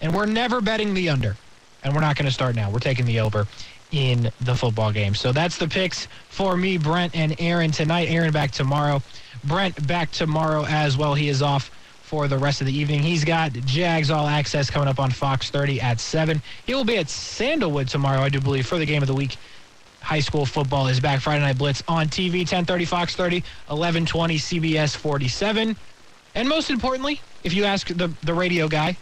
and 0.00 0.14
we're 0.14 0.26
never 0.26 0.60
betting 0.60 0.94
the 0.94 1.08
under. 1.08 1.36
And 1.82 1.94
we're 1.94 2.00
not 2.00 2.16
going 2.16 2.26
to 2.26 2.32
start 2.32 2.56
now. 2.56 2.70
We're 2.70 2.78
taking 2.78 3.04
the 3.04 3.20
over 3.20 3.46
in 3.92 4.30
the 4.40 4.54
football 4.54 4.90
game. 4.90 5.14
So 5.14 5.32
that's 5.32 5.58
the 5.58 5.68
picks 5.68 6.08
for 6.30 6.56
me, 6.56 6.78
Brent, 6.78 7.14
and 7.14 7.36
Aaron 7.38 7.70
tonight. 7.70 8.08
Aaron 8.08 8.32
back 8.32 8.50
tomorrow. 8.52 9.02
Brent 9.44 9.86
back 9.86 10.10
tomorrow 10.10 10.64
as 10.64 10.96
well. 10.96 11.14
He 11.14 11.28
is 11.28 11.42
off 11.42 11.70
for 12.02 12.26
the 12.26 12.38
rest 12.38 12.62
of 12.62 12.66
the 12.66 12.76
evening. 12.76 13.00
He's 13.00 13.22
got 13.22 13.52
Jags 13.52 14.10
All 14.10 14.26
Access 14.26 14.70
coming 14.70 14.88
up 14.88 14.98
on 14.98 15.10
Fox 15.10 15.50
30 15.50 15.80
at 15.80 16.00
7. 16.00 16.40
He 16.66 16.74
will 16.74 16.84
be 16.84 16.96
at 16.96 17.10
Sandalwood 17.10 17.88
tomorrow, 17.88 18.20
I 18.20 18.30
do 18.30 18.40
believe, 18.40 18.66
for 18.66 18.78
the 18.78 18.86
game 18.86 19.02
of 19.02 19.08
the 19.08 19.14
week 19.14 19.36
high 20.04 20.20
school 20.20 20.44
football 20.44 20.86
is 20.86 21.00
back. 21.00 21.20
Friday 21.20 21.40
Night 21.40 21.56
Blitz 21.56 21.82
on 21.88 22.08
TV, 22.08 22.38
1030 22.40 22.84
Fox 22.84 23.16
30, 23.16 23.36
1120 23.68 24.36
CBS 24.36 24.94
47. 24.94 25.74
And 26.34 26.48
most 26.48 26.70
importantly, 26.70 27.20
if 27.42 27.54
you 27.54 27.64
ask 27.64 27.88
the, 27.88 28.12
the 28.22 28.34
radio 28.34 28.68
guy, 28.68 28.96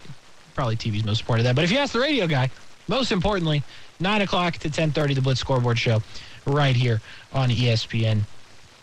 probably 0.54 0.76
TV's 0.76 1.04
most 1.04 1.20
important 1.20 1.46
of 1.46 1.50
that, 1.50 1.56
but 1.56 1.64
if 1.64 1.72
you 1.72 1.78
ask 1.78 1.92
the 1.92 2.00
radio 2.00 2.26
guy, 2.26 2.50
most 2.86 3.10
importantly, 3.10 3.62
9 4.00 4.22
o'clock 4.22 4.54
to 4.54 4.68
1030, 4.68 5.14
the 5.14 5.20
Blitz 5.20 5.40
Scoreboard 5.40 5.78
Show 5.78 6.02
right 6.46 6.76
here 6.76 7.00
on 7.32 7.50
ESPN 7.50 8.22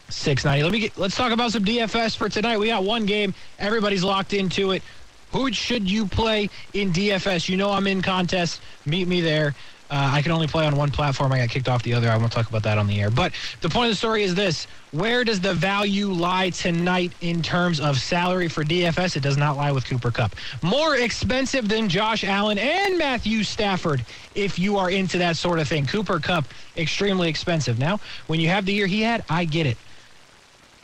690. 0.09 0.63
Let 0.63 0.71
me 0.71 0.79
get, 0.79 0.97
let's 0.97 1.15
talk 1.15 1.31
about 1.31 1.51
some 1.51 1.63
DFS 1.63 2.17
for 2.17 2.27
tonight. 2.27 2.57
We 2.57 2.67
got 2.67 2.83
one 2.83 3.05
game. 3.05 3.33
Everybody's 3.59 4.03
locked 4.03 4.33
into 4.33 4.71
it. 4.71 4.83
Who 5.31 5.53
should 5.53 5.89
you 5.89 6.05
play 6.05 6.49
in 6.73 6.91
DFS? 6.91 7.47
You 7.47 7.57
know 7.57 7.71
I'm 7.71 7.87
in 7.87 8.01
contest. 8.01 8.61
Meet 8.85 9.07
me 9.07 9.21
there. 9.21 9.55
Uh, 9.89 10.11
I 10.13 10.21
can 10.21 10.31
only 10.31 10.45
play 10.45 10.67
on 10.67 10.75
one 10.75 10.91
platform. 10.91 11.31
I 11.31 11.39
got 11.39 11.49
kicked 11.49 11.67
off 11.67 11.81
the 11.81 11.95
other. 11.95 12.09
I 12.09 12.17
won't 12.17 12.31
talk 12.31 12.47
about 12.47 12.61
that 12.63 12.77
on 12.77 12.85
the 12.85 13.01
air. 13.01 13.09
But 13.09 13.33
the 13.61 13.69
point 13.69 13.87
of 13.87 13.93
the 13.93 13.97
story 13.97 14.23
is 14.23 14.35
this 14.35 14.67
where 14.91 15.23
does 15.23 15.39
the 15.41 15.53
value 15.53 16.07
lie 16.07 16.51
tonight 16.51 17.11
in 17.21 17.41
terms 17.41 17.79
of 17.79 17.97
salary 17.99 18.47
for 18.49 18.63
DFS? 18.63 19.15
It 19.15 19.23
does 19.23 19.37
not 19.37 19.57
lie 19.57 19.71
with 19.71 19.85
Cooper 19.85 20.11
Kupp. 20.11 20.35
More 20.61 20.95
expensive 20.95 21.67
than 21.67 21.89
Josh 21.89 22.23
Allen 22.23 22.59
and 22.59 22.97
Matthew 22.97 23.43
Stafford 23.43 24.05
if 24.35 24.59
you 24.59 24.77
are 24.77 24.91
into 24.91 25.17
that 25.19 25.37
sort 25.37 25.59
of 25.59 25.67
thing. 25.67 25.87
Cooper 25.87 26.19
Kupp, 26.19 26.45
extremely 26.77 27.29
expensive. 27.29 27.79
Now, 27.79 27.99
when 28.27 28.39
you 28.39 28.49
have 28.49 28.65
the 28.65 28.73
year 28.73 28.87
he 28.87 29.01
had, 29.01 29.23
I 29.29 29.45
get 29.45 29.65
it. 29.65 29.77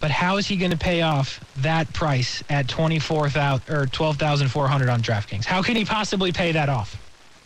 But 0.02 0.12
how 0.12 0.38
is 0.38 0.48
he 0.48 0.58
going 0.58 0.72
to 0.72 0.78
pay 0.78 1.02
off 1.02 1.40
that 1.58 1.92
price 1.94 2.44
at 2.50 2.68
24,000 2.68 3.74
or 3.74 3.86
12,400 3.86 4.90
on 4.90 5.02
DraftKings? 5.02 5.46
How 5.46 5.62
can 5.62 5.76
he 5.76 5.86
possibly 5.86 6.32
pay 6.32 6.52
that 6.52 6.70
off? 6.70 7.05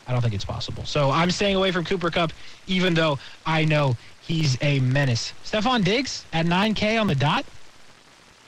I 0.10 0.12
don't 0.12 0.22
think 0.22 0.34
it's 0.34 0.45
possible. 0.45 0.84
So 0.86 1.12
I'm 1.12 1.30
staying 1.30 1.56
away 1.56 1.72
from 1.72 1.86
Cooper 1.86 2.10
Kupp, 2.10 2.34
even 2.66 2.95
though 2.95 3.20
I 3.45 3.64
know 3.64 3.95
he's 4.24 4.57
a 4.62 4.80
menace. 4.80 5.34
Stefon 5.45 5.84
Diggs 5.84 6.26
at 6.34 6.47
9K 6.47 6.99
on 6.99 7.05
the 7.05 7.14
dot. 7.14 7.45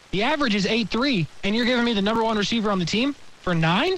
The 0.10 0.24
average 0.24 0.56
is 0.56 0.66
8-3, 0.66 1.28
and 1.44 1.56
you're 1.56 1.66
giving 1.66 1.86
me 1.86 1.94
the 1.94 2.02
number 2.02 2.24
one 2.24 2.36
receiver 2.36 2.72
on 2.72 2.80
the 2.80 2.86
team 2.86 3.16
for 3.42 3.54
nine? 3.54 3.98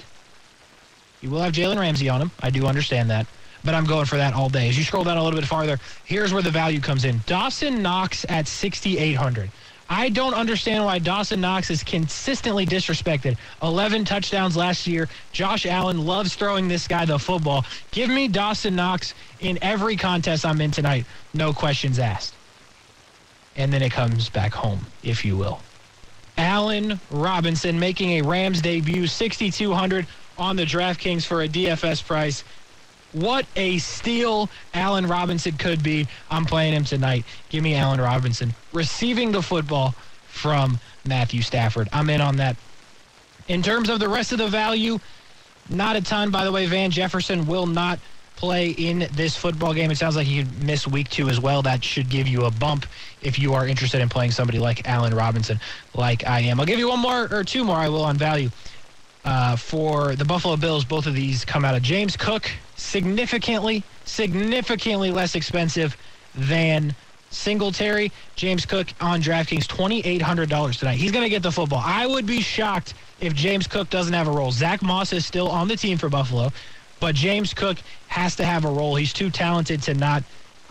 You 1.22 1.30
will 1.30 1.40
have 1.40 1.54
Jalen 1.54 1.80
Ramsey 1.80 2.10
on 2.10 2.20
him. 2.20 2.30
I 2.42 2.50
do 2.50 2.66
understand 2.66 3.08
that. 3.08 3.26
But 3.64 3.74
I'm 3.74 3.86
going 3.86 4.04
for 4.04 4.18
that 4.18 4.34
all 4.34 4.50
day. 4.50 4.68
As 4.68 4.76
you 4.76 4.84
scroll 4.84 5.04
down 5.04 5.16
a 5.16 5.24
little 5.24 5.40
bit 5.40 5.48
farther, 5.48 5.80
here's 6.04 6.34
where 6.34 6.42
the 6.42 6.50
value 6.50 6.80
comes 6.80 7.06
in. 7.06 7.22
Dawson 7.24 7.80
Knox 7.80 8.26
at 8.28 8.46
6,800. 8.46 9.50
I 9.88 10.08
don't 10.08 10.34
understand 10.34 10.84
why 10.84 10.98
Dawson 10.98 11.40
Knox 11.40 11.70
is 11.70 11.82
consistently 11.82 12.64
disrespected. 12.64 13.36
11 13.62 14.04
touchdowns 14.04 14.56
last 14.56 14.86
year. 14.86 15.08
Josh 15.32 15.66
Allen 15.66 16.06
loves 16.06 16.34
throwing 16.34 16.68
this 16.68 16.88
guy 16.88 17.04
the 17.04 17.18
football. 17.18 17.64
Give 17.90 18.08
me 18.08 18.28
Dawson 18.28 18.74
Knox 18.74 19.14
in 19.40 19.58
every 19.62 19.96
contest 19.96 20.46
I'm 20.46 20.60
in 20.60 20.70
tonight. 20.70 21.04
No 21.34 21.52
questions 21.52 21.98
asked. 21.98 22.34
And 23.56 23.72
then 23.72 23.82
it 23.82 23.92
comes 23.92 24.28
back 24.28 24.52
home, 24.52 24.86
if 25.02 25.24
you 25.24 25.36
will. 25.36 25.60
Allen 26.36 26.98
Robinson 27.10 27.78
making 27.78 28.12
a 28.12 28.22
Rams 28.22 28.60
debut, 28.60 29.06
6,200 29.06 30.06
on 30.36 30.56
the 30.56 30.64
DraftKings 30.64 31.24
for 31.24 31.42
a 31.42 31.48
DFS 31.48 32.04
price. 32.04 32.42
What 33.14 33.46
a 33.54 33.78
steal 33.78 34.50
Allen 34.74 35.06
Robinson 35.06 35.56
could 35.56 35.82
be. 35.82 36.06
I'm 36.30 36.44
playing 36.44 36.74
him 36.74 36.84
tonight. 36.84 37.24
Give 37.48 37.62
me 37.62 37.76
Allen 37.76 38.00
Robinson 38.00 38.52
receiving 38.72 39.30
the 39.30 39.40
football 39.40 39.94
from 40.26 40.80
Matthew 41.06 41.40
Stafford. 41.40 41.88
I'm 41.92 42.10
in 42.10 42.20
on 42.20 42.36
that. 42.36 42.56
In 43.46 43.62
terms 43.62 43.88
of 43.88 44.00
the 44.00 44.08
rest 44.08 44.32
of 44.32 44.38
the 44.38 44.48
value, 44.48 44.98
not 45.70 45.94
a 45.94 46.00
ton. 46.00 46.30
By 46.30 46.44
the 46.44 46.50
way, 46.50 46.66
Van 46.66 46.90
Jefferson 46.90 47.46
will 47.46 47.66
not 47.66 48.00
play 48.34 48.70
in 48.70 49.08
this 49.12 49.36
football 49.36 49.72
game. 49.72 49.92
It 49.92 49.96
sounds 49.96 50.16
like 50.16 50.26
he 50.26 50.42
could 50.42 50.64
miss 50.64 50.86
week 50.88 51.08
two 51.08 51.28
as 51.28 51.40
well. 51.40 51.62
That 51.62 51.84
should 51.84 52.08
give 52.08 52.26
you 52.26 52.46
a 52.46 52.50
bump 52.50 52.84
if 53.22 53.38
you 53.38 53.54
are 53.54 53.66
interested 53.66 54.00
in 54.00 54.08
playing 54.08 54.32
somebody 54.32 54.58
like 54.58 54.88
Allen 54.88 55.14
Robinson, 55.14 55.60
like 55.94 56.26
I 56.26 56.40
am. 56.40 56.58
I'll 56.58 56.66
give 56.66 56.80
you 56.80 56.88
one 56.88 57.00
more 57.00 57.32
or 57.32 57.44
two 57.44 57.64
more, 57.64 57.76
I 57.76 57.88
will, 57.88 58.04
on 58.04 58.16
value. 58.16 58.50
Uh, 59.24 59.56
for 59.56 60.14
the 60.16 60.24
Buffalo 60.24 60.56
Bills, 60.56 60.84
both 60.84 61.06
of 61.06 61.14
these 61.14 61.46
come 61.46 61.64
out 61.64 61.74
of 61.74 61.82
James 61.82 62.14
Cook, 62.14 62.50
significantly, 62.76 63.82
significantly 64.04 65.10
less 65.10 65.34
expensive 65.34 65.96
than 66.34 66.94
Singletary. 67.30 68.12
James 68.36 68.66
Cook 68.66 68.88
on 69.00 69.20
DraftKings, 69.20 69.66
$2,800 69.66 70.78
tonight. 70.78 70.96
He's 70.96 71.12
going 71.12 71.24
to 71.24 71.30
get 71.30 71.42
the 71.42 71.52
football. 71.52 71.82
I 71.84 72.06
would 72.06 72.26
be 72.26 72.40
shocked 72.40 72.94
if 73.20 73.34
James 73.34 73.66
Cook 73.66 73.90
doesn't 73.90 74.14
have 74.14 74.28
a 74.28 74.30
role. 74.30 74.52
Zack 74.52 74.82
Moss 74.82 75.12
is 75.12 75.26
still 75.26 75.48
on 75.48 75.68
the 75.68 75.76
team 75.76 75.98
for 75.98 76.08
Buffalo, 76.08 76.52
but 77.00 77.14
James 77.14 77.54
Cook 77.54 77.78
has 78.08 78.36
to 78.36 78.44
have 78.44 78.64
a 78.64 78.70
role. 78.70 78.94
He's 78.94 79.12
too 79.12 79.30
talented 79.30 79.82
to 79.82 79.94
not. 79.94 80.22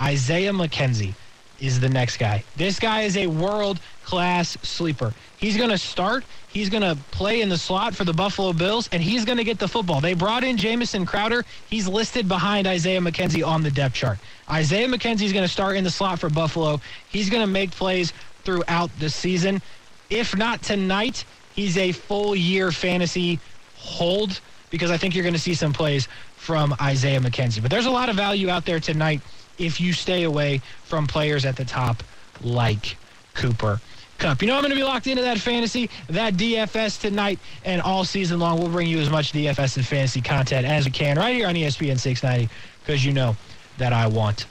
Isaiah 0.01 0.51
McKenzie 0.51 1.13
is 1.59 1.79
the 1.79 1.89
next 1.89 2.17
guy. 2.17 2.43
This 2.55 2.79
guy 2.79 3.01
is 3.01 3.17
a 3.17 3.27
world 3.27 3.79
class 4.03 4.57
sleeper. 4.63 5.13
He's 5.37 5.57
going 5.57 5.69
to 5.69 5.77
start. 5.77 6.23
He's 6.49 6.69
going 6.69 6.83
to 6.83 6.95
play 7.11 7.41
in 7.41 7.49
the 7.49 7.57
slot 7.57 7.95
for 7.95 8.03
the 8.03 8.13
Buffalo 8.13 8.53
Bills, 8.53 8.89
and 8.91 9.01
he's 9.01 9.25
going 9.25 9.37
to 9.37 9.43
get 9.43 9.59
the 9.59 9.67
football. 9.67 10.01
They 10.01 10.13
brought 10.13 10.43
in 10.43 10.57
Jamison 10.57 11.05
Crowder. 11.05 11.43
He's 11.69 11.87
listed 11.87 12.27
behind 12.27 12.67
Isaiah 12.67 12.99
McKenzie 12.99 13.45
on 13.45 13.63
the 13.63 13.71
depth 13.71 13.95
chart. 13.95 14.19
Isaiah 14.49 14.87
McKenzie 14.87 15.23
is 15.23 15.33
going 15.33 15.45
to 15.45 15.51
start 15.51 15.77
in 15.77 15.83
the 15.83 15.91
slot 15.91 16.19
for 16.19 16.29
Buffalo. 16.29 16.79
He's 17.09 17.29
going 17.29 17.41
to 17.41 17.51
make 17.51 17.71
plays 17.71 18.13
throughout 18.43 18.89
the 18.99 19.09
season. 19.09 19.61
If 20.09 20.35
not 20.35 20.61
tonight, 20.61 21.25
he's 21.55 21.77
a 21.77 21.91
full 21.91 22.35
year 22.35 22.71
fantasy 22.71 23.39
hold 23.75 24.39
because 24.69 24.91
I 24.91 24.97
think 24.97 25.15
you're 25.15 25.23
going 25.23 25.33
to 25.33 25.39
see 25.39 25.53
some 25.53 25.73
plays 25.73 26.07
from 26.35 26.75
Isaiah 26.81 27.19
McKenzie. 27.19 27.61
But 27.61 27.71
there's 27.71 27.85
a 27.85 27.91
lot 27.91 28.09
of 28.09 28.15
value 28.15 28.49
out 28.49 28.65
there 28.65 28.79
tonight 28.79 29.21
if 29.57 29.79
you 29.79 29.93
stay 29.93 30.23
away 30.23 30.61
from 30.83 31.07
players 31.07 31.45
at 31.45 31.55
the 31.55 31.65
top 31.65 32.03
like 32.41 32.97
Cooper 33.33 33.79
Kupp. 34.17 34.41
You 34.41 34.47
know, 34.47 34.55
I'm 34.55 34.61
going 34.61 34.71
to 34.71 34.75
be 34.75 34.83
locked 34.83 35.07
into 35.07 35.23
that 35.23 35.37
fantasy, 35.37 35.89
that 36.07 36.35
DFS 36.35 36.99
tonight, 36.99 37.39
and 37.65 37.81
all 37.81 38.05
season 38.05 38.39
long. 38.39 38.59
We'll 38.59 38.69
bring 38.69 38.87
you 38.87 38.99
as 38.99 39.09
much 39.09 39.33
DFS 39.33 39.77
and 39.77 39.85
fantasy 39.85 40.21
content 40.21 40.65
as 40.65 40.85
we 40.85 40.91
can 40.91 41.17
right 41.17 41.35
here 41.35 41.47
on 41.47 41.55
ESPN 41.55 41.99
690 41.99 42.53
because 42.81 43.05
you 43.05 43.11
know 43.11 43.35
that 43.77 43.91
I 43.93 44.07
want 44.07 44.45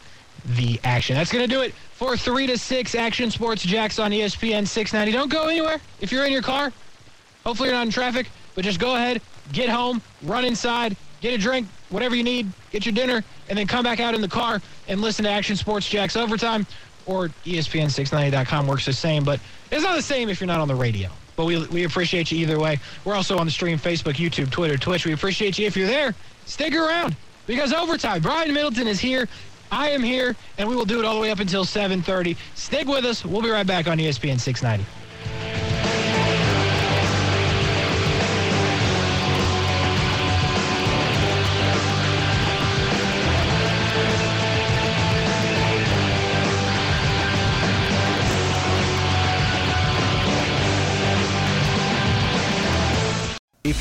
the 0.44 0.80
action. 0.84 1.16
That's 1.16 1.32
going 1.32 1.48
to 1.48 1.52
do 1.52 1.62
it 1.62 1.72
for 1.74 2.16
3 2.16 2.48
to 2.48 2.58
6 2.58 2.94
Action 2.94 3.30
Sports 3.30 3.62
Jax 3.62 3.98
on 3.98 4.10
ESPN 4.10 4.66
690. 4.66 5.12
Don't 5.12 5.30
go 5.30 5.48
anywhere. 5.48 5.80
If 6.00 6.10
you're 6.10 6.26
in 6.26 6.32
your 6.32 6.42
car, 6.42 6.72
hopefully 7.44 7.68
you're 7.68 7.78
not 7.78 7.86
in 7.86 7.92
traffic, 7.92 8.28
but 8.54 8.64
just 8.64 8.80
go 8.80 8.96
ahead, 8.96 9.22
get 9.52 9.68
home, 9.68 10.02
run 10.22 10.44
inside, 10.44 10.96
get 11.20 11.32
a 11.32 11.38
drink, 11.38 11.68
whatever 11.90 12.16
you 12.16 12.24
need, 12.24 12.50
get 12.70 12.84
your 12.84 12.94
dinner, 12.94 13.22
and 13.52 13.58
then 13.58 13.66
come 13.66 13.84
back 13.84 14.00
out 14.00 14.14
in 14.14 14.22
the 14.22 14.28
car 14.28 14.62
and 14.88 15.02
listen 15.02 15.26
to 15.26 15.30
Action 15.30 15.56
Sports 15.56 15.86
Jax 15.86 16.16
Overtime 16.16 16.66
or 17.04 17.28
ESPN690.com 17.44 18.66
works 18.66 18.86
the 18.86 18.94
same, 18.94 19.24
but 19.24 19.40
it's 19.70 19.82
not 19.82 19.94
the 19.94 20.00
same 20.00 20.30
if 20.30 20.40
you're 20.40 20.46
not 20.46 20.60
on 20.60 20.68
the 20.68 20.74
radio. 20.74 21.10
But 21.36 21.44
we, 21.44 21.66
we 21.66 21.84
appreciate 21.84 22.32
you 22.32 22.38
either 22.38 22.58
way. 22.58 22.80
We're 23.04 23.14
also 23.14 23.36
on 23.36 23.44
the 23.44 23.52
stream, 23.52 23.78
Facebook, 23.78 24.14
YouTube, 24.14 24.50
Twitter, 24.50 24.78
Twitch. 24.78 25.04
We 25.04 25.12
appreciate 25.12 25.58
you. 25.58 25.66
If 25.66 25.76
you're 25.76 25.86
there, 25.86 26.14
stick 26.46 26.74
around 26.74 27.14
because 27.46 27.74
overtime. 27.74 28.22
Brian 28.22 28.54
Middleton 28.54 28.86
is 28.86 29.00
here. 29.00 29.28
I 29.70 29.90
am 29.90 30.02
here, 30.02 30.34
and 30.56 30.66
we 30.66 30.74
will 30.74 30.86
do 30.86 30.98
it 30.98 31.04
all 31.04 31.16
the 31.16 31.20
way 31.20 31.30
up 31.30 31.40
until 31.40 31.66
7.30. 31.66 32.38
Stick 32.54 32.88
with 32.88 33.04
us. 33.04 33.22
We'll 33.22 33.42
be 33.42 33.50
right 33.50 33.66
back 33.66 33.86
on 33.86 33.98
ESPN 33.98 34.40
690. 34.40 35.01